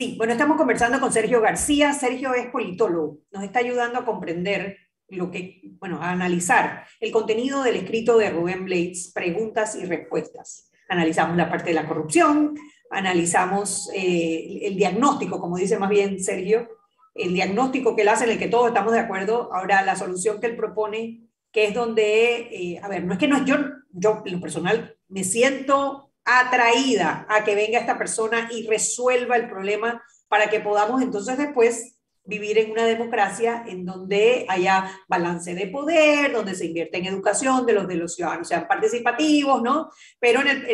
Sí, 0.00 0.14
bueno, 0.16 0.32
estamos 0.32 0.56
conversando 0.56 1.00
con 1.00 1.12
Sergio 1.12 1.40
García. 1.40 1.92
Sergio 1.92 2.32
es 2.32 2.46
politólogo, 2.50 3.18
nos 3.32 3.42
está 3.42 3.58
ayudando 3.58 3.98
a 3.98 4.04
comprender 4.04 4.76
lo 5.08 5.28
que, 5.28 5.60
bueno, 5.80 6.00
a 6.00 6.12
analizar 6.12 6.84
el 7.00 7.10
contenido 7.10 7.64
del 7.64 7.74
escrito 7.74 8.16
de 8.16 8.30
Rubén 8.30 8.64
Blades, 8.64 9.10
preguntas 9.12 9.74
y 9.74 9.86
respuestas. 9.86 10.70
Analizamos 10.88 11.36
la 11.36 11.50
parte 11.50 11.70
de 11.70 11.74
la 11.74 11.88
corrupción, 11.88 12.54
analizamos 12.92 13.90
eh, 13.92 14.60
el 14.62 14.76
diagnóstico, 14.76 15.40
como 15.40 15.56
dice 15.56 15.80
más 15.80 15.90
bien 15.90 16.22
Sergio, 16.22 16.68
el 17.16 17.34
diagnóstico 17.34 17.96
que 17.96 18.02
él 18.02 18.08
hace 18.08 18.22
en 18.22 18.30
el 18.30 18.38
que 18.38 18.46
todos 18.46 18.68
estamos 18.68 18.92
de 18.92 19.00
acuerdo. 19.00 19.52
Ahora, 19.52 19.82
la 19.82 19.96
solución 19.96 20.38
que 20.40 20.46
él 20.46 20.56
propone, 20.56 21.28
que 21.50 21.64
es 21.64 21.74
donde, 21.74 22.48
eh, 22.52 22.80
a 22.80 22.86
ver, 22.86 23.02
no 23.02 23.14
es 23.14 23.18
que 23.18 23.26
no 23.26 23.36
es 23.36 23.44
yo, 23.44 23.56
yo 23.90 24.22
en 24.24 24.32
lo 24.34 24.40
personal 24.40 24.96
me 25.08 25.24
siento 25.24 26.07
atraída 26.28 27.26
a 27.28 27.42
que 27.42 27.54
venga 27.54 27.78
esta 27.78 27.96
persona 27.96 28.50
y 28.52 28.66
resuelva 28.66 29.36
el 29.36 29.48
problema 29.48 30.02
para 30.28 30.50
que 30.50 30.60
podamos 30.60 31.00
entonces 31.00 31.38
después 31.38 31.98
vivir 32.24 32.58
en 32.58 32.70
una 32.70 32.84
democracia 32.84 33.64
en 33.66 33.86
donde 33.86 34.44
haya 34.50 34.92
balance 35.08 35.54
de 35.54 35.68
poder, 35.68 36.32
donde 36.32 36.54
se 36.54 36.66
invierte 36.66 36.98
en 36.98 37.06
educación 37.06 37.64
de 37.64 37.72
los, 37.72 37.88
de 37.88 37.94
los 37.94 38.14
ciudadanos, 38.14 38.46
sean 38.46 38.68
participativos, 38.68 39.62
¿no? 39.62 39.90
Pero 40.20 40.42
en, 40.42 40.48
el, 40.48 40.66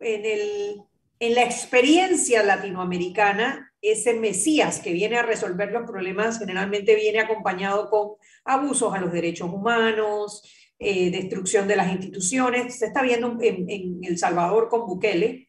en, 0.00 0.24
el, 0.24 0.82
en 1.18 1.34
la 1.34 1.42
experiencia 1.42 2.42
latinoamericana, 2.42 3.70
ese 3.82 4.14
Mesías 4.14 4.80
que 4.80 4.94
viene 4.94 5.18
a 5.18 5.22
resolver 5.22 5.70
los 5.70 5.86
problemas 5.86 6.38
generalmente 6.38 6.94
viene 6.94 7.20
acompañado 7.20 7.90
con 7.90 8.12
abusos 8.46 8.94
a 8.94 9.00
los 9.00 9.12
derechos 9.12 9.50
humanos, 9.52 10.42
eh, 10.84 11.12
destrucción 11.12 11.68
de 11.68 11.76
las 11.76 11.92
instituciones. 11.92 12.76
Se 12.76 12.86
está 12.86 13.02
viendo 13.02 13.38
en, 13.40 14.00
El 14.02 14.18
Salvador 14.18 14.68
con 14.68 14.84
Bukele, 14.84 15.48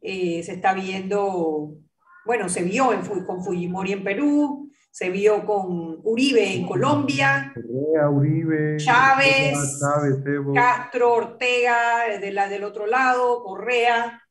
eh, 0.00 0.42
se 0.42 0.54
está 0.54 0.74
viendo, 0.74 1.76
bueno, 2.26 2.48
se 2.48 2.64
vio 2.64 2.92
en, 2.92 3.02
con 3.24 3.44
Fujimori 3.44 3.92
en 3.92 4.02
Perú, 4.02 4.68
se 4.90 5.10
vio 5.10 5.46
con 5.46 6.00
Uribe 6.02 6.54
en 6.54 6.66
Colombia, 6.66 7.52
Correa, 7.54 8.10
Uribe, 8.10 8.76
Chávez, 8.78 9.78
Chávez. 9.78 10.18
Castro, 10.52 11.14
Ortega, 11.14 12.18
de 12.20 12.32
la 12.32 12.48
del 12.48 12.64
otro 12.64 12.88
lado, 12.88 13.44
Correa. 13.44 14.22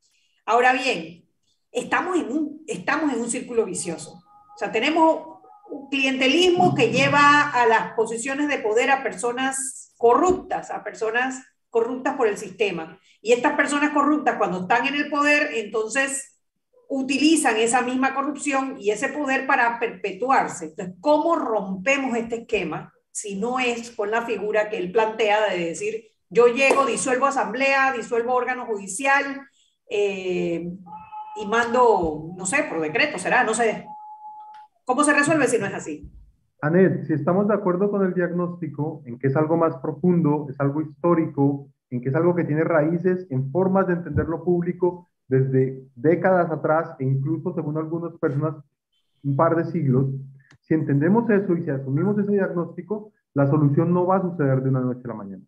Ahora 0.46 0.74
bien, 0.74 1.24
estamos 1.72 2.18
en 2.18 2.30
un, 2.30 2.64
estamos 2.68 3.14
en 3.14 3.22
un 3.22 3.30
círculo 3.30 3.64
vicioso. 3.64 4.22
O 4.56 4.58
sea, 4.58 4.74
tenemos 4.74 5.40
un 5.70 5.88
clientelismo 5.88 6.76
que 6.76 6.92
lleva 6.92 7.50
a 7.50 7.66
las 7.66 7.94
posiciones 7.94 8.50
de 8.50 8.60
poder 8.60 8.92
a 8.92 9.04
personas 9.04 9.83
corruptas, 9.98 10.72
a 10.72 10.84
personas 10.84 11.44
corruptas 11.70 12.16
por 12.16 12.28
el 12.28 12.38
sistema. 12.38 13.00
Y 13.22 13.34
estas 13.34 13.54
personas 13.54 13.92
corruptas, 13.92 14.38
cuando 14.38 14.62
están 14.62 14.86
en 14.88 14.96
el 14.96 15.10
poder, 15.10 15.50
entonces 15.56 16.40
utilizan 16.88 17.58
esa 17.58 17.82
misma 17.82 18.14
corrupción 18.14 18.76
y 18.80 18.92
ese 18.92 19.10
poder 19.10 19.48
para 19.48 19.80
perpetuarse. 19.80 20.66
Entonces, 20.66 20.96
¿cómo 21.00 21.36
rompemos 21.36 22.16
este 22.16 22.42
esquema 22.42 22.94
si 23.12 23.36
no 23.36 23.60
es 23.60 23.92
con 23.92 24.12
la 24.12 24.26
figura 24.26 24.70
que 24.70 24.78
él 24.78 24.92
plantea 24.92 25.50
de 25.50 25.66
decir, 25.66 26.04
yo 26.30 26.48
llego, 26.48 26.86
disuelvo 26.86 27.28
asamblea, 27.28 27.94
disuelvo 27.94 28.34
órgano 28.34 28.66
judicial 28.66 29.42
eh, 29.90 30.68
y 31.36 31.46
mando, 31.46 32.32
no 32.36 32.46
sé, 32.46 32.64
por 32.64 32.82
decreto, 32.82 33.20
será, 33.20 33.44
no 33.44 33.54
sé. 33.54 33.86
¿Cómo 34.84 35.04
se 35.04 35.14
resuelve 35.14 35.48
si 35.48 35.60
no 35.60 35.68
es 35.68 35.74
así? 35.74 36.10
Anet, 36.64 37.04
si 37.04 37.12
estamos 37.12 37.50
de 37.50 37.56
acuerdo 37.56 37.92
con 37.92 38.06
el 38.06 38.14
diagnóstico 38.14 39.04
en 39.06 39.20
que 39.20 39.28
es 39.28 39.36
algo 39.36 39.58
más 39.58 39.76
profundo, 39.80 40.46
es 40.50 40.58
algo 40.62 40.80
histórico, 40.80 41.68
en 41.90 42.00
que 42.00 42.08
es 42.08 42.16
algo 42.16 42.34
que 42.36 42.46
tiene 42.46 42.64
raíces 42.64 43.28
en 43.32 43.52
formas 43.52 43.86
de 43.88 43.96
entender 43.96 44.30
lo 44.30 44.46
público 44.46 45.10
desde 45.28 45.84
décadas 45.98 46.50
atrás 46.52 46.96
e 47.00 47.04
incluso, 47.04 47.54
según 47.54 47.78
algunas 47.78 48.14
personas, 48.14 48.56
un 49.26 49.36
par 49.36 49.58
de 49.58 49.66
siglos, 49.66 50.08
si 50.62 50.74
entendemos 50.74 51.30
eso 51.30 51.54
y 51.54 51.64
si 51.64 51.70
asumimos 51.70 52.18
ese 52.18 52.32
diagnóstico, 52.32 53.12
la 53.34 53.46
solución 53.48 53.94
no 53.94 54.06
va 54.06 54.20
a 54.20 54.22
suceder 54.22 54.64
de 54.64 54.70
una 54.70 54.80
noche 54.80 55.02
a 55.04 55.10
la 55.10 55.16
mañana. 55.16 55.44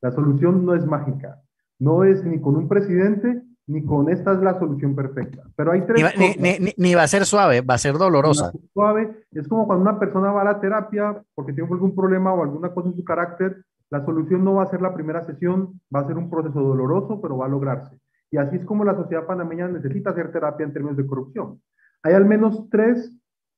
La 0.00 0.10
solución 0.10 0.66
no 0.66 0.74
es 0.74 0.84
mágica. 0.84 1.42
No 1.78 2.02
es 2.02 2.24
ni 2.24 2.40
con 2.40 2.56
un 2.56 2.66
presidente 2.66 3.40
ni 3.68 3.84
con 3.84 4.08
esta 4.08 4.32
es 4.32 4.40
la 4.40 4.58
solución 4.58 4.94
perfecta. 4.94 5.42
Pero 5.56 5.72
hay 5.72 5.82
tres 5.82 6.02
ni, 6.02 6.02
cosas. 6.02 6.36
Ni, 6.38 6.58
ni, 6.58 6.72
ni, 6.76 6.94
va 6.94 7.02
a 7.02 7.08
ser 7.08 7.24
suave, 7.24 7.60
va 7.62 7.74
a 7.74 7.78
ser 7.78 7.98
dolorosa. 7.98 8.52
Suave 8.72 9.24
es 9.32 9.48
como 9.48 9.66
cuando 9.66 9.82
una 9.82 9.98
persona 9.98 10.30
va 10.30 10.42
a 10.42 10.44
la 10.44 10.60
terapia 10.60 11.20
porque 11.34 11.52
tiene 11.52 11.68
algún 11.70 11.94
problema 11.94 12.32
o 12.32 12.42
alguna 12.42 12.72
cosa 12.72 12.88
en 12.88 12.96
su 12.96 13.04
carácter. 13.04 13.64
La 13.90 14.04
solución 14.04 14.44
no 14.44 14.54
va 14.54 14.64
a 14.64 14.70
ser 14.70 14.82
la 14.82 14.94
primera 14.94 15.24
sesión, 15.24 15.80
va 15.94 16.00
a 16.00 16.06
ser 16.06 16.16
un 16.16 16.30
proceso 16.30 16.60
doloroso, 16.60 17.20
pero 17.20 17.36
va 17.36 17.46
a 17.46 17.48
lograrse. 17.48 17.98
Y 18.30 18.38
así 18.38 18.56
es 18.56 18.64
como 18.64 18.84
la 18.84 18.96
sociedad 18.96 19.26
panameña 19.26 19.68
necesita 19.68 20.10
hacer 20.10 20.32
terapia 20.32 20.64
en 20.64 20.72
términos 20.72 20.96
de 20.96 21.06
corrupción. 21.06 21.60
Hay 22.02 22.14
al 22.14 22.24
menos 22.24 22.68
tres 22.70 23.12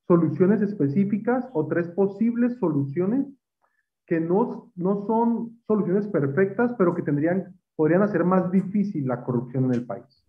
soluciones 0.06 0.62
específicas 0.62 1.46
o 1.52 1.66
tres 1.66 1.88
posibles 1.88 2.58
soluciones 2.58 3.26
que 4.06 4.20
no, 4.20 4.72
no 4.74 5.06
son 5.06 5.60
soluciones 5.66 6.06
perfectas, 6.06 6.74
pero 6.78 6.94
que 6.94 7.02
tendrían, 7.02 7.57
podrían 7.78 8.02
hacer 8.02 8.24
más 8.24 8.50
difícil 8.50 9.06
la 9.06 9.22
corrupción 9.22 9.66
en 9.66 9.74
el 9.74 9.86
país. 9.86 10.24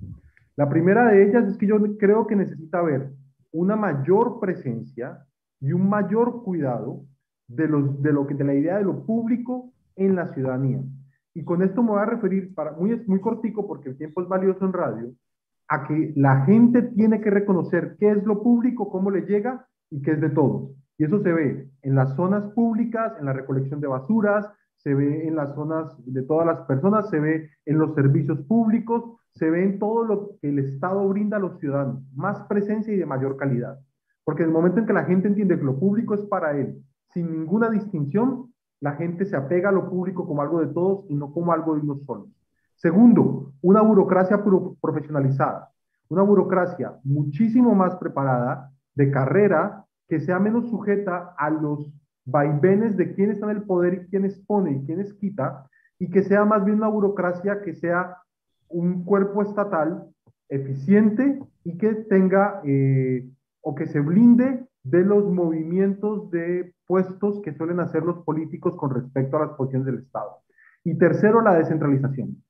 La 0.56 0.70
primera 0.70 1.08
de 1.08 1.28
ellas 1.28 1.48
es 1.48 1.58
que 1.58 1.66
yo 1.66 1.80
creo 1.98 2.28
que 2.28 2.36
necesita 2.36 2.78
haber 2.78 3.10
una 3.52 3.76
mayor 3.76 4.40
presencia 4.40 5.26
y 5.60 5.74
un 5.74 5.90
mayor 5.90 6.44
cuidado 6.44 7.06
de, 7.48 7.68
lo 7.68 8.28
que, 8.28 8.36
de 8.36 8.44
la 8.44 8.54
idea 8.54 8.78
de 8.78 8.84
lo 8.84 9.04
público 9.04 9.74
en 9.96 10.16
la 10.16 10.32
ciudadanía. 10.32 10.84
Y 11.34 11.44
con 11.44 11.64
esto 11.64 11.82
me 11.82 11.90
voy 11.90 12.02
a 12.02 12.06
referir, 12.06 12.54
para, 12.54 12.74
muy, 12.74 13.04
muy 13.08 13.20
cortico 13.20 13.66
porque 13.66 13.90
el 13.90 13.98
tiempo 13.98 14.22
es 14.22 14.28
valioso 14.28 14.64
en 14.64 14.74
radio, 14.74 15.12
a 15.70 15.88
que 15.88 16.14
la 16.16 16.46
gente 16.46 16.84
tiene 16.84 17.20
que 17.20 17.32
reconocer 17.32 17.96
qué 18.00 18.12
es 18.12 18.24
lo 18.26 18.44
público, 18.44 18.92
cómo 18.92 19.10
le 19.10 19.22
llega 19.22 19.66
y 19.90 20.04
qué 20.04 20.12
es 20.12 20.22
de 20.22 20.30
todos. 20.30 20.70
Y 21.00 21.06
eso 21.06 21.20
se 21.24 21.34
ve 21.34 21.68
en 21.82 21.96
las 21.96 22.16
zonas 22.16 22.46
públicas, 22.54 23.14
en 23.20 23.26
la 23.26 23.34
recolección 23.34 23.82
de 23.82 23.88
basuras, 23.88 24.46
se 24.80 24.94
ve 24.94 25.28
en 25.28 25.36
las 25.36 25.54
zonas 25.56 25.94
de 26.06 26.24
todas 26.24 26.48
las 26.48 26.62
personas, 26.62 27.10
se 27.10 27.20
ve 27.20 27.50
en 27.66 27.78
los 27.78 27.94
servicios 27.96 28.40
públicos, 28.42 29.18
se 29.36 29.50
ve 29.50 29.64
en 29.64 29.80
todo 29.80 30.06
lo 30.06 30.38
que 30.42 30.50
el 30.50 30.60
Estado 30.60 31.08
brinda 31.08 31.38
a 31.38 31.40
los 31.40 31.60
ciudadanos, 31.60 32.02
más 32.16 32.42
presencia 32.48 32.94
y 32.94 32.98
de 32.98 33.06
mayor 33.06 33.38
calidad. 33.38 33.80
Porque 34.24 34.44
en 34.44 34.50
el 34.50 34.54
momento 34.54 34.80
en 34.80 34.86
que 34.86 34.94
la 34.94 35.04
gente 35.04 35.28
entiende 35.28 35.58
que 35.58 35.66
lo 35.66 35.80
público 35.80 36.14
es 36.14 36.22
para 36.22 36.58
él, 36.58 36.82
sin 37.14 37.32
ninguna 37.32 37.70
distinción, 37.70 38.54
la 38.80 38.94
gente 38.94 39.26
se 39.26 39.36
apega 39.36 39.70
a 39.70 39.74
lo 39.74 39.90
público 39.90 40.26
como 40.26 40.42
algo 40.42 40.62
de 40.62 40.68
todos 40.68 41.06
y 41.10 41.16
no 41.16 41.34
como 41.34 41.52
algo 41.52 41.76
de 41.76 41.82
unos 41.82 42.04
solos. 42.06 42.30
Segundo, 42.76 43.52
una 43.62 43.82
burocracia 43.82 44.42
profesionalizada, 44.80 45.72
una 46.08 46.22
burocracia 46.22 46.94
muchísimo 47.04 47.76
más 47.76 47.98
preparada, 47.98 48.72
de 48.96 49.12
carrera, 49.12 49.86
que 50.08 50.22
sea 50.22 50.40
menos 50.40 50.70
sujeta 50.70 51.36
a 51.38 51.50
los 51.50 51.92
vaivenes 52.30 52.98
de 52.98 53.14
quién 53.14 53.32
está 53.32 53.50
en 53.50 53.58
el 53.58 53.64
poder 53.64 53.94
y 53.94 54.10
quién 54.10 54.26
expone 54.26 54.72
y 54.72 54.86
quién 54.86 55.04
quita, 55.20 55.68
y 56.00 56.10
que 56.10 56.24
sea 56.24 56.46
más 56.46 56.64
bien 56.64 56.78
una 56.78 56.88
burocracia 56.88 57.62
que 57.62 57.76
sea 57.76 58.18
un 58.70 59.04
cuerpo 59.04 59.42
estatal 59.42 60.06
eficiente 60.48 61.40
y 61.64 61.78
que 61.78 61.94
tenga 61.94 62.62
eh, 62.64 63.30
o 63.62 63.76
que 63.76 63.88
se 63.88 64.00
blinde 64.00 64.66
de 64.84 65.04
los 65.04 65.26
movimientos 65.26 66.32
de 66.32 66.74
puestos 66.88 67.42
que 67.42 67.54
suelen 67.54 67.80
hacer 67.80 68.04
los 68.04 68.24
políticos 68.24 68.76
con 68.76 68.92
respecto 68.92 69.38
a 69.38 69.46
las 69.46 69.56
posiciones 69.56 69.86
del 69.86 70.00
Estado. 70.00 70.38
Y 70.84 70.98
tercero, 70.98 71.42
la 71.42 71.56
descentralización. 71.56 72.42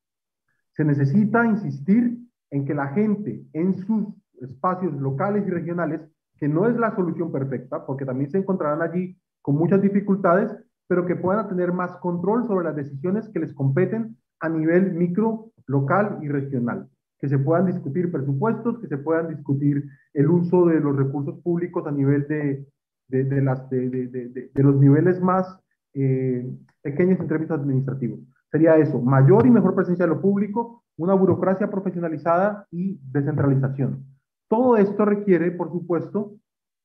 Se 0.72 0.86
necesita 0.86 1.46
insistir 1.46 2.18
en 2.52 2.66
que 2.66 2.74
la 2.74 2.88
gente 2.90 3.44
en 3.54 3.76
sus 3.76 4.08
espacios 4.42 4.94
locales 4.94 5.46
y 5.48 5.50
regionales, 5.50 6.02
que 6.38 6.48
no 6.48 6.70
es 6.70 6.78
la 6.78 6.96
solución 6.96 7.32
perfecta, 7.32 7.86
porque 7.86 8.06
también 8.06 8.32
se 8.32 8.38
encontrarán 8.38 8.82
allí 8.82 9.18
con 9.42 9.56
muchas 9.56 9.82
dificultades, 9.82 10.56
pero 10.88 11.06
que 11.06 11.16
puedan 11.16 11.48
tener 11.48 11.72
más 11.72 11.96
control 11.98 12.48
sobre 12.48 12.66
las 12.66 12.76
decisiones 12.76 13.30
que 13.30 13.40
les 13.40 13.54
competen 13.54 14.18
a 14.40 14.50
nivel 14.50 14.94
micro, 14.94 15.52
local 15.68 16.20
y 16.22 16.30
regional 16.30 16.90
que 17.20 17.28
se 17.28 17.38
puedan 17.38 17.68
discutir 17.68 18.12
presupuestos, 18.12 18.80
que 18.80 18.88
se 18.88 18.98
puedan 18.98 19.28
discutir 19.28 19.84
el 20.14 20.30
uso 20.30 20.66
de 20.66 20.80
los 20.80 20.96
recursos 20.96 21.38
públicos 21.42 21.86
a 21.86 21.92
nivel 21.92 22.26
de, 22.28 22.66
de, 23.10 24.64
los 24.64 24.76
niveles 24.78 25.22
más 25.22 25.60
eh, 25.94 26.50
pequeños 26.82 27.20
en 27.20 27.28
términos 27.28 27.60
administrativos. 27.60 28.20
Sería 28.52 28.78
eso, 28.78 29.02
mayor 29.02 29.46
y 29.46 29.52
mejor 29.52 29.76
presencia 29.76 30.06
de 30.06 30.16
lo 30.16 30.22
público, 30.22 30.84
una 30.98 31.14
burocracia 31.14 31.70
profesionalizada 31.70 32.66
y 32.72 33.00
descentralización. 33.12 34.06
Todo 34.48 34.78
esto 34.78 35.06
requiere, 35.06 35.52
por 35.52 35.72
supuesto, 35.72 36.36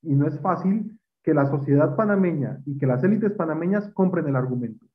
y 0.03 0.15
no 0.15 0.27
es 0.27 0.39
fácil, 0.41 0.99
que 1.25 1.35
la 1.35 1.47
sociedad 1.47 1.97
panameña 1.97 2.61
y 2.67 2.77
que 2.79 2.87
las 2.87 3.03
élites 3.03 3.33
panameñas 3.33 3.91
compren 3.95 4.29
el 4.29 4.37
argumento. 4.37 4.87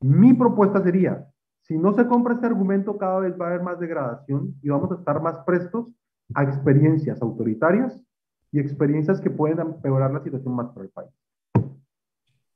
Mi 0.00 0.32
propuesta 0.32 0.82
sería, 0.82 1.26
si 1.60 1.76
no 1.76 1.92
se 1.92 2.06
compra 2.06 2.34
este 2.34 2.46
argumento, 2.46 2.96
cada 2.96 3.20
vez 3.20 3.38
va 3.38 3.44
a 3.44 3.48
haber 3.50 3.62
más 3.62 3.78
degradación 3.78 4.54
y 4.62 4.70
vamos 4.70 4.90
a 4.90 4.94
estar 4.94 5.20
más 5.20 5.38
prestos 5.44 5.94
a 6.34 6.44
experiencias 6.44 7.20
autoritarias 7.20 8.02
y 8.50 8.58
experiencias 8.58 9.20
que 9.20 9.30
pueden 9.30 9.60
empeorar 9.60 10.12
la 10.12 10.22
situación 10.22 10.54
más 10.54 10.68
para 10.70 10.86
el 10.86 10.90
país. 10.90 11.10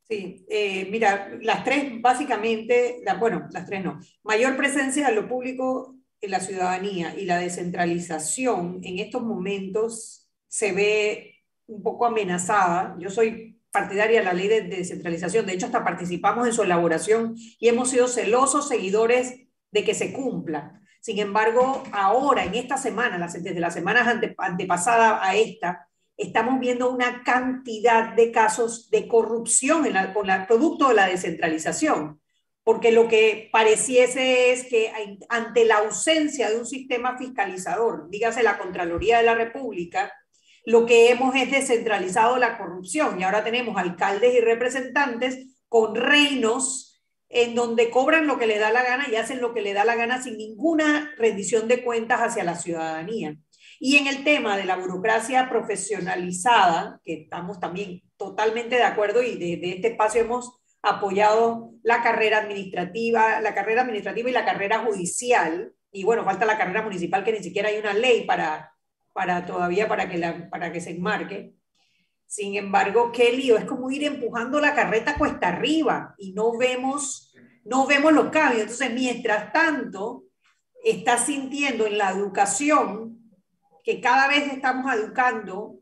Sí, 0.09 0.45
eh, 0.49 0.89
mira, 0.91 1.39
las 1.43 1.63
tres 1.63 2.01
básicamente, 2.01 3.01
la, 3.05 3.15
bueno, 3.15 3.49
las 3.53 3.67
tres 3.67 3.85
no, 3.85 4.01
mayor 4.25 4.57
presencia 4.57 5.09
de 5.09 5.15
lo 5.15 5.29
público 5.29 5.95
en 6.21 6.31
la 6.31 6.41
ciudadanía 6.41 7.17
y 7.17 7.27
la 7.27 7.39
descentralización 7.39 8.81
en 8.83 8.99
estos 8.99 9.23
momentos 9.23 10.29
se 10.49 10.73
ve 10.73 11.40
un 11.71 11.83
poco 11.83 12.07
amenazada. 12.07 12.97
Yo 12.99 13.11
soy 13.11 13.61
partidaria 13.71 14.21
de 14.21 14.25
la 14.25 14.33
ley 14.33 14.49
de, 14.49 14.63
descentralización. 14.63 15.47
De 15.47 15.53
hecho, 15.53 15.67
hasta 15.67 15.85
participamos 15.85 16.47
en 16.47 16.53
su 16.53 16.63
elaboración 16.63 17.35
y 17.59 17.69
hemos 17.69 17.91
sido 17.91 18.09
celosos 18.09 18.69
seguidores 18.69 19.47
de 19.71 19.85
que 19.85 19.95
se 19.95 20.13
cumpla. 20.13 20.81
Sin 21.01 21.19
embargo, 21.19 21.83
ahora, 21.93 22.45
en 22.45 22.55
esta 22.55 22.77
semana, 22.77 23.27
desde 23.27 23.61
las 23.61 23.73
semanas 23.73 24.07
ante, 24.07 24.35
antepasada 24.37 25.25
a 25.27 25.35
esta, 25.37 25.89
estamos 26.17 26.61
viendo 26.61 26.91
una 26.91 27.23
cantidad 27.23 28.15
de 28.15 28.31
casos 28.31 28.91
de 28.91 29.09
corrupción 29.09 29.87
en 29.87 29.95
la, 29.95 30.13
con 30.13 30.29
el 30.29 30.47
producto 30.47 30.89
de 30.89 30.95
la 30.95 31.07
descentralización. 31.07 32.21
Porque 32.63 32.93
lo 32.93 33.09
que 33.09 33.49
pareciese 33.51 34.53
es 34.53 34.65
que 34.65 34.93
ante 35.31 35.65
la 35.65 35.79
ausencia 35.79 36.51
de 36.51 36.59
un 36.59 36.67
sistema 36.67 37.17
fiscalizador, 37.17 38.11
dígase 38.11 38.43
la 38.43 38.59
Contraloría 38.59 39.19
de 39.19 39.25
la 39.25 39.35
República, 39.35 40.13
lo 40.65 40.87
que 40.87 41.11
hemos 41.11 41.35
es 41.35 41.51
descentralizado 41.51 42.37
la 42.37 42.59
corrupción 42.59 43.19
y 43.19 43.25
ahora 43.25 43.45
tenemos 43.45 43.77
alcaldes 43.77 44.35
y 44.35 44.41
representantes 44.41 45.63
con 45.69 45.95
reinos 45.95 47.03
en 47.29 47.55
donde 47.55 47.91
cobran 47.91 48.27
lo 48.27 48.39
que 48.39 48.47
le 48.47 48.59
da 48.59 48.73
la 48.73 48.83
gana 48.83 49.07
y 49.11 49.17
hacen 49.17 49.41
lo 49.41 49.55
que 49.55 49.63
le 49.63 49.73
da 49.73 49.85
la 49.85 49.95
gana 49.95 50.21
sin 50.21 50.37
ninguna 50.37 51.15
rendición 51.17 51.69
de 51.69 51.83
cuentas 51.83 52.21
hacia 52.21 52.45
la 52.45 52.57
ciudadanía. 52.57 53.37
Y 53.79 53.97
en 53.97 54.09
el 54.09 54.25
tema 54.25 54.57
de 54.57 54.65
la 54.65 54.77
burocracia 54.77 55.49
profesionalizada, 55.49 57.01
que 57.05 57.23
estamos 57.23 57.61
también 57.61 58.03
totalmente 58.17 58.77
de 58.77 58.83
acuerdo 58.83 59.23
y 59.23 59.39
desde 59.39 59.57
de 59.57 59.71
este 59.77 59.89
espacio 59.89 60.23
hemos 60.23 60.61
apoyado 60.83 61.73
la 61.83 62.03
carrera 62.03 62.39
administrativa, 62.39 63.41
la 63.41 63.55
carrera 63.55 63.83
administrativa 63.83 64.29
y 64.29 64.33
la 64.33 64.45
carrera 64.45 64.81
judicial, 64.81 65.73
y 65.93 66.05
bueno, 66.05 66.25
falta 66.25 66.45
la 66.45 66.59
carrera 66.59 66.83
municipal 66.83 67.25
que 67.25 67.33
ni 67.33 67.43
siquiera 67.43 67.69
hay 67.69 67.79
una 67.79 67.95
ley 67.95 68.25
para 68.25 68.75
para 69.13 69.45
todavía 69.47 69.89
para 69.89 70.09
que, 70.09 70.19
la, 70.19 70.49
para 70.51 70.73
que 70.73 70.81
se 70.81 70.91
enmarque. 70.91 71.55
Sin 72.27 72.55
embargo, 72.55 73.11
qué 73.13 73.33
lío, 73.33 73.59
es 73.59 73.65
como 73.65 73.91
ir 73.91 74.05
empujando 74.05 74.61
la 74.61 74.75
carreta 74.75 75.17
cuesta 75.19 75.49
arriba 75.49 76.15
y 76.17 76.33
no 76.33 76.57
vemos, 76.57 77.35
no 77.65 77.87
vemos 77.87 78.13
los 78.13 78.31
cambios. 78.31 78.63
Entonces, 78.63 78.93
mientras 78.93 79.53
tanto, 79.53 80.25
está 80.85 81.19
sintiendo 81.19 81.87
en 81.87 81.99
la 81.99 82.11
educación 82.11 83.19
que 83.83 84.01
cada 84.01 84.29
vez 84.29 84.53
estamos 84.53 84.93
educando, 84.95 85.77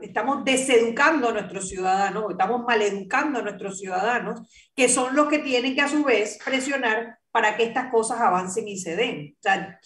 estamos 0.00 0.44
deseducando 0.44 1.28
a 1.28 1.32
nuestros 1.32 1.68
ciudadanos, 1.68 2.30
estamos 2.30 2.64
maleducando 2.66 3.40
a 3.40 3.42
nuestros 3.42 3.78
ciudadanos, 3.78 4.40
que 4.74 4.88
son 4.88 5.14
los 5.14 5.28
que 5.28 5.40
tienen 5.40 5.74
que 5.74 5.82
a 5.82 5.88
su 5.88 6.04
vez 6.04 6.38
presionar 6.44 7.18
para 7.30 7.56
que 7.56 7.64
estas 7.64 7.90
cosas 7.90 8.20
avancen 8.20 8.66
y 8.66 8.78
se 8.78 8.96
den. 8.96 9.36
O 9.38 9.42
sea, 9.42 9.78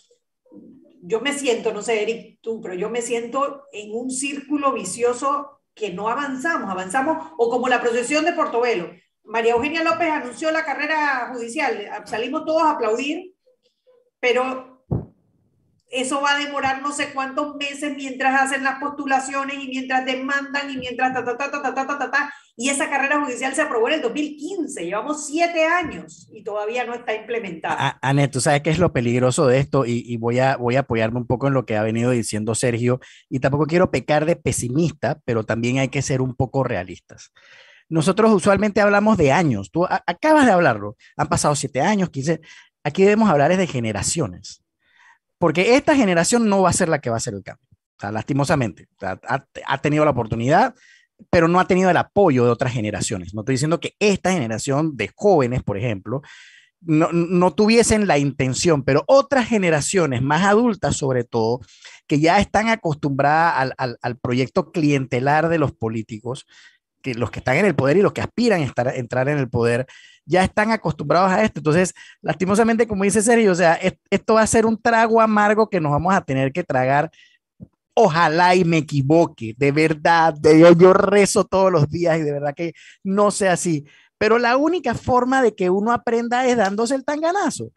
yo 1.02 1.20
me 1.20 1.32
siento, 1.32 1.72
no 1.72 1.82
sé, 1.82 2.02
Eric, 2.02 2.38
tú, 2.40 2.60
pero 2.60 2.74
yo 2.74 2.88
me 2.88 3.02
siento 3.02 3.64
en 3.72 3.92
un 3.92 4.10
círculo 4.10 4.72
vicioso 4.72 5.60
que 5.74 5.92
no 5.92 6.08
avanzamos, 6.08 6.70
avanzamos, 6.70 7.32
o 7.36 7.50
como 7.50 7.68
la 7.68 7.80
procesión 7.80 8.24
de 8.24 8.32
Portobelo. 8.32 8.88
María 9.24 9.52
Eugenia 9.52 9.82
López 9.82 10.08
anunció 10.08 10.50
la 10.52 10.64
carrera 10.64 11.30
judicial, 11.32 11.88
salimos 12.04 12.44
todos 12.44 12.62
a 12.62 12.72
aplaudir, 12.72 13.34
pero 14.20 14.71
eso 15.92 16.22
va 16.22 16.36
a 16.36 16.38
demorar 16.38 16.80
no 16.80 16.90
sé 16.90 17.12
cuántos 17.12 17.54
meses 17.56 17.94
mientras 17.94 18.40
hacen 18.40 18.64
las 18.64 18.80
postulaciones 18.80 19.62
y 19.62 19.68
mientras 19.68 20.06
demandan 20.06 20.70
y 20.70 20.78
mientras 20.78 21.12
ta, 21.12 21.22
ta, 21.24 21.36
ta, 21.36 21.50
ta, 21.50 21.62
ta, 21.62 21.86
ta, 21.86 21.98
ta, 21.98 22.10
ta, 22.10 22.32
y 22.56 22.70
esa 22.70 22.88
carrera 22.88 23.22
judicial 23.22 23.54
se 23.54 23.62
aprobó 23.62 23.88
en 23.88 23.94
el 23.94 24.02
2015, 24.02 24.84
llevamos 24.84 25.26
siete 25.26 25.64
años 25.64 26.28
y 26.32 26.42
todavía 26.42 26.84
no 26.84 26.94
está 26.94 27.14
implementada. 27.14 27.98
Anet, 28.00 28.30
tú 28.30 28.40
sabes 28.40 28.62
qué 28.62 28.70
es 28.70 28.78
lo 28.78 28.92
peligroso 28.92 29.46
de 29.46 29.58
esto 29.58 29.84
y, 29.86 30.16
voy, 30.16 30.38
a, 30.38 30.56
voy 30.56 30.76
a 30.76 30.80
apoyarme 30.80 31.18
un 31.18 31.26
poco 31.26 31.48
en 31.48 31.54
lo 31.54 31.66
que 31.66 31.76
ha 31.76 31.82
venido 31.82 32.10
diciendo 32.10 32.54
Sergio. 32.54 33.00
Y 33.28 33.40
tampoco 33.40 33.66
quiero 33.66 33.90
pecar 33.90 34.26
de 34.26 34.36
pesimista, 34.36 35.20
pero 35.24 35.44
también 35.44 35.78
hay 35.78 35.88
que 35.88 36.02
ser 36.02 36.20
un 36.22 36.34
poco 36.34 36.64
realistas. 36.64 37.32
Nosotros 37.88 38.32
usualmente 38.32 38.80
hablamos 38.80 39.18
de 39.18 39.32
años, 39.32 39.70
tú 39.70 39.86
acabas 39.86 40.46
de 40.46 40.52
hablarlo, 40.52 40.96
han 41.16 41.28
pasado 41.28 41.54
siete 41.54 41.80
años, 41.82 42.08
quince, 42.08 42.40
aquí 42.84 43.02
debemos 43.02 43.28
hablar 43.28 43.54
de 43.54 43.66
generaciones, 43.66 44.61
porque 45.42 45.74
esta 45.74 45.96
generación 45.96 46.48
no 46.48 46.62
va 46.62 46.70
a 46.70 46.72
ser 46.72 46.88
la 46.88 47.00
que 47.00 47.10
va 47.10 47.16
a 47.16 47.18
hacer 47.18 47.34
el 47.34 47.42
cambio, 47.42 47.66
o 47.72 48.00
sea, 48.00 48.12
lastimosamente, 48.12 48.86
ha 49.00 49.78
tenido 49.78 50.04
la 50.04 50.12
oportunidad, 50.12 50.72
pero 51.30 51.48
no 51.48 51.58
ha 51.58 51.66
tenido 51.66 51.90
el 51.90 51.96
apoyo 51.96 52.44
de 52.44 52.50
otras 52.52 52.72
generaciones. 52.72 53.34
No 53.34 53.40
estoy 53.40 53.54
diciendo 53.54 53.80
que 53.80 53.96
esta 53.98 54.30
generación 54.30 54.96
de 54.96 55.10
jóvenes, 55.12 55.64
por 55.64 55.76
ejemplo, 55.76 56.22
no, 56.80 57.52
tuviesen 57.54 58.06
la 58.06 58.18
intención, 58.18 58.84
pero 58.84 59.02
otras 59.08 59.48
generaciones 59.48 60.22
más 60.22 60.44
adultas 60.44 60.96
sobre 60.96 61.24
todo, 61.24 61.58
que 62.06 62.20
ya 62.20 62.38
están 62.38 62.68
acostumbradas 62.68 63.72
al, 63.76 64.18
proyecto 64.18 64.70
clientelar 64.70 65.48
de 65.48 65.58
los 65.58 65.72
políticos, 65.72 66.46
que 67.02 67.14
los 67.14 67.32
que 67.32 67.40
están 67.40 67.56
en 67.56 67.66
el 67.66 67.74
poder 67.74 67.96
y 67.96 68.02
los 68.02 68.12
que 68.12 68.20
aspiran 68.20 68.60
a 68.60 68.90
entrar 68.94 69.28
en 69.28 69.38
el 69.38 69.50
poder, 69.50 69.88
ya 70.24 70.44
están 70.44 70.70
acostumbrados 70.70 71.30
a 71.30 71.42
esto. 71.42 71.60
Entonces, 71.60 71.94
lastimosamente, 72.20 72.86
como 72.86 73.04
dice 73.04 73.22
Sergio, 73.22 73.52
o 73.52 73.54
sea, 73.54 73.78
esto 74.10 74.34
va 74.34 74.42
a 74.42 74.46
ser 74.46 74.66
un 74.66 74.80
trago 74.80 75.20
amargo 75.20 75.68
que 75.68 75.80
nos 75.80 75.92
vamos 75.92 76.14
a 76.14 76.20
tener 76.20 76.52
que 76.52 76.64
tragar 76.64 77.10
Ojalá 77.94 78.54
y 78.54 78.64
me 78.64 78.78
equivoque, 78.78 79.54
de 79.58 79.70
verdad, 79.70 80.32
de, 80.32 80.58
yo, 80.58 80.72
yo 80.72 80.94
rezo 80.94 81.44
todos 81.44 81.70
los 81.70 81.90
días 81.90 82.18
y 82.18 82.22
de 82.22 82.32
verdad 82.32 82.54
que 82.54 82.72
no 83.04 83.30
sea 83.30 83.52
así. 83.52 83.84
Pero 84.16 84.38
la 84.38 84.56
única 84.56 84.94
forma 84.94 85.42
de 85.42 85.54
que 85.54 85.68
uno 85.68 85.92
aprenda 85.92 86.46
es 86.46 86.56
dándose 86.56 86.94
el 86.94 87.04
tanganazo. 87.04 87.70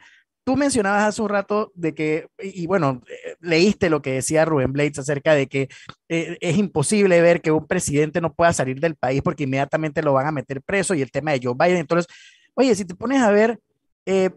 Tú 0.46 0.56
mencionabas 0.56 1.04
hace 1.04 1.22
un 1.22 1.30
rato 1.30 1.72
de 1.76 1.94
que, 1.96 2.28
y 2.40 2.66
bueno, 2.68 3.02
eh, 3.10 3.36
leíste 3.42 3.90
lo 3.90 4.02
que 4.02 4.14
decía 4.14 4.46
Rubén 4.46 4.72
Blades 4.72 5.00
acerca 5.00 5.34
de 5.34 5.48
que 5.48 5.68
eh, 6.08 6.38
es 6.40 6.58
imposible 6.58 7.20
ver 7.22 7.42
que 7.42 7.52
un 7.52 7.68
presidente 7.68 8.22
no 8.22 8.34
pueda 8.34 8.54
salir 8.54 8.80
del 8.80 8.96
país 8.96 9.22
porque 9.22 9.44
inmediatamente 9.44 10.04
lo 10.04 10.14
van 10.14 10.28
a 10.28 10.32
meter 10.32 10.62
preso 10.62 10.94
y 10.94 11.02
el 11.02 11.12
tema 11.12 11.32
de 11.32 11.42
Joe 11.44 11.56
Biden. 11.60 11.78
Entonces, 11.80 12.08
oye, 12.56 12.76
si 12.76 12.86
te 12.86 12.96
pones 12.96 13.22
a 13.22 13.32
ver, 13.32 13.60
eh, 14.06 14.32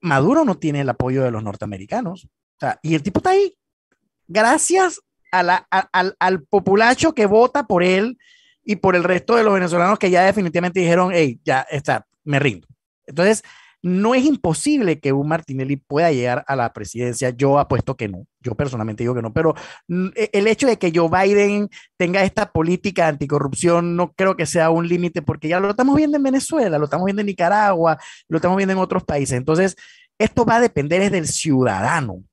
Maduro 0.00 0.44
no 0.44 0.56
tiene 0.56 0.80
el 0.80 0.88
apoyo 0.88 1.22
de 1.22 1.30
los 1.30 1.42
norteamericanos. 1.42 2.24
O 2.24 2.58
sea, 2.60 2.78
y 2.82 2.94
el 2.94 3.02
tipo 3.02 3.20
está 3.20 3.30
ahí 3.30 3.56
gracias 4.28 5.00
al, 5.30 6.42
populacho 6.48 7.14
que 7.14 7.26
vota 7.26 7.66
por 7.66 7.82
él 7.82 8.18
y 8.64 8.76
por 8.76 8.96
el 8.96 9.04
resto 9.04 9.36
de 9.36 9.44
los 9.44 9.54
venezolanos 9.54 9.98
que 9.98 10.10
ya 10.10 10.24
definitivamente 10.24 10.80
dijeron, 10.80 11.10
hey, 11.12 11.38
ya 11.44 11.60
está, 11.70 12.06
me 12.24 12.38
rindo. 12.38 12.66
Entonces, 13.06 13.42
no 13.82 14.14
es 14.14 14.24
imposible 14.24 14.98
que 14.98 15.12
un 15.12 15.28
Martinelli 15.28 15.76
pueda 15.76 16.10
llegar 16.10 16.44
a 16.48 16.56
la 16.56 16.72
presidencia. 16.72 17.30
Yo 17.30 17.58
apuesto 17.58 17.96
que 17.96 18.08
no. 18.08 18.26
Yo 18.40 18.54
personalmente 18.54 19.04
digo 19.04 19.14
que 19.14 19.22
no. 19.22 19.32
Pero 19.32 19.54
e, 19.88 20.30
el 20.32 20.46
hecho 20.48 20.66
de 20.66 20.78
que 20.78 20.92
Joe 20.94 21.08
Biden 21.08 21.68
tenga 21.96 22.24
esta 22.24 22.50
política 22.50 23.08
anticorrupción 23.08 23.96
no 23.96 24.12
creo 24.12 24.36
que 24.36 24.46
sea 24.46 24.70
un 24.70 24.88
límite 24.88 25.22
porque 25.22 25.48
ya 25.48 25.60
lo 25.60 25.70
estamos 25.70 25.96
viendo 25.96 26.16
en 26.16 26.22
Venezuela, 26.22 26.78
lo 26.78 26.84
estamos 26.84 27.04
viendo 27.04 27.20
en 27.20 27.26
Nicaragua, 27.26 27.98
lo 28.28 28.38
estamos 28.38 28.56
viendo 28.56 28.72
en 28.72 28.78
otros 28.78 29.04
países. 29.04 29.36
Entonces, 29.36 29.76
esto 30.18 30.44
va 30.44 30.56
a 30.56 30.60
depender 30.60 31.02
es 31.02 31.12
del 31.12 31.28
ciudadano 31.28 32.24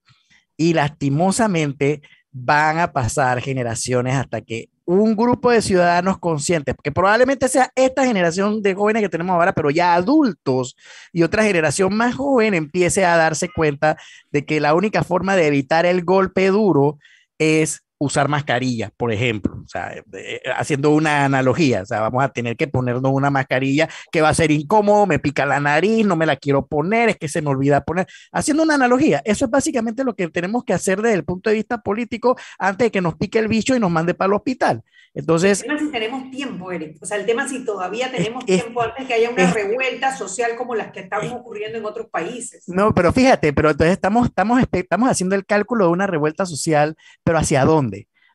y 0.58 0.74
lastimosamente 0.74 2.02
van 2.32 2.80
a 2.80 2.94
pasar 2.94 3.42
generaciones 3.42 4.16
hasta 4.16 4.42
que 4.42 4.70
un 4.86 5.16
grupo 5.16 5.52
de 5.52 5.62
ciudadanos 5.62 6.18
conscientes, 6.20 6.76
que 6.84 6.92
probablemente 6.92 7.48
sea 7.48 7.72
esta 7.76 8.06
generación 8.06 8.62
de 8.62 8.76
jóvenes 8.76 9.02
que 9.02 9.10
tenemos 9.10 9.34
ahora, 9.34 9.54
pero 9.54 9.70
ya 9.70 9.94
adultos 9.94 10.76
y 11.12 11.24
otra 11.24 11.44
generación 11.44 11.96
más 11.96 12.16
joven 12.16 12.54
empiece 12.54 13.06
a 13.06 13.16
darse 13.16 13.50
cuenta 13.50 13.98
de 14.32 14.46
que 14.46 14.60
la 14.60 14.74
única 14.74 15.04
forma 15.04 15.36
de 15.36 15.48
evitar 15.48 15.86
el 15.86 16.04
golpe 16.04 16.48
duro 16.48 16.98
es 17.38 17.84
usar 18.04 18.28
mascarillas, 18.28 18.92
por 18.96 19.12
ejemplo, 19.12 19.56
o 19.64 19.68
sea, 19.68 19.94
eh, 19.94 20.42
haciendo 20.56 20.92
una 20.92 21.26
analogía, 21.26 21.84
o 21.84 21.86
sea, 21.86 22.02
vamos 22.02 22.24
a 22.24 22.30
tener 22.30 22.58
que 22.58 22.68
ponernos 22.68 23.12
una 23.12 23.30
mascarilla 23.30 23.90
que 24.12 24.22
va 24.22 24.30
a 24.30 24.34
ser 24.34 24.52
incómodo, 24.52 25.06
me 25.06 25.20
pica 25.20 25.46
la 25.46 25.60
nariz, 25.60 26.06
no 26.06 26.16
me 26.16 26.26
la 26.26 26.36
quiero 26.36 26.66
poner, 26.66 27.10
es 27.10 27.18
que 27.18 27.28
se 27.28 27.42
me 27.42 27.50
olvida 27.50 27.84
poner, 27.84 28.08
haciendo 28.32 28.64
una 28.64 28.76
analogía, 28.76 29.22
eso 29.26 29.46
es 29.46 29.52
básicamente 29.52 30.04
lo 30.04 30.16
que 30.16 30.28
tenemos 30.30 30.64
que 30.64 30.74
hacer 30.74 31.02
desde 31.02 31.16
el 31.16 31.24
punto 31.24 31.50
de 31.50 31.58
vista 31.58 31.82
político 31.82 32.36
antes 32.60 32.88
de 32.88 32.92
que 32.92 33.02
nos 33.02 33.16
pique 33.16 33.40
el 33.40 33.48
bicho 33.48 33.76
y 33.76 33.80
nos 33.80 33.92
mande 33.92 34.14
para 34.14 34.28
el 34.28 34.34
hospital. 34.34 34.84
Entonces, 35.16 35.62
el 35.62 35.68
tema 35.68 35.80
si 35.80 35.92
tenemos 35.92 36.32
tiempo, 36.32 36.72
Eric, 36.72 36.98
o 37.00 37.06
sea, 37.06 37.18
el 37.18 37.26
tema 37.28 37.48
si 37.48 37.64
todavía 37.64 38.12
tenemos 38.12 38.46
tiempo 38.46 38.82
antes 38.82 39.06
que 39.06 39.14
haya 39.14 39.30
una 39.30 39.52
revuelta 39.54 40.18
social 40.18 40.56
como 40.58 40.74
las 40.74 40.92
que 40.92 41.02
están 41.02 41.30
ocurriendo 41.30 41.78
en 41.78 41.86
otros 41.86 42.08
países. 42.10 42.64
No, 42.68 42.96
pero 42.96 43.14
fíjate, 43.14 43.54
pero 43.54 43.70
entonces 43.70 43.94
estamos, 43.94 44.26
estamos, 44.26 44.64
estamos 44.72 45.10
haciendo 45.10 45.36
el 45.36 45.46
cálculo 45.46 45.86
de 45.86 45.92
una 45.92 46.08
revuelta 46.08 46.48
social, 46.48 46.96
pero 47.24 47.38
¿hacia 47.38 47.64
dónde? 47.64 47.93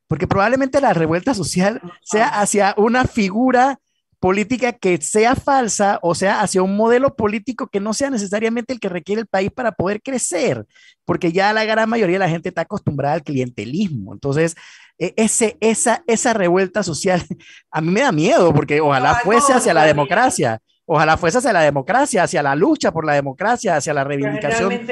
Porque 0.09 0.27
probablemente 0.27 0.81
la 0.81 0.95
revuelta 0.95 1.35
social 1.35 1.81
sea 2.03 2.29
hacia 2.41 2.75
una 2.77 3.05
figura 3.05 3.79
política 4.21 4.73
que 4.73 5.01
sea 5.01 5.37
falsa 5.37 6.01
o 6.03 6.15
sea 6.15 6.41
hacia 6.41 6.63
un 6.63 6.77
modelo 6.77 7.15
político 7.15 7.69
que 7.69 7.79
no 7.79 7.95
sea 7.95 8.11
necesariamente 8.11 8.73
el 8.73 8.81
que 8.81 8.89
requiere 8.89 9.21
el 9.21 9.29
país 9.29 9.51
para 9.53 9.71
poder 9.73 10.03
crecer, 10.03 10.67
porque 11.05 11.31
ya 11.31 11.53
la 11.53 11.65
gran 11.65 11.89
mayoría 11.89 12.17
de 12.17 12.25
la 12.25 12.29
gente 12.29 12.49
está 12.49 12.63
acostumbrada 12.63 13.15
al 13.15 13.23
clientelismo. 13.23 14.13
Entonces, 14.13 14.57
e, 14.99 15.15
ese, 15.17 15.57
esa, 15.61 16.03
esa 16.07 16.33
revuelta 16.33 16.83
social 16.83 17.23
a 17.71 17.81
mí 17.81 17.91
me 17.91 18.01
da 18.01 18.11
miedo, 18.11 18.53
porque 18.53 18.81
ojalá 18.81 19.17
fuese 19.17 19.53
hacia 19.53 19.75
la 19.75 19.85
democracia. 19.85 20.59
Ojalá 20.91 21.19
fuese 21.19 21.37
hacia 21.37 21.53
la 21.53 21.61
democracia, 21.61 22.23
hacia 22.23 22.43
la 22.43 22.55
lucha 22.55 22.91
por 22.93 23.05
la 23.05 23.13
democracia, 23.13 23.77
hacia 23.77 23.93
la 23.93 24.05
reivindicación. 24.05 24.87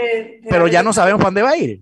Pero, 0.47 0.69
ya 0.69 0.83
no 0.83 0.93
sabemos 0.93 1.23
dónde 1.23 1.41
va 1.41 1.51
a 1.53 1.57
ir. 1.57 1.81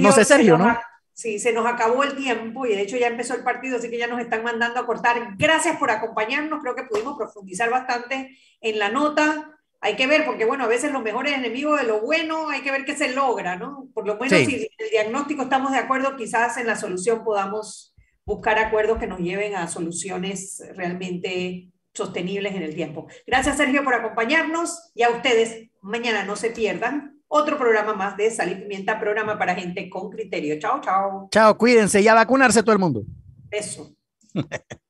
no 0.00 0.12
sé, 0.12 0.24
Sergio, 0.24 0.56
¿no? 0.56 0.78
Sí, 1.14 1.38
se 1.38 1.52
nos 1.52 1.64
acabó 1.64 2.02
el 2.02 2.16
tiempo 2.16 2.66
y 2.66 2.70
de 2.70 2.82
hecho 2.82 2.96
ya 2.96 3.06
empezó 3.06 3.34
el 3.34 3.44
partido, 3.44 3.76
así 3.76 3.88
que 3.88 3.98
ya 3.98 4.08
nos 4.08 4.20
están 4.20 4.42
mandando 4.42 4.80
a 4.80 4.86
cortar. 4.86 5.36
Gracias 5.38 5.76
por 5.76 5.92
acompañarnos, 5.92 6.60
creo 6.60 6.74
que 6.74 6.82
pudimos 6.82 7.16
profundizar 7.16 7.70
bastante 7.70 8.36
en 8.60 8.78
la 8.80 8.88
nota. 8.88 9.52
Hay 9.80 9.94
que 9.94 10.08
ver, 10.08 10.24
porque 10.24 10.44
bueno, 10.44 10.64
a 10.64 10.68
veces 10.68 10.90
los 10.90 11.04
mejores 11.04 11.34
enemigos 11.34 11.80
de 11.80 11.86
lo 11.86 12.00
bueno, 12.00 12.48
hay 12.48 12.62
que 12.62 12.72
ver 12.72 12.84
qué 12.84 12.96
se 12.96 13.12
logra, 13.12 13.54
¿no? 13.54 13.88
Por 13.94 14.08
lo 14.08 14.14
menos 14.16 14.30
si 14.30 14.68
el 14.76 14.90
diagnóstico 14.90 15.42
estamos 15.42 15.70
de 15.70 15.78
acuerdo, 15.78 16.16
quizás 16.16 16.56
en 16.56 16.66
la 16.66 16.74
solución 16.74 17.22
podamos 17.22 17.94
buscar 18.24 18.58
acuerdos 18.58 18.98
que 18.98 19.06
nos 19.06 19.20
lleven 19.20 19.54
a 19.54 19.68
soluciones 19.68 20.62
realmente 20.74 21.68
sostenibles 21.92 22.56
en 22.56 22.62
el 22.62 22.74
tiempo. 22.74 23.06
Gracias 23.24 23.56
Sergio 23.56 23.84
por 23.84 23.94
acompañarnos 23.94 24.90
y 24.94 25.04
a 25.04 25.10
ustedes, 25.10 25.70
mañana 25.80 26.24
no 26.24 26.34
se 26.34 26.50
pierdan 26.50 27.13
otro 27.36 27.58
programa 27.58 27.94
más 27.94 28.16
de 28.16 28.30
Sal 28.30 28.52
y 28.52 28.54
Pimienta, 28.54 29.00
programa 29.00 29.36
para 29.36 29.56
gente 29.56 29.90
con 29.90 30.08
criterio. 30.08 30.56
Chao, 30.60 30.80
chao. 30.80 31.28
Chao, 31.32 31.58
cuídense 31.58 32.00
y 32.00 32.06
a 32.06 32.14
vacunarse 32.14 32.62
todo 32.62 32.72
el 32.72 32.78
mundo. 32.78 33.02
Eso. 33.50 33.92